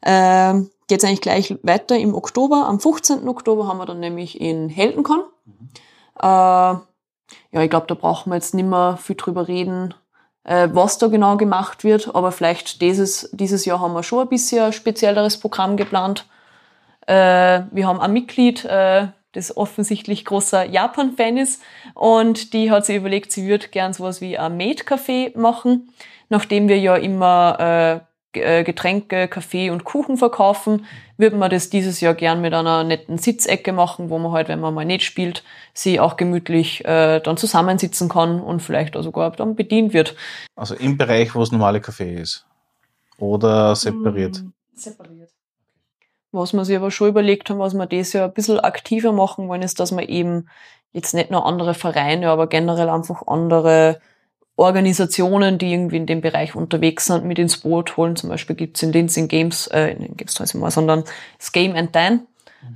Äh, 0.01 0.62
geht's 0.88 1.03
eigentlich 1.03 1.21
gleich 1.21 1.57
weiter 1.63 1.97
im 1.97 2.15
Oktober. 2.15 2.65
Am 2.67 2.79
15. 2.79 3.27
Oktober 3.27 3.67
haben 3.67 3.77
wir 3.77 3.86
dann 3.86 3.99
nämlich 3.99 4.39
in 4.41 4.69
Heldenkon. 4.69 5.23
Äh, 6.19 6.25
ja, 6.25 7.62
ich 7.62 7.69
glaube, 7.69 7.88
da 7.88 7.95
brauchen 7.95 8.29
wir 8.31 8.36
jetzt 8.36 8.53
nicht 8.53 8.67
mehr 8.67 8.97
viel 8.97 9.15
drüber 9.15 9.47
reden, 9.47 9.93
äh, 10.43 10.69
was 10.71 10.97
da 10.97 11.07
genau 11.07 11.38
gemacht 11.38 11.84
wird, 11.84 12.15
aber 12.15 12.31
vielleicht 12.31 12.81
dieses, 12.81 13.29
dieses 13.31 13.65
Jahr 13.65 13.79
haben 13.79 13.93
wir 13.93 14.03
schon 14.03 14.19
ein 14.19 14.29
bisschen 14.29 14.65
ein 14.65 14.73
spezielleres 14.73 15.38
Programm 15.38 15.77
geplant. 15.77 16.25
Äh, 17.07 17.62
wir 17.71 17.88
haben 17.88 17.99
ein 17.99 18.13
Mitglied, 18.13 18.65
äh, 18.65 19.07
das 19.34 19.56
offensichtlich 19.56 20.26
großer 20.26 20.65
Japan-Fan 20.65 21.38
ist 21.38 21.62
und 21.94 22.54
die 22.54 22.72
hat 22.72 22.86
sich 22.86 22.98
überlegt, 22.98 23.32
sie 23.32 23.48
würde 23.48 23.67
gern 23.70 23.94
sowas 23.94 24.22
wie 24.22 24.38
ein 24.38 24.58
Maid-Café 24.58 25.38
machen, 25.38 25.89
nachdem 26.30 26.67
wir 26.67 26.80
ja 26.80 26.96
immer 26.96 28.02
äh, 28.04 28.12
äh, 28.34 28.63
Getränke, 28.63 29.28
Kaffee 29.28 29.70
und 29.72 29.84
Kuchen 29.84 30.15
verkaufen, 30.15 30.86
würden 31.17 31.39
wir 31.39 31.50
das 31.50 31.70
dieses 31.70 32.00
Jahr 32.00 32.13
gern 32.13 32.39
mit 32.39 32.54
einer 32.54 32.84
netten 32.84 33.17
Sitzecke 33.17 33.74
machen, 33.74 34.10
wo 34.10 34.17
man 34.20 34.32
halt, 34.32 34.48
wenn 34.48 34.62
man 34.62 34.74
mal 34.74 34.86
nicht 34.86 35.04
spielt, 35.04 35.44
sie 35.74 36.00
auch 36.00 36.15
gemütlich 36.15 36.86
äh, 36.86 37.20
dann 37.20 37.36
zusammensitzen 37.36 38.08
kann 38.08 38.39
und 38.39 38.62
vielleicht 38.62 38.96
auch 38.96 39.04
sogar 39.04 39.32
dann 39.32 39.56
bedient 39.56 39.94
wird. 39.94 40.15
Also 40.56 40.76
im 40.76 40.98
Bereich, 40.98 41.36
wo 41.36 41.41
es 41.41 41.52
normale 41.52 41.82
Kaffee 41.82 42.15
ist. 42.15 42.46
Oder 43.17 43.76
separiert. 43.76 44.41
Mm, 44.41 44.54
Separiert. 44.74 45.30
Was 46.32 46.54
wir 46.54 46.63
sich 46.63 46.78
aber 46.78 46.91
schon 46.91 47.10
überlegt 47.10 47.50
haben, 47.50 47.60
was 47.60 47.74
wir 47.74 47.86
das 47.86 48.13
Jahr 48.13 48.28
ein 48.28 48.34
bisschen 48.34 48.60
aktiver 48.60 49.12
machen 49.12 49.48
wollen, 49.48 49.62
ist, 49.62 49.80
dass 49.80 49.91
wir 49.91 50.08
eben 50.08 50.48
jetzt 50.94 51.13
nicht 51.13 51.32
nur 51.32 51.46
andere 51.46 51.74
Vereine, 51.74 52.30
aber 52.30 52.48
generell 52.48 52.89
einfach 52.89 53.28
andere 53.28 54.00
Organisationen, 54.56 55.58
die 55.58 55.74
irgendwie 55.74 55.98
in 55.98 56.06
dem 56.06 56.22
Bereich 56.22 56.56
unterwegs 56.56 57.06
sind, 57.06 57.26
mit 57.26 57.39
ins 57.39 57.58
Boot 57.58 57.98
holen. 57.98 58.15
Zum 58.15 58.30
Beispiel 58.30 58.56
gibt's 58.56 58.84
in 58.84 58.91
Linz 58.91 59.17
in 59.17 59.28
Games, 59.28 59.67
äh, 59.67 59.91
in 59.91 60.15
Games 60.15 60.39
weiß 60.39 60.54
ich 60.54 60.60
mal, 60.60 60.72
sondern 60.72 61.04
das 61.38 61.52
Game 61.52 61.76
and 61.76 61.96
Dine, 61.96 62.26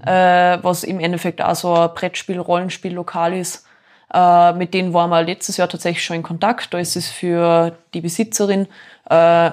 äh, 0.06 0.58
was 0.64 0.84
im 0.84 1.00
Endeffekt 1.00 1.42
auch 1.42 1.56
so 1.56 1.74
ein 1.74 1.94
Brettspiel, 1.94 2.40
Rollenspiel 2.40 2.94
lokal 2.94 3.34
ist. 3.34 3.66
Äh, 4.14 4.54
mit 4.54 4.74
denen 4.74 4.94
waren 4.94 5.10
wir 5.10 5.24
letztes 5.24 5.58
Jahr 5.58 5.70
tatsächlich 5.70 6.04
schon 6.04 6.18
in 6.18 6.24
Kontakt. 6.24 6.74
Da 6.74 6.80
ist 6.80 6.96
es 6.96 7.10
für 7.10 7.78
die 7.94 8.02
Besitzerin 8.02 8.68
äh, 9.10 9.52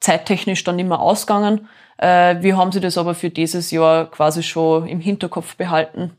zeittechnisch 0.00 0.64
dann 0.64 0.76
mehr 0.76 1.00
ausgegangen. 1.00 1.68
Äh, 2.02 2.42
wir 2.42 2.56
haben 2.56 2.72
sie 2.72 2.80
das 2.80 2.98
aber 2.98 3.14
für 3.14 3.30
dieses 3.30 3.70
Jahr 3.70 4.10
quasi 4.10 4.42
schon 4.42 4.88
im 4.88 4.98
Hinterkopf 4.98 5.54
behalten. 5.54 6.10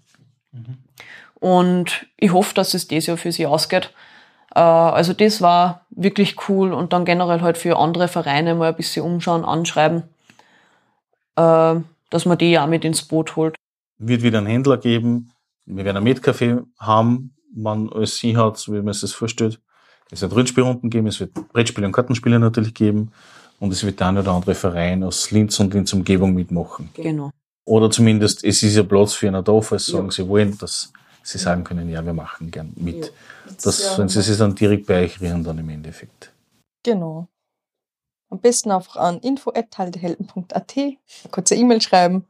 Und 1.36 2.08
ich 2.15 2.32
hoffe, 2.32 2.56
dass 2.56 2.74
es 2.74 2.88
dieses 2.88 3.08
Jahr 3.08 3.17
für 3.17 3.34
sie 3.34 3.46
ausgeht. 3.46 3.93
Äh, 4.56 4.62
also 4.62 5.12
das 5.12 5.41
war 5.41 5.86
wirklich 5.89 6.48
cool 6.48 6.72
und 6.72 6.93
dann 6.93 7.04
generell 7.04 7.41
halt 7.41 7.58
für 7.58 7.78
andere 7.78 8.07
Vereine 8.07 8.55
mal 8.55 8.70
ein 8.70 8.78
bisschen 8.78 9.03
umschauen, 9.05 9.43
anschreiben, 9.43 10.03
äh, 11.36 11.76
dass 12.10 12.26
man 12.26 12.38
die 12.38 12.51
ja 12.51 12.66
mit 12.66 12.86
ins 12.86 13.01
Boot 13.01 13.36
holt. 13.36 13.55
Wird 13.97 14.24
wieder 14.24 14.38
einen 14.38 14.47
Händler 14.47 14.78
geben. 14.78 15.34
Wir 15.66 15.84
werden 15.84 15.97
ein 15.97 16.07
Metcafé 16.07 16.64
haben, 16.80 17.36
man 17.53 17.89
alles 17.89 18.18
sie 18.18 18.38
hat, 18.38 18.66
wie 18.70 18.82
man 18.82 18.93
sich 18.93 19.01
das 19.01 19.12
vorstellt. 19.12 19.60
Es 20.12 20.22
wird 20.22 20.34
Rundspielrunden 20.34 20.89
geben, 20.89 21.07
es 21.07 21.20
wird 21.20 21.34
Brettspiele 21.34 21.88
und 21.88 21.93
Kartenspiele 21.93 22.39
natürlich 22.39 22.74
geben. 22.74 23.12
Und 23.64 23.72
es 23.72 23.82
wird 23.86 24.01
eine 24.01 24.20
oder 24.20 24.34
andere 24.34 24.55
Verein 24.55 25.05
aus 25.05 25.32
Linz 25.32 25.57
und 25.61 25.74
Linz 25.74 25.93
Umgebung 25.93 26.34
mitmachen. 26.34 26.89
Genau. 26.95 27.32
Oder 27.64 27.89
zumindest, 27.89 28.43
es 28.43 28.61
ist 28.61 28.76
ja 28.76 28.84
Platz 28.84 29.14
für 29.14 29.30
einen 29.30 29.41
da, 29.41 29.61
falls 29.61 29.86
sie 29.86 29.93
sagen, 29.93 30.11
sie 30.11 30.28
wollen, 30.28 30.57
dass 30.57 30.91
sie 31.24 31.38
sagen 31.38 31.64
können, 31.64 31.89
ja, 31.89 32.05
wir 32.05 32.11
machen 32.11 32.51
gern 32.51 32.74
mit. 32.76 33.05
Ja. 33.05 33.11
Das, 33.64 33.82
ja 33.82 33.97
wenn 33.97 34.09
sie 34.09 34.22
sich 34.22 34.38
dann 34.38 34.53
direkt 34.53 34.86
bei 34.86 35.05
euch 35.05 35.22
rühren, 35.22 35.45
dann 35.45 35.59
im 35.59 35.70
Endeffekt. 35.70 36.34
Genau. 36.84 37.30
Am 38.30 38.39
besten 38.39 38.70
einfach 38.70 38.97
an 38.97 39.20
info.haldehelden.at 39.20 40.74
eine 40.76 40.97
kurze 41.32 41.55
E-Mail 41.55 41.82
schreiben 41.82 42.26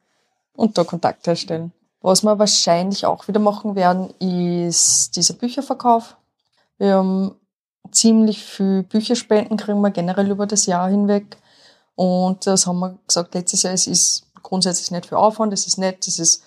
und 0.56 0.78
da 0.78 0.84
Kontakt 0.84 1.26
herstellen. 1.26 1.72
Was 2.02 2.22
wir 2.22 2.38
wahrscheinlich 2.38 3.08
auch 3.08 3.28
wieder 3.28 3.40
machen 3.40 3.76
werden, 3.76 4.14
ist 4.20 5.16
dieser 5.16 5.34
Bücherverkauf. 5.34 6.16
Wir 6.78 6.98
haben 6.98 7.36
ziemlich 7.92 8.44
viel 8.44 8.84
Bücherspenden 8.84 9.58
kriegen 9.58 9.82
wir 9.82 9.92
generell 9.92 10.30
über 10.30 10.48
das 10.48 10.66
Jahr 10.66 10.90
hinweg. 10.90 11.38
Und 11.96 12.48
das 12.48 12.66
haben 12.66 12.80
wir 12.80 12.98
gesagt 13.08 13.34
letztes 13.36 13.64
Jahr, 13.64 13.74
es 13.74 13.88
ist 13.88 14.28
grundsätzlich 14.42 14.92
nicht 14.92 15.06
für 15.06 15.18
Aufwand, 15.18 15.54
es 15.54 15.68
ist 15.68 15.78
nett, 15.78 16.08
es 16.08 16.20
ist 16.20 16.44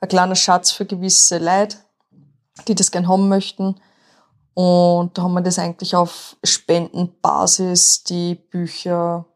ein 0.00 0.08
kleiner 0.08 0.34
Schatz 0.34 0.70
für 0.70 0.86
gewisse 0.86 1.38
Leute, 1.38 1.76
die 2.66 2.74
das 2.74 2.90
gern 2.90 3.08
haben 3.08 3.28
möchten. 3.28 3.76
Und 4.54 5.16
da 5.16 5.22
haben 5.22 5.34
wir 5.34 5.42
das 5.42 5.58
eigentlich 5.58 5.94
auf 5.94 6.36
Spendenbasis 6.42 8.02
die 8.04 8.34
Bücher 8.34 9.26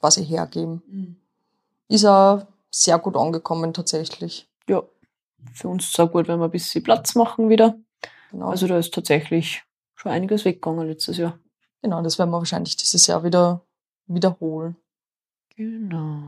quasi 0.00 0.24
hergeben. 0.24 1.20
Ist 1.88 2.06
auch 2.06 2.46
sehr 2.70 2.98
gut 2.98 3.16
angekommen 3.16 3.74
tatsächlich. 3.74 4.48
Ja, 4.66 4.82
für 5.52 5.68
uns 5.68 5.84
ist 5.84 5.94
es 5.94 6.00
auch 6.00 6.10
gut, 6.10 6.28
wenn 6.28 6.38
wir 6.38 6.46
ein 6.46 6.50
bisschen 6.50 6.82
Platz 6.82 7.14
machen 7.14 7.50
wieder. 7.50 7.76
Genau. 8.30 8.48
Also 8.48 8.66
da 8.66 8.78
ist 8.78 8.94
tatsächlich 8.94 9.62
schon 10.02 10.12
einiges 10.12 10.44
weggegangen 10.44 10.88
letztes 10.88 11.16
Jahr. 11.16 11.38
genau, 11.80 12.02
das 12.02 12.18
werden 12.18 12.30
wir 12.30 12.38
wahrscheinlich 12.38 12.76
dieses 12.76 13.06
Jahr 13.06 13.22
wieder 13.22 13.62
wiederholen. 14.06 14.76
Genau. 15.56 16.22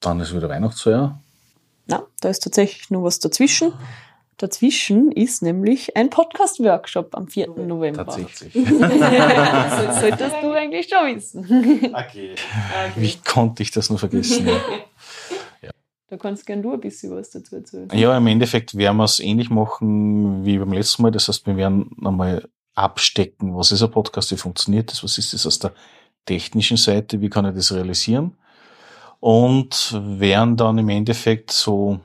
Dann 0.00 0.20
ist 0.20 0.34
wieder 0.34 0.48
Weihnachtsfeier. 0.48 1.20
Na, 1.86 2.06
da 2.20 2.28
ist 2.30 2.42
tatsächlich 2.42 2.90
nur 2.90 3.04
was 3.04 3.18
dazwischen. 3.18 3.72
Dazwischen 4.38 5.12
ist 5.12 5.42
nämlich 5.42 5.96
ein 5.96 6.08
Podcast-Workshop 6.10 7.14
am 7.14 7.28
4. 7.28 7.48
November. 7.50 8.06
Tatsächlich. 8.06 8.54
das 8.80 10.00
solltest 10.00 10.36
du 10.42 10.52
eigentlich 10.52 10.88
schon 10.88 11.14
wissen. 11.14 11.94
Okay. 11.94 12.34
Wie 12.96 13.16
konnte 13.18 13.62
ich 13.62 13.70
das 13.70 13.90
nur 13.90 13.98
vergessen? 13.98 14.46
Ja. 15.60 15.70
Da 16.08 16.16
kannst 16.16 16.46
gern 16.46 16.62
du 16.62 16.72
ein 16.72 16.80
bisschen 16.80 17.14
was 17.14 17.30
dazu 17.30 17.56
erzählen. 17.56 17.88
Ja, 17.92 18.16
im 18.16 18.26
Endeffekt 18.26 18.76
werden 18.76 18.96
wir 18.96 19.04
es 19.04 19.20
ähnlich 19.20 19.50
machen 19.50 20.44
wie 20.44 20.58
beim 20.58 20.72
letzten 20.72 21.02
Mal. 21.02 21.10
Das 21.10 21.28
heißt, 21.28 21.46
wir 21.46 21.56
werden 21.56 21.94
einmal 22.04 22.48
abstecken, 22.74 23.56
was 23.56 23.72
ist 23.72 23.82
ein 23.82 23.90
Podcast, 23.90 24.30
wie 24.30 24.36
funktioniert 24.36 24.90
das, 24.90 25.04
was 25.04 25.18
ist 25.18 25.32
das 25.32 25.46
aus 25.46 25.58
der 25.58 25.72
technischen 26.26 26.76
Seite, 26.76 27.20
wie 27.20 27.30
kann 27.30 27.46
ich 27.46 27.54
das 27.54 27.72
realisieren. 27.72 28.36
Und 29.20 29.94
werden 29.94 30.56
dann 30.56 30.78
im 30.78 30.88
Endeffekt 30.88 31.50
so, 31.50 32.00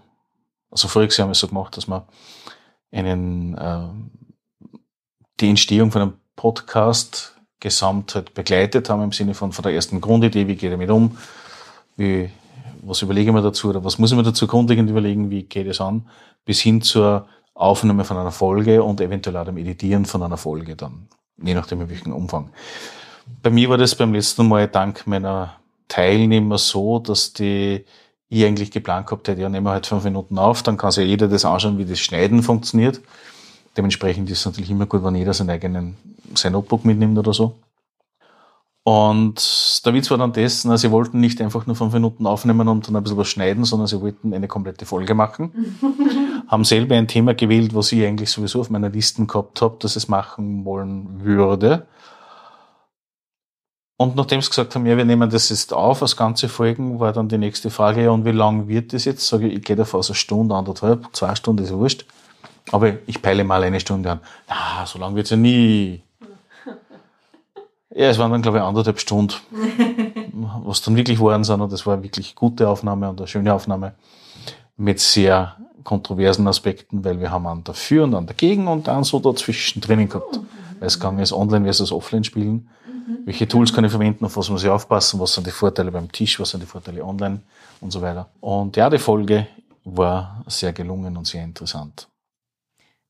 also 0.72 0.88
voriges 0.88 1.18
Jahr 1.18 1.26
haben 1.26 1.30
wir 1.30 1.34
es 1.34 1.40
so 1.40 1.48
gemacht, 1.48 1.76
dass 1.76 1.88
wir 1.88 2.08
einen, 2.92 3.58
äh, 3.58 3.88
die 5.40 5.50
Entstehung 5.50 5.92
von 5.92 6.02
einem 6.02 6.14
Podcast 6.36 7.36
gesamt 7.60 8.16
halt 8.16 8.34
begleitet 8.34 8.90
haben, 8.90 9.04
im 9.04 9.12
Sinne 9.12 9.34
von, 9.34 9.52
von 9.52 9.64
der 9.64 9.74
ersten 9.74 10.00
Grundidee, 10.00 10.48
wie 10.48 10.56
geht 10.56 10.72
er 10.72 10.78
damit 10.78 10.90
um, 10.90 11.18
wie, 11.98 12.30
was 12.82 13.02
überlege 13.02 13.30
ich 13.30 13.36
mir 13.36 13.42
dazu 13.42 13.70
oder 13.70 13.84
was 13.84 13.98
muss 14.00 14.12
ich 14.12 14.18
mir 14.18 14.24
dazu 14.24 14.48
grundlegend 14.48 14.90
überlegen, 14.90 15.30
wie 15.30 15.44
geht 15.44 15.68
es 15.68 15.82
an, 15.82 16.10
bis 16.46 16.62
hin 16.62 16.82
zur 16.82 17.28
Aufnahme 17.60 18.06
von 18.06 18.18
einer 18.18 18.32
Folge 18.32 18.82
und 18.82 19.02
eventuell 19.02 19.36
auch 19.38 19.46
dem 19.46 19.58
Editieren 19.58 20.06
von 20.06 20.24
einer 20.24 20.38
Folge 20.38 20.76
dann, 20.76 21.08
je 21.44 21.54
nachdem 21.54 21.82
in 21.82 21.90
welchem 21.90 22.14
Umfang. 22.14 22.50
Bei 23.44 23.50
mir 23.50 23.70
war 23.70 23.78
das 23.78 23.96
beim 23.96 24.14
letzten 24.14 24.48
Mal 24.48 24.68
dank 24.68 25.06
meiner 25.06 25.56
Teilnehmer 25.90 26.58
so, 26.58 27.00
dass 27.00 27.34
die 27.34 27.84
ich 28.30 28.46
eigentlich 28.46 28.72
geplant 28.72 29.08
gehabt 29.08 29.28
hätte, 29.28 29.42
ja, 29.42 29.50
nehmen 29.50 29.66
wir 29.66 29.72
halt 29.72 29.88
fünf 29.88 30.04
Minuten 30.04 30.38
auf, 30.38 30.64
dann 30.64 30.78
kann 30.78 30.92
sich 30.92 31.08
jeder 31.08 31.28
das 31.28 31.46
anschauen, 31.46 31.78
wie 31.78 31.86
das 31.86 32.00
Schneiden 32.00 32.44
funktioniert. 32.44 33.02
Dementsprechend 33.76 34.30
ist 34.30 34.40
es 34.40 34.46
natürlich 34.46 34.70
immer 34.70 34.86
gut, 34.86 35.04
wenn 35.04 35.16
jeder 35.16 35.34
seinen 35.34 35.50
eigenen, 35.50 35.98
sein 36.36 36.54
Notebook 36.54 36.86
mitnimmt 36.86 37.18
oder 37.18 37.34
so. 37.34 37.56
Und 38.84 39.86
der 39.86 39.94
Witz 39.94 40.10
war 40.10 40.18
dann 40.18 40.34
na, 40.36 40.78
sie 40.78 40.92
wollten 40.92 41.20
nicht 41.20 41.42
einfach 41.42 41.68
nur 41.68 41.76
fünf 41.76 41.94
Minuten 41.94 42.26
aufnehmen 42.26 42.68
und 42.68 42.88
dann 42.88 42.96
ein 42.96 43.04
bisschen 43.04 43.18
was 43.18 43.28
schneiden, 43.28 43.66
sondern 43.66 43.88
sie 43.88 44.00
wollten 44.00 44.34
eine 44.34 44.48
komplette 44.48 44.86
Folge 44.86 45.14
machen. 45.14 45.76
Haben 46.50 46.66
selber 46.66 46.96
ein 46.96 47.08
Thema 47.08 47.36
gewählt, 47.36 47.74
was 47.76 47.92
ich 47.92 48.04
eigentlich 48.04 48.32
sowieso 48.32 48.60
auf 48.60 48.70
meiner 48.70 48.90
Liste 48.90 49.26
gehabt 49.26 49.62
habe, 49.62 49.78
dass 49.80 49.96
es 49.96 50.10
machen 50.10 50.66
wollen 50.66 51.24
würde. 51.24 51.86
Und 53.98 54.16
nachdem 54.16 54.42
sie 54.42 54.50
gesagt 54.50 54.74
haben, 54.76 54.86
ja, 54.86 54.98
wir 54.98 55.06
nehmen 55.06 55.30
das 55.30 55.50
jetzt 55.50 55.74
auf 55.74 56.02
als 56.02 56.18
ganze 56.18 56.50
Folgen, 56.50 57.00
war 57.00 57.14
dann 57.14 57.28
die 57.28 57.38
nächste 57.38 57.70
Frage, 57.70 58.04
ja, 58.04 58.12
und 58.12 58.26
wie 58.26 58.32
lang 58.32 58.68
wird 58.68 58.94
das 58.94 59.06
jetzt? 59.06 59.28
Sage 59.28 59.48
ich, 59.48 59.58
ich 59.58 59.64
gehe 59.64 59.76
davon 59.76 60.00
aus 60.00 60.10
eine 60.10 60.16
Stunde, 60.16 60.56
anderthalb, 60.56 61.08
zwei 61.12 61.36
Stunden, 61.36 61.64
ist 61.64 61.70
ja 61.70 61.78
wurscht. 61.78 62.06
Aber 62.72 62.94
ich 63.06 63.22
peile 63.22 63.44
mal 63.44 63.62
eine 63.62 63.80
Stunde 63.80 64.12
an. 64.12 64.20
Na, 64.48 64.86
so 64.86 65.00
lang 65.00 65.16
wird's 65.16 65.30
ja 65.30 65.38
nie. 65.38 66.02
Ja, 67.94 68.08
es 68.08 68.18
waren 68.18 68.32
dann, 68.32 68.42
glaube 68.42 68.60
ich, 68.60 68.64
anderthalb 68.64 69.00
Stunden, 69.00 69.36
was 70.64 70.82
dann 70.82 70.96
wirklich 70.96 71.20
waren 71.20 71.44
sind. 71.44 71.60
Und 71.60 71.72
das 71.72 71.86
war 71.86 71.96
eine 71.96 72.04
wirklich 72.04 72.36
gute 72.36 72.70
Aufnahme 72.70 73.10
und 73.10 73.20
eine 73.20 73.28
schöne 73.28 73.54
Aufnahme 73.54 73.96
mit 74.78 75.00
sehr 75.00 75.58
kontroversen 75.84 76.48
Aspekten, 76.48 77.04
weil 77.04 77.20
wir 77.20 77.32
haben 77.32 77.48
einen 77.48 77.64
dafür 77.64 78.04
und 78.04 78.16
einen 78.16 78.28
dagegen 78.28 78.68
und 78.68 78.88
dann 78.88 79.04
so 79.04 79.20
dazwischen 79.20 79.82
drinnen 79.82 80.10
gehabt. 80.10 80.40
Weil 80.80 80.88
es 80.88 81.00
gegangen 81.00 81.20
ist, 81.20 81.34
online 81.34 81.66
versus 81.66 81.92
offline 81.92 82.24
spielen. 82.24 82.70
Welche 83.26 83.48
Tools 83.48 83.74
kann 83.74 83.84
ich 83.84 83.92
verwenden, 83.92 84.26
auf 84.26 84.38
was 84.38 84.50
muss 84.50 84.64
ich 84.64 84.70
aufpassen, 84.70 85.20
was 85.20 85.34
sind 85.34 85.48
die 85.48 85.52
Vorteile 85.52 85.92
beim 85.92 86.12
Tisch, 86.12 86.40
was 86.40 86.52
sind 86.52 86.62
die 86.62 86.68
Vorteile 86.68 87.04
online 87.04 87.42
und 87.82 87.92
so 87.92 88.02
weiter. 88.02 88.30
Und 88.40 88.78
ja, 88.78 88.90
die 88.90 89.00
Folge 89.00 89.48
war 89.84 90.44
sehr 90.48 90.74
gelungen 90.74 91.18
und 91.18 91.26
sehr 91.26 91.44
interessant. 91.44 92.08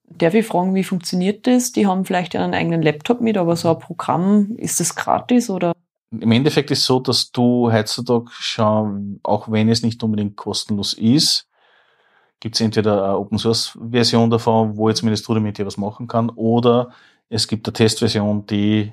Darf 0.09 0.33
ich 0.33 0.45
fragen, 0.45 0.73
wie 0.73 0.83
funktioniert 0.83 1.45
das? 1.45 1.71
Die 1.71 1.85
haben 1.85 2.05
vielleicht 2.05 2.35
einen 2.35 2.53
eigenen 2.53 2.81
Laptop 2.81 3.21
mit, 3.21 3.37
aber 3.37 3.55
so 3.55 3.69
ein 3.69 3.79
Programm, 3.79 4.55
ist 4.57 4.79
das 4.79 4.95
gratis 4.95 5.49
oder? 5.49 5.73
Im 6.11 6.31
Endeffekt 6.31 6.71
ist 6.71 6.79
es 6.79 6.85
so, 6.85 6.99
dass 6.99 7.31
du 7.31 7.71
heutzutage 7.71 8.31
schon, 8.31 9.19
auch 9.21 9.51
wenn 9.51 9.69
es 9.69 9.83
nicht 9.83 10.01
unbedingt 10.01 10.35
kostenlos 10.35 10.93
ist, 10.93 11.47
gibt 12.39 12.55
es 12.55 12.61
entweder 12.61 13.03
eine 13.03 13.17
Open 13.17 13.37
Source 13.37 13.77
Version 13.91 14.29
davon, 14.29 14.77
wo 14.77 14.89
jetzt 14.89 14.99
zumindest 14.99 15.27
rudimentär 15.27 15.65
was 15.65 15.77
machen 15.77 16.07
kann, 16.07 16.29
oder 16.29 16.89
es 17.29 17.47
gibt 17.47 17.67
eine 17.67 17.73
Testversion, 17.73 18.45
die 18.47 18.91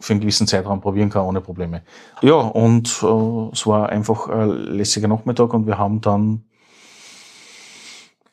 für 0.00 0.12
einen 0.12 0.20
gewissen 0.20 0.46
Zeitraum 0.46 0.80
probieren 0.80 1.10
kann, 1.10 1.22
ohne 1.22 1.40
Probleme. 1.40 1.82
Ja, 2.22 2.34
und 2.34 2.88
äh, 3.02 3.52
es 3.52 3.66
war 3.66 3.88
einfach 3.88 4.28
ein 4.28 4.50
lässiger 4.50 5.08
Nachmittag 5.08 5.54
und 5.54 5.66
wir 5.66 5.78
haben 5.78 6.00
dann, 6.00 6.44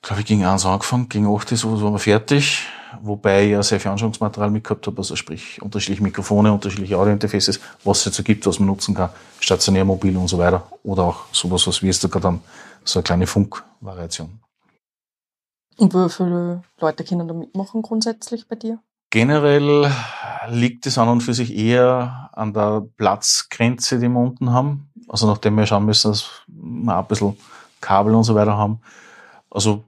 glaube 0.02 0.22
ich, 0.22 0.28
gegen 0.28 0.46
eins 0.46 0.66
angefangen, 0.66 1.08
gegen 1.08 1.34
acht 1.34 1.52
ist 1.52 1.62
so 1.62 1.82
waren 1.82 1.94
wir 1.94 2.00
fertig, 2.00 2.66
wobei 3.02 3.46
ich 3.46 3.52
ja 3.52 3.64
sehr 3.64 3.80
viel 3.80 3.92
Anschauungsmaterial 3.92 4.52
mitgehabt 4.52 4.86
habe, 4.88 4.98
also 4.98 5.16
sprich 5.16 5.62
unterschiedliche 5.62 6.04
Mikrofone, 6.04 6.52
unterschiedliche 6.52 6.98
Audiointerfaces, 6.98 7.62
was 7.84 8.00
es 8.00 8.06
jetzt 8.06 8.16
so 8.18 8.24
gibt, 8.24 8.46
was 8.46 8.60
man 8.60 8.68
nutzen 8.68 8.94
kann, 8.94 9.10
stationär, 9.40 9.86
mobil 9.86 10.18
und 10.18 10.28
so 10.28 10.38
weiter. 10.38 10.68
Oder 10.84 11.04
auch 11.04 11.26
sowas, 11.32 11.66
was 11.66 11.82
wir 11.82 11.88
jetzt 11.88 12.04
da 12.04 12.10
gerade 12.10 12.28
haben, 12.28 12.42
so 12.84 13.00
eine 13.00 13.04
kleine 13.04 13.28
Funkvariation. 13.28 14.43
Und 15.78 15.94
wie 15.94 16.10
viele 16.10 16.64
Leute 16.80 17.04
können 17.04 17.28
da 17.28 17.34
mitmachen 17.34 17.82
grundsätzlich 17.82 18.48
bei 18.48 18.56
dir? 18.56 18.80
Generell 19.10 19.92
liegt 20.50 20.86
es 20.88 20.98
an 20.98 21.08
und 21.08 21.22
für 21.22 21.34
sich 21.34 21.56
eher 21.56 22.30
an 22.34 22.54
der 22.54 22.86
Platzgrenze, 22.98 24.00
die 24.00 24.08
wir 24.08 24.20
unten 24.20 24.52
haben. 24.52 24.90
Also 25.08 25.28
nachdem 25.28 25.56
wir 25.56 25.66
schauen 25.66 25.86
müssen, 25.86 26.12
dass 26.12 26.30
wir 26.48 26.98
ein 26.98 27.06
bisschen 27.06 27.38
Kabel 27.82 28.16
und 28.16 28.24
so 28.24 28.34
weiter 28.36 28.58
haben. 28.58 28.80
Also 29.50 29.84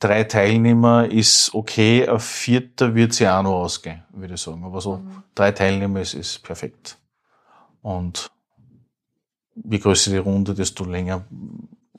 drei 0.00 0.24
Teilnehmer 0.24 1.06
ist 1.10 1.54
okay, 1.54 2.08
ein 2.08 2.18
vierter 2.20 2.94
wird 2.94 3.12
sich 3.12 3.28
auch 3.28 3.42
noch 3.42 3.62
ausgehen, 3.62 4.02
würde 4.10 4.34
ich 4.34 4.40
sagen. 4.40 4.64
Aber 4.64 4.80
so 4.80 4.96
Mhm. 4.96 5.22
drei 5.34 5.52
Teilnehmer 5.52 6.00
ist, 6.00 6.14
ist 6.14 6.42
perfekt. 6.42 6.98
Und 7.82 8.30
je 9.54 9.78
größer 9.78 10.10
die 10.10 10.16
Runde, 10.18 10.54
desto 10.54 10.84
länger, 10.84 11.24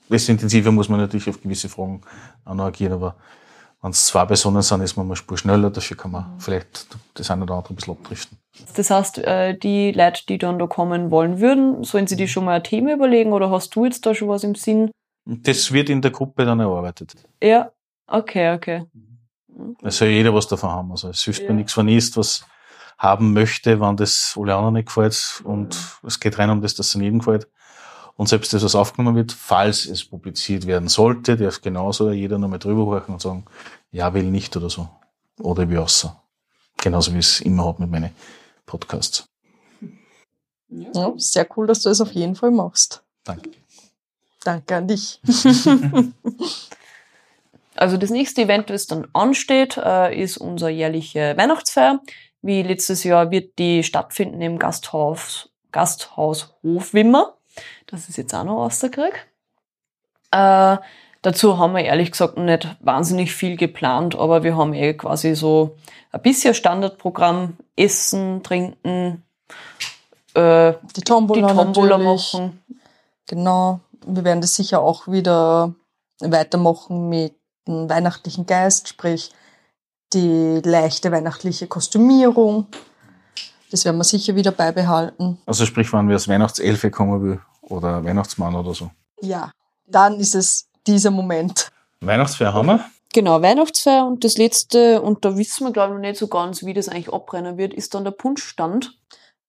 desto 0.10 0.32
intensiver 0.32 0.72
muss 0.72 0.90
man 0.90 1.00
natürlich 1.00 1.30
auf 1.30 1.42
gewisse 1.42 1.70
Fragen 1.70 2.02
auch 2.46 2.54
noch 2.56 2.66
agieren, 2.66 2.94
aber 2.94 3.16
wenn 3.82 3.92
es 3.92 4.08
zwei 4.08 4.26
Personen 4.26 4.62
sind, 4.62 4.82
ist 4.82 4.98
man 4.98 5.08
mal 5.08 5.16
Spur 5.16 5.38
schneller, 5.38 5.70
dafür 5.70 5.96
kann 5.96 6.12
man 6.12 6.38
vielleicht 6.40 6.88
das 7.14 7.32
eine 7.32 7.44
oder 7.44 7.54
andere 7.56 7.74
ein 7.74 7.76
bisschen 7.78 7.94
abdriften. 7.94 8.38
Das 8.76 8.90
heißt, 8.90 9.20
äh, 9.20 9.58
die 9.58 9.94
Leute, 9.94 10.24
die 10.28 10.38
dann 10.38 10.60
da 10.60 10.68
kommen 10.68 11.12
wollen 11.12 11.40
würden, 11.40 11.84
sollen 11.86 12.06
sie 12.08 12.18
die 12.18 12.28
schon 12.28 12.44
mal 12.46 12.56
ein 12.58 12.64
Thema 12.64 12.94
überlegen 12.94 13.32
oder 13.32 13.50
hast 13.50 13.74
du 13.76 13.86
jetzt 13.86 14.06
da 14.06 14.14
schon 14.14 14.28
was 14.28 14.44
im 14.44 14.56
Sinn? 14.56 14.92
Das 15.26 15.72
wird 15.72 15.90
in 15.90 16.02
der 16.02 16.12
Gruppe 16.12 16.44
dann 16.44 16.60
erarbeitet. 16.60 17.14
Ja, 17.42 17.72
okay, 18.08 18.54
okay. 18.54 18.86
Es 19.82 19.98
soll 19.98 20.10
jeder 20.10 20.34
was 20.34 20.48
davon 20.48 20.72
haben. 20.72 20.92
Also 20.92 21.10
es 21.10 21.22
hilft 21.24 21.44
Ja. 21.44 21.50
mir 21.50 21.56
nichts, 21.56 21.78
wenn 21.78 21.88
ich 21.88 22.16
was 22.18 22.46
haben 22.98 23.32
möchte, 23.34 23.80
wenn 23.80 23.96
das 23.96 24.36
alle 24.38 24.56
anderen 24.56 24.74
nicht 24.74 24.88
gefällt. 24.88 25.42
Und 25.46 25.78
es 26.06 26.20
geht 26.20 26.38
rein 26.38 26.50
um 26.50 26.62
das, 26.62 26.76
dass 26.76 26.88
es 26.88 27.02
jedem 27.02 27.20
gefällt. 27.20 27.48
Und 28.20 28.28
selbst 28.28 28.52
das, 28.52 28.66
was 28.66 28.76
aufgenommen 28.76 29.16
wird, 29.16 29.32
falls 29.32 29.86
es 29.86 30.04
publiziert 30.04 30.68
werden 30.68 30.90
sollte, 30.90 31.38
darf 31.38 31.62
genauso 31.62 32.12
jeder 32.12 32.38
nochmal 32.38 32.60
drüber 32.60 32.86
horchen 32.86 33.14
und 33.14 33.22
sagen, 33.22 33.46
ja, 33.92 34.14
will 34.14 34.26
nicht 34.26 34.58
oder 34.58 34.70
so. 34.70 34.90
Oder 35.40 35.70
wie 35.70 35.78
außer. 35.78 36.22
Genauso 36.76 37.14
wie 37.14 37.20
ich 37.20 37.28
es 37.28 37.40
immer 37.40 37.64
habe 37.64 37.84
mit 37.84 37.92
meinen 37.92 38.10
Podcasts. 38.66 39.24
Ja, 40.68 41.14
sehr 41.16 41.48
cool, 41.56 41.66
dass 41.66 41.84
du 41.84 41.90
es 41.90 42.02
auf 42.02 42.12
jeden 42.12 42.36
Fall 42.36 42.52
machst. 42.52 43.02
Danke. 43.24 43.52
Danke 44.44 44.76
an 44.76 44.88
dich. 44.90 45.22
Also 47.76 47.96
das 47.96 48.10
nächste 48.10 48.42
Event, 48.42 48.70
das 48.70 48.88
dann 48.88 49.08
ansteht, 49.14 49.78
äh, 49.78 50.14
ist 50.22 50.38
unser 50.38 50.68
jährliche 50.68 51.38
Weihnachtsfeier. 51.38 52.02
Wie 52.42 52.62
letztes 52.62 53.06
Jahr 53.06 53.32
wird 53.32 53.58
die 53.58 53.84
stattfinden 53.84 54.42
im 54.42 54.60
Gasthaus, 54.60 55.50
Gasthaus 55.72 56.54
Hofwimmer. 56.62 57.39
Das 57.88 58.10
ist 58.10 58.18
jetzt 58.18 58.34
auch 58.34 58.44
noch 58.44 58.58
rausgekriegt. 58.58 59.28
Äh, 60.32 60.78
dazu 61.22 61.58
haben 61.58 61.74
wir 61.74 61.84
ehrlich 61.84 62.12
gesagt 62.12 62.38
nicht 62.38 62.68
wahnsinnig 62.82 63.34
viel 63.34 63.58
geplant, 63.58 64.16
aber 64.16 64.44
wir 64.44 64.56
haben 64.56 64.74
eh 64.74 64.94
quasi 64.94 65.36
so 65.36 65.76
ein 66.12 66.22
bisschen 66.22 66.54
Standardprogramm, 66.54 67.58
Essen, 67.76 68.44
Trinken, 68.44 69.24
äh, 70.34 70.74
Die 70.96 71.02
Tombola, 71.02 71.48
die 71.48 71.54
Tombola 71.56 71.98
natürlich. 71.98 72.34
machen. 72.34 72.64
Genau. 73.28 73.80
Wir 74.06 74.24
werden 74.24 74.42
das 74.42 74.56
sicher 74.56 74.82
auch 74.82 75.08
wieder 75.08 75.74
weitermachen 76.20 77.10
mit 77.10 77.36
dem 77.68 77.90
weihnachtlichen 77.90 78.46
Geist, 78.46 78.88
sprich 78.88 79.32
die 80.14 80.62
leichte 80.64 81.12
weihnachtliche 81.12 81.68
Kostümierung. 81.68 82.68
Das 83.72 83.86
werden 83.86 83.98
wir 83.98 84.04
sicher 84.04 84.36
wieder 84.36 84.52
beibehalten. 84.52 85.38
Also 85.46 85.66
sprich, 85.66 85.94
wenn 85.94 86.08
wir 86.08 86.16
als 86.16 86.28
Weihnachtselfe 86.28 86.90
kommen 86.90 87.22
will 87.22 87.40
oder 87.70 88.04
Weihnachtsmann 88.04 88.56
oder 88.56 88.74
so. 88.74 88.92
Ja, 89.22 89.52
dann 89.86 90.20
ist 90.20 90.36
es 90.36 90.68
dieser 90.86 91.12
Moment. 91.12 91.72
Weihnachtsfeier 92.02 92.54
haben 92.54 92.68
wir. 92.68 92.86
Genau, 93.14 93.42
Weihnachtsfeier 93.42 94.06
und 94.06 94.24
das 94.24 94.38
letzte, 94.38 95.02
und 95.02 95.26
da 95.26 95.36
wissen 95.36 95.66
wir 95.66 95.74
glaube 95.74 95.94
ich 95.94 95.96
noch 95.96 96.08
nicht 96.08 96.20
so 96.20 96.28
ganz, 96.28 96.64
wie 96.64 96.74
das 96.74 96.90
eigentlich 96.90 97.12
abbrennen 97.12 97.58
wird, 97.58 97.74
ist 97.74 97.96
dann 97.96 98.04
der 98.04 98.12
Punschstand. 98.12 98.96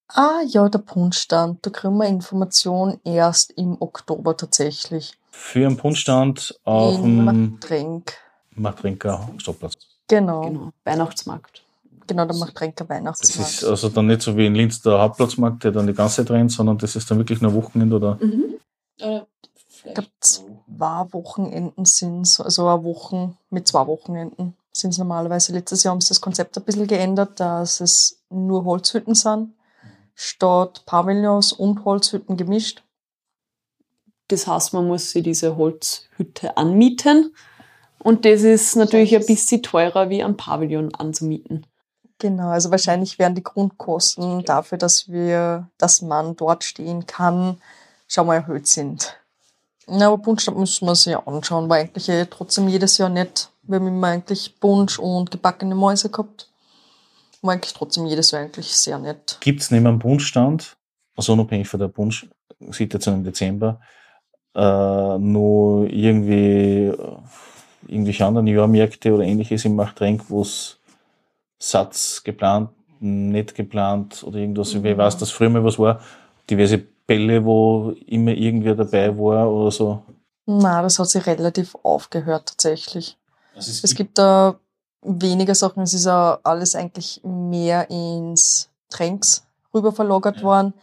Ah 0.08 0.40
ja, 0.46 0.68
der 0.68 0.80
Punschstand. 0.80 1.64
Da 1.64 1.70
kriegen 1.70 1.96
wir 1.98 2.06
Information 2.06 3.00
erst 3.04 3.52
im 3.52 3.76
Oktober 3.80 4.36
tatsächlich. 4.36 5.12
Für 5.30 5.66
einen 5.66 5.76
Punschstand 5.76 6.58
auf 6.64 6.96
dem 7.00 7.24
Machtrenk. 7.24 8.14
Machtrinker 8.56 9.28
Stoppplatz. 9.38 9.74
Genau. 10.08 10.40
genau. 10.40 10.72
Genau, 12.10 12.24
der 12.24 12.36
Machtrenker 12.36 12.84
Das 12.84 12.88
Weihnachtsmarkt. 12.88 13.52
ist 13.52 13.64
also 13.64 13.88
dann 13.88 14.08
nicht 14.08 14.20
so 14.20 14.36
wie 14.36 14.44
in 14.46 14.56
Linz 14.56 14.82
der 14.82 14.98
Hauptplatzmarkt, 14.98 15.62
der 15.62 15.70
dann 15.70 15.86
die 15.86 15.92
ganze 15.94 16.16
Zeit 16.16 16.32
rennt, 16.32 16.50
sondern 16.50 16.76
das 16.76 16.96
ist 16.96 17.08
dann 17.08 17.18
wirklich 17.18 17.40
nur 17.40 17.54
Wochenende 17.54 17.94
oder 17.94 18.18
Mhm. 18.20 18.56
Ich 18.98 19.94
glaube, 19.94 20.10
zwei 20.18 21.06
Wochenenden 21.12 21.84
sind 21.84 22.40
also 22.40 22.66
eine 22.66 22.82
Woche 22.82 23.34
mit 23.48 23.68
zwei 23.68 23.86
Wochenenden 23.86 24.56
sind 24.72 24.90
es 24.90 24.98
normalerweise. 24.98 25.52
Letztes 25.52 25.84
Jahr 25.84 25.92
haben 25.92 26.00
sie 26.00 26.08
das 26.08 26.20
Konzept 26.20 26.58
ein 26.58 26.64
bisschen 26.64 26.88
geändert, 26.88 27.38
dass 27.38 27.80
es 27.80 28.20
nur 28.28 28.64
Holzhütten 28.64 29.14
sind, 29.14 29.54
statt 30.16 30.82
Pavillons 30.84 31.52
und 31.52 31.84
Holzhütten 31.84 32.36
gemischt. 32.36 32.82
Das 34.26 34.48
heißt, 34.48 34.74
man 34.74 34.88
muss 34.88 35.12
sich 35.12 35.22
diese 35.22 35.56
Holzhütte 35.56 36.56
anmieten. 36.56 37.34
Und 38.00 38.24
das 38.24 38.42
ist 38.42 38.74
natürlich 38.74 39.14
ein 39.14 39.26
bisschen 39.26 39.62
teurer, 39.62 40.10
wie 40.10 40.24
ein 40.24 40.36
Pavillon 40.36 40.94
anzumieten. 40.94 41.66
Genau, 42.20 42.50
also 42.50 42.70
wahrscheinlich 42.70 43.18
wären 43.18 43.34
die 43.34 43.42
Grundkosten 43.42 44.44
dafür, 44.44 44.76
dass 44.76 45.08
wir, 45.08 45.68
dass 45.78 46.02
man 46.02 46.36
dort 46.36 46.64
stehen 46.64 47.06
kann, 47.06 47.56
schon 48.06 48.26
mal 48.26 48.36
erhöht 48.36 48.66
sind. 48.66 49.16
Ja, 49.88 50.08
aber 50.08 50.18
Punschstand 50.18 50.58
müssen 50.58 50.86
wir 50.86 50.94
sich 50.94 51.12
ja 51.12 51.26
anschauen, 51.26 51.68
war 51.70 51.78
eigentlich 51.78 52.10
eh 52.10 52.26
trotzdem 52.26 52.68
jedes 52.68 52.98
Jahr 52.98 53.08
nett. 53.08 53.48
Wir 53.62 53.76
haben 53.76 53.88
immer 53.88 54.08
eigentlich 54.08 54.60
Punsch 54.60 54.98
und 54.98 55.30
gebackene 55.30 55.74
Mäuse 55.74 56.10
gehabt. 56.10 56.50
War 57.40 57.54
eigentlich 57.54 57.72
trotzdem 57.72 58.04
jedes 58.04 58.30
Jahr 58.32 58.42
eigentlich 58.42 58.68
sehr 58.76 58.98
nett. 58.98 59.38
gibt 59.40 59.62
es 59.62 59.70
neben 59.70 59.86
dem 59.86 59.98
Punschstand, 59.98 60.76
also 61.16 61.32
unabhängig 61.32 61.68
von 61.68 61.80
der 61.80 61.88
Punsch-Situation 61.88 63.14
im 63.14 63.24
Dezember, 63.24 63.80
äh, 64.54 65.18
nur 65.18 65.88
irgendwie 65.88 66.88
äh, 66.88 67.16
irgendwelche 67.88 68.26
anderen 68.26 68.46
Jahrmärkte 68.46 69.14
oder 69.14 69.24
ähnliches 69.24 69.64
im 69.64 69.74
Machtrenk, 69.74 70.28
wo 70.28 70.42
es 70.42 70.79
Satz 71.60 72.24
geplant, 72.24 72.70
nicht 73.00 73.54
geplant 73.54 74.24
oder 74.24 74.38
irgendwas. 74.38 74.74
Ich 74.74 74.82
weiß, 74.82 75.18
dass 75.18 75.30
früher 75.30 75.50
mal 75.50 75.62
was 75.64 75.78
war, 75.78 76.00
diverse 76.48 76.78
Bälle, 76.78 77.44
wo 77.44 77.94
immer 78.06 78.32
irgendwer 78.32 78.74
dabei 78.74 79.16
war 79.16 79.50
oder 79.50 79.70
so. 79.70 80.02
Na, 80.46 80.82
das 80.82 80.98
hat 80.98 81.08
sich 81.08 81.26
relativ 81.26 81.76
aufgehört 81.82 82.48
tatsächlich. 82.48 83.16
Es 83.54 83.94
gibt 83.94 84.18
da 84.18 84.58
weniger 85.02 85.54
Sachen, 85.54 85.82
es 85.82 85.94
ist 85.94 86.06
ja 86.06 86.38
alles 86.42 86.74
eigentlich 86.74 87.20
mehr 87.24 87.88
ins 87.90 88.68
Tränks 88.88 89.46
rüber 89.74 89.92
verlagert 89.92 90.38
Ja. 90.38 90.42
worden. 90.42 90.74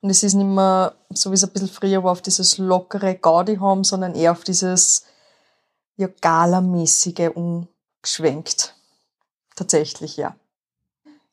Und 0.00 0.10
es 0.10 0.22
ist 0.22 0.34
nicht 0.34 0.46
mehr, 0.46 0.94
so 1.10 1.30
wie 1.30 1.34
es 1.34 1.44
ein 1.44 1.50
bisschen 1.50 1.68
früher 1.68 2.02
war, 2.02 2.12
auf 2.12 2.22
dieses 2.22 2.58
lockere 2.58 3.14
Gaudi 3.14 3.56
haben, 3.56 3.84
sondern 3.84 4.14
eher 4.14 4.32
auf 4.32 4.42
dieses 4.42 5.04
ja, 5.96 6.08
Galamäßige 6.20 7.30
umgeschwenkt. 7.34 8.74
Tatsächlich, 9.56 10.16
ja. 10.16 10.34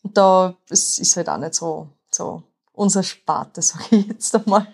Und 0.03 0.17
da 0.17 0.55
es 0.70 0.97
ist 0.97 1.15
halt 1.17 1.30
auch 1.30 1.38
nicht 1.38 1.53
so, 1.53 1.89
so 2.11 2.43
unser 2.74 3.03
Sparte, 3.03 3.61
sage 3.61 3.84
ich 3.97 4.07
jetzt 4.07 4.36
einmal. 4.36 4.67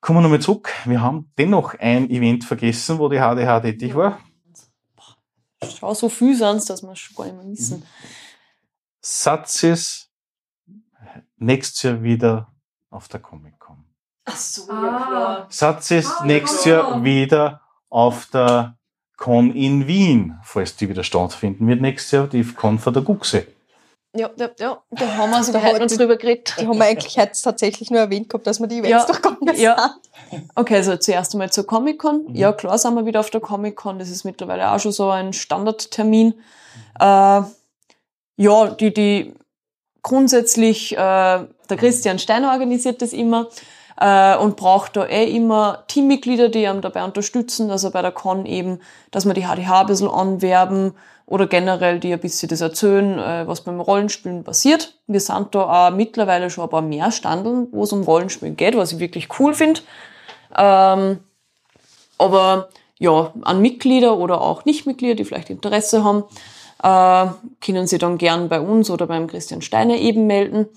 Kommen 0.00 0.18
wir 0.18 0.22
nochmal 0.22 0.40
zurück. 0.40 0.72
Wir 0.84 1.00
haben 1.00 1.32
dennoch 1.36 1.74
ein 1.74 2.08
Event 2.10 2.44
vergessen, 2.44 2.98
wo 2.98 3.08
die 3.08 3.18
HDH 3.18 3.60
tätig 3.60 3.94
war. 3.94 4.20
Schau 5.64 5.94
so 5.94 6.08
viel 6.08 6.36
sonst, 6.36 6.70
dass 6.70 6.82
wir 6.82 6.92
es 6.92 6.98
schon 6.98 7.16
gar 7.16 7.24
nicht 7.24 7.36
mehr 7.36 7.46
wissen. 7.46 7.82
Satz 9.00 9.62
ist 9.62 10.10
nächstes 11.36 11.82
Jahr 11.82 12.02
wieder 12.02 12.52
auf 12.90 13.08
der 13.08 13.20
Comic-Con. 13.20 13.84
Ach 14.26 14.36
so, 14.36 14.70
ja, 14.70 15.46
Satz 15.48 15.90
ist 15.90 16.12
Ah, 16.18 16.24
nächstes 16.24 16.64
ja. 16.64 16.80
Jahr 16.80 17.04
wieder 17.04 17.62
auf 17.88 18.26
der 18.26 18.78
Con 19.16 19.54
in 19.54 19.86
Wien, 19.86 20.34
falls 20.44 20.76
die 20.76 20.88
wieder 20.88 21.02
stattfinden 21.04 21.66
wird. 21.66 21.80
Nächstes 21.80 22.10
Jahr 22.12 22.26
die 22.26 22.44
Con 22.44 22.78
von 22.78 22.92
der 22.92 23.02
Guxe. 23.02 23.46
Ja, 24.14 24.30
ja, 24.38 24.48
ja. 24.58 24.82
Da 24.90 25.16
haben 25.16 25.30
wir 25.30 25.42
sogar 25.44 25.62
heute 25.62 25.82
uns 25.82 25.92
die- 25.92 25.98
drüber 25.98 26.16
geredet. 26.16 26.54
Die 26.58 26.66
haben 26.66 26.78
wir 26.78 26.86
eigentlich 26.86 27.18
heute 27.18 27.32
tatsächlich 27.42 27.90
nur 27.90 28.00
erwähnt 28.00 28.30
gehabt, 28.30 28.46
dass 28.46 28.60
wir 28.60 28.66
die 28.66 28.78
Events 28.78 28.90
Ja, 28.90 29.04
durchgegangen 29.04 29.56
ja. 29.60 29.94
sind. 30.30 30.42
Okay, 30.54 30.76
also 30.76 30.96
zuerst 30.96 31.34
einmal 31.34 31.50
zur 31.52 31.66
Comic-Con. 31.66 32.24
Mhm. 32.28 32.34
Ja, 32.34 32.52
klar 32.52 32.78
sind 32.78 32.94
wir 32.94 33.04
wieder 33.04 33.20
auf 33.20 33.28
der 33.30 33.40
Comic-Con. 33.42 33.98
Das 33.98 34.08
ist 34.08 34.24
mittlerweile 34.24 34.70
auch 34.70 34.80
schon 34.80 34.92
so 34.92 35.10
ein 35.10 35.32
Standardtermin. 35.34 36.32
Äh, 36.98 37.42
ja, 38.38 38.66
die, 38.80 38.94
die 38.94 39.34
grundsätzlich, 40.02 40.92
äh, 40.92 40.96
der 40.96 41.76
Christian 41.76 42.18
Steiner 42.18 42.52
organisiert 42.52 43.02
das 43.02 43.12
immer 43.12 43.48
äh, 44.00 44.36
und 44.36 44.56
braucht 44.56 44.96
da 44.96 45.06
eh 45.06 45.24
immer 45.34 45.84
Teammitglieder, 45.88 46.48
die 46.48 46.64
ihm 46.64 46.80
dabei 46.80 47.04
unterstützen, 47.04 47.70
er 47.70 47.90
bei 47.90 48.02
der 48.02 48.12
Con 48.12 48.46
eben, 48.46 48.80
dass 49.10 49.26
wir 49.26 49.34
die 49.34 49.44
HDH 49.44 49.80
ein 49.80 49.86
bisschen 49.86 50.08
anwerben 50.10 50.92
oder 51.26 51.46
generell 51.46 51.98
die 51.98 52.12
ein 52.12 52.20
bisschen 52.20 52.48
das 52.48 52.60
erzählen, 52.60 53.18
äh, 53.18 53.46
was 53.48 53.62
beim 53.62 53.80
Rollenspielen 53.80 54.44
passiert. 54.44 54.94
Wir 55.06 55.20
sind 55.20 55.54
da 55.54 55.88
auch 55.88 55.90
mittlerweile 55.90 56.50
schon 56.50 56.64
ein 56.64 56.70
paar 56.70 56.82
mehr 56.82 57.10
Standeln, 57.10 57.68
wo 57.72 57.82
es 57.82 57.92
um 57.92 58.02
Rollenspielen 58.02 58.56
geht, 58.56 58.76
was 58.76 58.92
ich 58.92 58.98
wirklich 59.00 59.28
cool 59.40 59.52
finde. 59.54 59.80
Ähm, 60.56 61.18
aber 62.18 62.68
ja, 62.98 63.32
an 63.42 63.60
Mitglieder 63.60 64.16
oder 64.16 64.40
auch 64.40 64.64
Nichtmitglieder, 64.64 65.14
die 65.14 65.24
vielleicht 65.24 65.50
Interesse 65.50 66.04
haben, 66.04 66.24
äh, 66.82 67.30
können 67.60 67.86
sie 67.86 67.98
dann 67.98 68.18
gern 68.18 68.48
bei 68.48 68.60
uns 68.60 68.88
oder 68.90 69.06
beim 69.06 69.26
Christian 69.26 69.62
Steiner 69.62 69.96
eben 69.96 70.26
melden. 70.26 70.68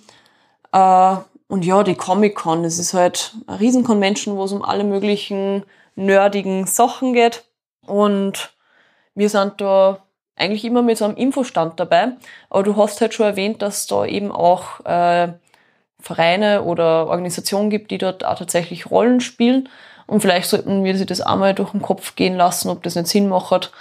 Äh, 0.72 1.16
und 1.50 1.66
ja, 1.66 1.82
die 1.82 1.96
Comic-Con, 1.96 2.62
das 2.62 2.78
ist 2.78 2.94
halt 2.94 3.34
eine 3.48 3.60
Riesenconvention, 3.60 4.38
wo 4.38 4.44
es 4.44 4.52
um 4.52 4.64
alle 4.64 4.84
möglichen 4.84 5.64
nerdigen 5.96 6.68
Sachen 6.68 7.14
geht. 7.14 7.44
Und 7.88 8.54
wir 9.16 9.30
sind 9.30 9.60
da 9.60 10.06
eigentlich 10.36 10.64
immer 10.64 10.84
mit 10.84 11.00
so 11.00 11.06
einem 11.06 11.18
Infostand 11.18 11.80
dabei. 11.80 12.10
Aber 12.52 12.62
du 12.62 12.78
hast 12.78 13.02
halt 13.02 13.16
schon 13.16 13.26
erwähnt, 13.26 13.64
dass 13.64 13.88
da 13.88 14.06
eben 14.06 14.32
auch 14.32 14.86
äh, 14.86 15.34
Vereine 16.00 16.64
oder 16.64 17.08
Organisationen 17.08 17.72
gibt, 17.72 17.90
die 17.90 17.98
dort 17.98 18.24
auch 18.24 18.38
tatsächlich 18.38 18.92
Rollen 18.92 19.20
spielen. 19.20 19.70
Und 20.06 20.22
vielleicht 20.22 20.50
sollten 20.50 20.84
wir 20.84 20.96
sich 20.96 21.08
das 21.08 21.20
einmal 21.20 21.56
durch 21.56 21.72
den 21.72 21.82
Kopf 21.82 22.16
gehen 22.16 22.36
lassen, 22.36 22.70
ob 22.70 22.84
das 22.84 22.94
nicht 22.94 23.08
Sinn 23.08 23.28
macht. 23.28 23.72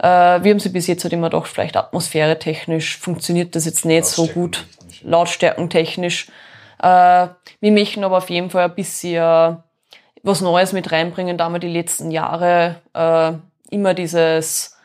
Äh, 0.00 0.06
wir 0.06 0.50
haben 0.50 0.60
sie 0.60 0.68
bis 0.68 0.86
jetzt 0.86 1.02
halt 1.02 1.14
immer 1.14 1.30
gedacht, 1.30 1.48
vielleicht 1.48 1.78
atmosphäretechnisch 1.78 2.98
funktioniert 2.98 3.56
das 3.56 3.64
jetzt 3.64 3.86
nicht 3.86 4.04
so 4.04 4.26
gut, 4.26 4.66
lautstärkentechnisch. 5.02 6.28
Äh, 6.82 7.28
wir 7.60 7.72
möchten 7.72 8.04
aber 8.04 8.18
auf 8.18 8.30
jeden 8.30 8.50
Fall 8.50 8.64
ein 8.64 8.74
bisschen 8.74 9.58
was 10.22 10.40
Neues 10.40 10.72
mit 10.72 10.90
reinbringen, 10.90 11.38
da 11.38 11.48
wir 11.50 11.60
die 11.60 11.68
letzten 11.68 12.10
Jahre 12.10 12.76
äh, 12.94 13.32
immer 13.70 13.94
dieses 13.94 14.76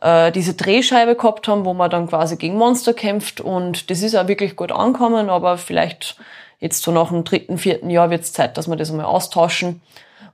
äh, 0.00 0.32
diese 0.32 0.54
Drehscheibe 0.54 1.16
gehabt 1.16 1.48
haben, 1.48 1.64
wo 1.64 1.74
man 1.74 1.90
dann 1.90 2.08
quasi 2.08 2.36
gegen 2.36 2.56
Monster 2.56 2.94
kämpft 2.94 3.40
und 3.40 3.90
das 3.90 4.02
ist 4.02 4.14
auch 4.14 4.28
wirklich 4.28 4.56
gut 4.56 4.72
angekommen, 4.72 5.30
aber 5.30 5.58
vielleicht 5.58 6.16
jetzt 6.60 6.82
so 6.82 6.92
nach 6.92 7.08
dem 7.08 7.24
dritten, 7.24 7.58
vierten 7.58 7.90
Jahr 7.90 8.10
wird 8.10 8.22
es 8.22 8.32
Zeit, 8.32 8.56
dass 8.56 8.68
wir 8.68 8.76
das 8.76 8.90
einmal 8.90 9.06
austauschen 9.06 9.82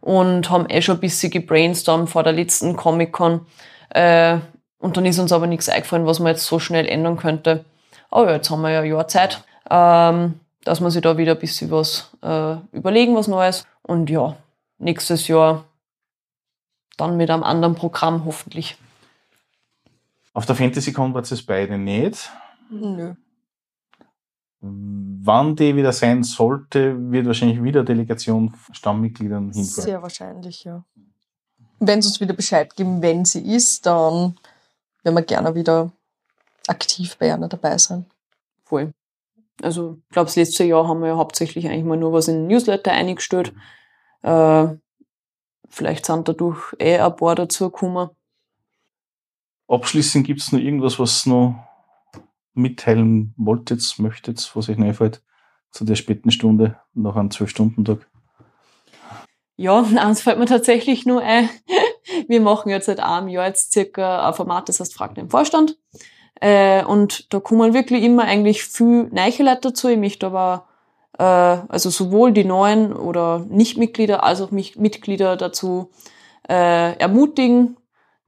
und 0.00 0.50
haben 0.50 0.68
eh 0.68 0.82
schon 0.82 0.96
ein 0.96 1.00
bisschen 1.00 1.30
gebrainstormt 1.30 2.10
vor 2.10 2.22
der 2.22 2.32
letzten 2.32 2.76
Comic-Con 2.76 3.46
äh, 3.90 4.38
und 4.78 4.96
dann 4.96 5.06
ist 5.06 5.18
uns 5.18 5.32
aber 5.32 5.46
nichts 5.46 5.68
eingefallen, 5.68 6.06
was 6.06 6.20
man 6.20 6.32
jetzt 6.32 6.46
so 6.46 6.58
schnell 6.58 6.86
ändern 6.88 7.16
könnte. 7.16 7.64
Aber 8.10 8.28
ja, 8.28 8.36
jetzt 8.36 8.50
haben 8.50 8.62
wir 8.62 8.70
ja 8.70 8.80
ein 8.80 8.88
Jahr 8.90 9.08
Zeit, 9.08 9.44
ähm, 9.70 10.40
dass 10.64 10.80
wir 10.80 10.90
sich 10.90 11.02
da 11.02 11.16
wieder 11.16 11.32
ein 11.32 11.38
bisschen 11.38 11.70
was 11.70 12.10
äh, 12.22 12.56
überlegen, 12.72 13.14
was 13.14 13.28
Neues 13.28 13.66
und 13.82 14.10
ja, 14.10 14.36
nächstes 14.78 15.28
Jahr 15.28 15.64
dann 16.96 17.16
mit 17.16 17.30
einem 17.30 17.42
anderen 17.42 17.74
Programm 17.74 18.24
hoffentlich. 18.24 18.76
Auf 20.32 20.46
der 20.46 20.54
FantasyCon 20.54 21.14
war 21.14 21.22
es 21.22 21.42
beide 21.44 21.78
nicht. 21.78 22.30
Nö. 22.70 23.14
Wann 24.60 25.56
die 25.56 25.74
wieder 25.74 25.92
sein 25.92 26.22
sollte, 26.22 26.94
wird 27.10 27.26
wahrscheinlich 27.26 27.62
wieder 27.62 27.82
Delegation 27.82 28.50
von 28.50 28.74
Stammmitgliedern 28.74 29.52
hinfahren. 29.52 29.84
Sehr 29.84 30.02
wahrscheinlich, 30.02 30.64
ja. 30.64 30.84
Wenn 31.78 32.02
sie 32.02 32.08
uns 32.08 32.20
wieder 32.20 32.34
Bescheid 32.34 32.76
geben, 32.76 33.00
wenn 33.00 33.24
sie 33.24 33.40
ist, 33.40 33.86
dann 33.86 34.36
werden 35.02 35.14
wir 35.14 35.22
gerne 35.22 35.54
wieder 35.54 35.90
aktiv 36.66 37.16
bei 37.16 37.32
einer 37.32 37.48
dabei 37.48 37.78
sein. 37.78 38.04
Voll. 38.64 38.92
Also, 39.62 39.98
ich 40.08 40.12
glaube, 40.12 40.26
das 40.26 40.36
letzte 40.36 40.64
Jahr 40.64 40.88
haben 40.88 41.00
wir 41.00 41.08
ja 41.08 41.16
hauptsächlich 41.16 41.66
eigentlich 41.68 41.84
mal 41.84 41.96
nur 41.96 42.12
was 42.12 42.28
in 42.28 42.36
den 42.36 42.46
Newsletter 42.46 42.92
eingestellt. 42.92 43.52
Äh, 44.22 44.68
vielleicht 45.68 46.06
sind 46.06 46.28
dadurch 46.28 46.74
eh 46.78 46.98
ein 46.98 47.16
paar 47.16 47.34
dazugekommen. 47.34 48.10
Abschließend 49.68 50.26
gibt 50.26 50.40
es 50.40 50.52
noch 50.52 50.58
irgendwas, 50.58 50.98
was 50.98 51.26
noch 51.26 51.54
mitteilen 52.54 53.34
wolltet, 53.36 53.94
möchtet, 53.98 54.50
was 54.54 54.68
euch 54.68 54.78
einfällt 54.78 55.22
zu 55.70 55.84
der 55.84 55.94
späten 55.94 56.30
Stunde 56.30 56.76
nach 56.94 57.16
einem 57.16 57.28
12-Stunden-Tag? 57.28 58.08
Ja, 59.56 59.82
eins 59.96 60.22
fällt 60.22 60.38
mir 60.38 60.46
tatsächlich 60.46 61.06
nur 61.06 61.22
ein. 61.22 61.48
Wir 62.28 62.40
machen 62.40 62.70
jetzt 62.70 62.86
seit 62.86 63.00
einem 63.00 63.28
Jahr 63.28 63.46
jetzt 63.46 63.72
circa 63.72 64.26
ein 64.26 64.34
Format, 64.34 64.68
das 64.68 64.80
heißt 64.80 64.94
Frag 64.94 65.14
den 65.14 65.30
Vorstand. 65.30 65.78
Äh, 66.40 66.84
und 66.84 67.32
da 67.32 67.40
kommen 67.40 67.74
wirklich 67.74 68.02
immer 68.02 68.24
eigentlich 68.24 68.64
viel 68.64 69.08
neue 69.12 69.42
Leute 69.42 69.60
dazu. 69.62 69.88
Ich 69.88 69.98
möchte 69.98 70.26
aber 70.26 70.66
äh, 71.18 71.22
also 71.22 71.90
sowohl 71.90 72.32
die 72.32 72.44
neuen 72.44 72.92
oder 72.92 73.44
Nicht-Mitglieder 73.48 74.24
als 74.24 74.40
auch 74.40 74.50
mich 74.50 74.76
Mitglieder 74.76 75.36
dazu 75.36 75.90
äh, 76.48 76.96
ermutigen, 76.98 77.76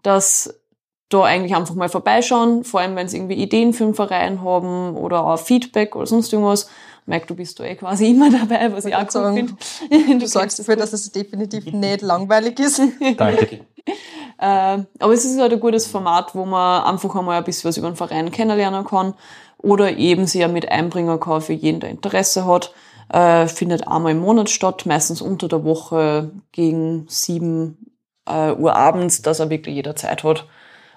dass 0.02 0.60
da 1.08 1.22
eigentlich 1.24 1.54
einfach 1.54 1.74
mal 1.74 1.88
vorbeischauen, 1.88 2.64
vor 2.64 2.80
allem 2.80 2.96
wenn 2.96 3.08
sie 3.08 3.18
irgendwie 3.18 3.34
Ideen 3.34 3.72
für 3.72 3.84
den 3.84 3.94
Verein 3.94 4.42
haben 4.42 4.96
oder 4.96 5.26
auch 5.26 5.38
Feedback 5.38 5.96
oder 5.96 6.06
sonst 6.06 6.32
irgendwas. 6.32 6.68
Mike, 7.04 7.26
du 7.26 7.34
bist 7.34 7.58
da 7.58 7.64
eh 7.64 7.74
quasi 7.74 8.06
immer 8.10 8.30
dabei, 8.30 8.72
was 8.72 8.84
ich, 8.84 8.92
Ich 8.92 8.96
auch 8.96 9.00
gut 9.02 9.12
sagen, 9.12 9.56
finde. 9.88 10.18
Du 10.18 10.26
sorgst 10.26 10.58
dafür, 10.58 10.76
dass 10.76 10.92
es 10.92 11.10
definitiv 11.12 11.64
nicht 11.66 12.02
langweilig 12.02 12.58
ist. 12.60 12.80
Danke. 13.16 13.60
Äh, 14.38 14.78
aber 14.98 15.12
es 15.12 15.24
ist 15.24 15.40
halt 15.40 15.52
ein 15.52 15.60
gutes 15.60 15.86
Format, 15.86 16.34
wo 16.34 16.44
man 16.44 16.84
einfach 16.84 17.14
einmal 17.14 17.38
ein 17.38 17.44
bisschen 17.44 17.68
was 17.68 17.76
über 17.76 17.90
den 17.90 17.96
Verein 17.96 18.30
kennenlernen 18.30 18.84
kann 18.84 19.14
oder 19.58 19.96
eben 19.96 20.26
sich 20.26 20.40
ja 20.40 20.48
mit 20.48 20.68
einbringen 20.70 21.20
kann 21.20 21.40
für 21.40 21.52
jeden, 21.52 21.80
der 21.80 21.90
Interesse 21.90 22.46
hat. 22.46 22.72
Äh, 23.08 23.46
findet 23.46 23.86
einmal 23.86 24.12
im 24.12 24.20
Monat 24.20 24.50
statt, 24.50 24.86
meistens 24.86 25.20
unter 25.20 25.48
der 25.48 25.64
Woche 25.64 26.30
gegen 26.50 27.06
sieben 27.08 27.94
äh, 28.26 28.52
Uhr 28.52 28.74
abends, 28.74 29.22
dass 29.22 29.40
er 29.40 29.50
wirklich 29.50 29.74
jeder 29.74 29.96
Zeit 29.96 30.24
hat. 30.24 30.46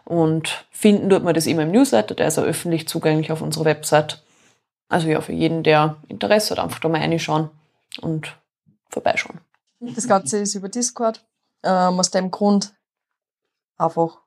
Und 0.06 0.66
finden 0.72 1.10
tut 1.10 1.24
man 1.24 1.34
das 1.34 1.48
immer 1.48 1.64
im 1.64 1.72
Newsletter, 1.72 2.16
der 2.16 2.28
ist 2.28 2.38
auch 2.38 2.44
öffentlich 2.44 2.88
zugänglich 2.88 3.32
auf 3.32 3.42
unserer 3.42 3.66
Website. 3.66 4.24
Also 4.88 5.08
ja, 5.08 5.20
für 5.20 5.34
jeden, 5.34 5.64
der 5.64 5.98
Interesse 6.08 6.52
hat, 6.52 6.64
einfach 6.64 6.80
da 6.80 6.88
mal 6.90 7.02
reinschauen 7.02 7.50
und 8.02 8.38
vorbeischauen. 8.90 9.40
Das 9.80 10.08
Ganze 10.08 10.38
ist 10.38 10.56
über 10.56 10.70
Discord. 10.70 11.26
Ähm, 11.64 12.00
aus 12.00 12.12
dem 12.12 12.30
Grund 12.30 12.74
einfach, 13.78 14.20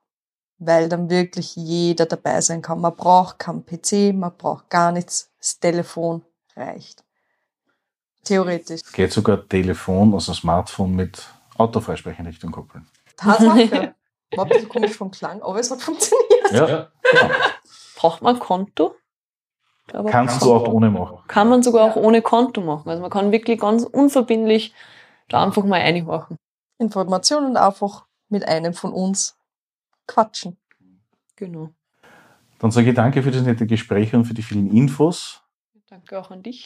weil 0.57 0.89
dann 0.89 1.09
wirklich 1.09 1.55
jeder 1.55 2.05
dabei 2.05 2.41
sein 2.41 2.61
kann. 2.61 2.81
Man 2.81 2.95
braucht 2.95 3.39
keinen 3.39 3.65
PC, 3.65 4.13
man 4.13 4.35
braucht 4.37 4.69
gar 4.69 4.91
nichts. 4.91 5.31
Das 5.39 5.59
Telefon 5.59 6.23
reicht. 6.55 7.03
Theoretisch. 8.23 8.81
Es 8.85 8.91
geht 8.91 9.11
sogar 9.13 9.47
Telefon, 9.47 10.13
also 10.13 10.33
Smartphone 10.33 10.95
mit 10.95 11.25
Autofreisprechenrichtung 11.57 12.51
koppeln. 12.51 12.87
Tatsache. 13.15 13.95
War 14.35 14.45
ein 14.45 14.49
bisschen 14.49 14.69
komisch 14.69 14.95
vom 14.95 15.09
Klang, 15.09 15.41
aber 15.41 15.59
es 15.59 15.71
hat 15.71 15.81
funktioniert. 15.81 16.51
Ja, 16.51 16.91
genau. 17.01 17.33
Braucht 17.95 18.21
man 18.21 18.35
ein 18.35 18.39
Konto? 18.39 18.95
Aber 19.91 20.09
Kannst 20.11 20.43
du 20.43 20.53
auch 20.53 20.67
ohne 20.67 20.91
machen. 20.91 21.17
kann 21.27 21.49
man 21.49 21.63
sogar 21.63 21.83
auch 21.89 21.95
ohne 21.95 22.21
Konto 22.21 22.61
machen. 22.61 22.87
Also 22.89 23.01
man 23.01 23.09
kann 23.09 23.31
wirklich 23.31 23.59
ganz 23.59 23.83
unverbindlich 23.83 24.73
da 25.29 25.43
einfach 25.43 25.63
mal 25.63 25.81
einmachen. 25.81 26.37
Informationen 26.77 27.57
einfach 27.57 28.05
mit 28.29 28.47
einem 28.47 28.75
von 28.75 28.93
uns 28.93 29.35
quatschen. 30.09 30.57
Genau. 31.35 31.69
Dann 32.59 32.71
sage 32.71 32.89
ich 32.89 32.95
danke 32.95 33.23
für 33.23 33.31
das 33.31 33.43
nette 33.43 33.65
Gespräch 33.65 34.13
und 34.13 34.25
für 34.25 34.33
die 34.33 34.41
vielen 34.43 34.69
Infos. 34.75 35.41
Danke 35.89 36.19
auch 36.19 36.29
an 36.31 36.43
dich. 36.43 36.65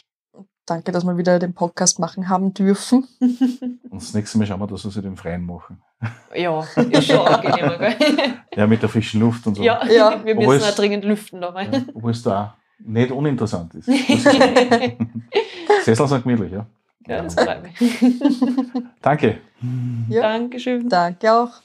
Danke, 0.66 0.92
dass 0.92 1.04
wir 1.04 1.16
wieder 1.18 1.38
den 1.38 1.52
Podcast 1.54 1.98
machen 1.98 2.28
haben 2.30 2.54
dürfen. 2.54 3.06
Und 3.20 3.78
das 4.02 4.14
nächste 4.14 4.38
Mal 4.38 4.46
schauen 4.46 4.58
wir, 4.60 4.66
dass 4.66 4.82
wir 4.82 4.90
sie 4.90 5.02
den 5.02 5.14
Freien 5.16 5.44
machen. 5.44 5.82
ja, 6.34 6.60
ist 6.90 7.06
schon 7.06 7.18
angenehmer, 7.18 7.76
gell? 7.78 7.94
Ja, 8.56 8.66
mit 8.66 8.80
der 8.80 8.88
frischen 8.88 9.20
Luft 9.20 9.46
und 9.46 9.56
so. 9.56 9.62
Ja, 9.62 9.84
Ja. 9.86 10.24
wir 10.24 10.34
Obwohl 10.38 10.54
müssen 10.54 10.66
es- 10.66 10.72
auch 10.72 10.76
dringend 10.76 11.04
lüften 11.04 11.42
dabei. 11.42 11.66
Ja, 11.66 11.82
Obwohl 11.94 12.12
es 12.12 12.22
da 12.22 12.56
nicht 12.78 13.10
uninteressant 13.12 13.74
ist. 13.74 13.86
Sessel 15.84 16.08
sind 16.08 16.22
gemütlich, 16.24 16.52
ja. 16.52 16.66
ja, 17.06 17.22
das 17.22 17.34
freut 17.34 17.62
mich. 17.62 17.74
Danke. 19.02 19.38
Ja. 20.08 20.22
Dankeschön. 20.22 20.88
Danke 20.88 21.30
auch. 21.32 21.62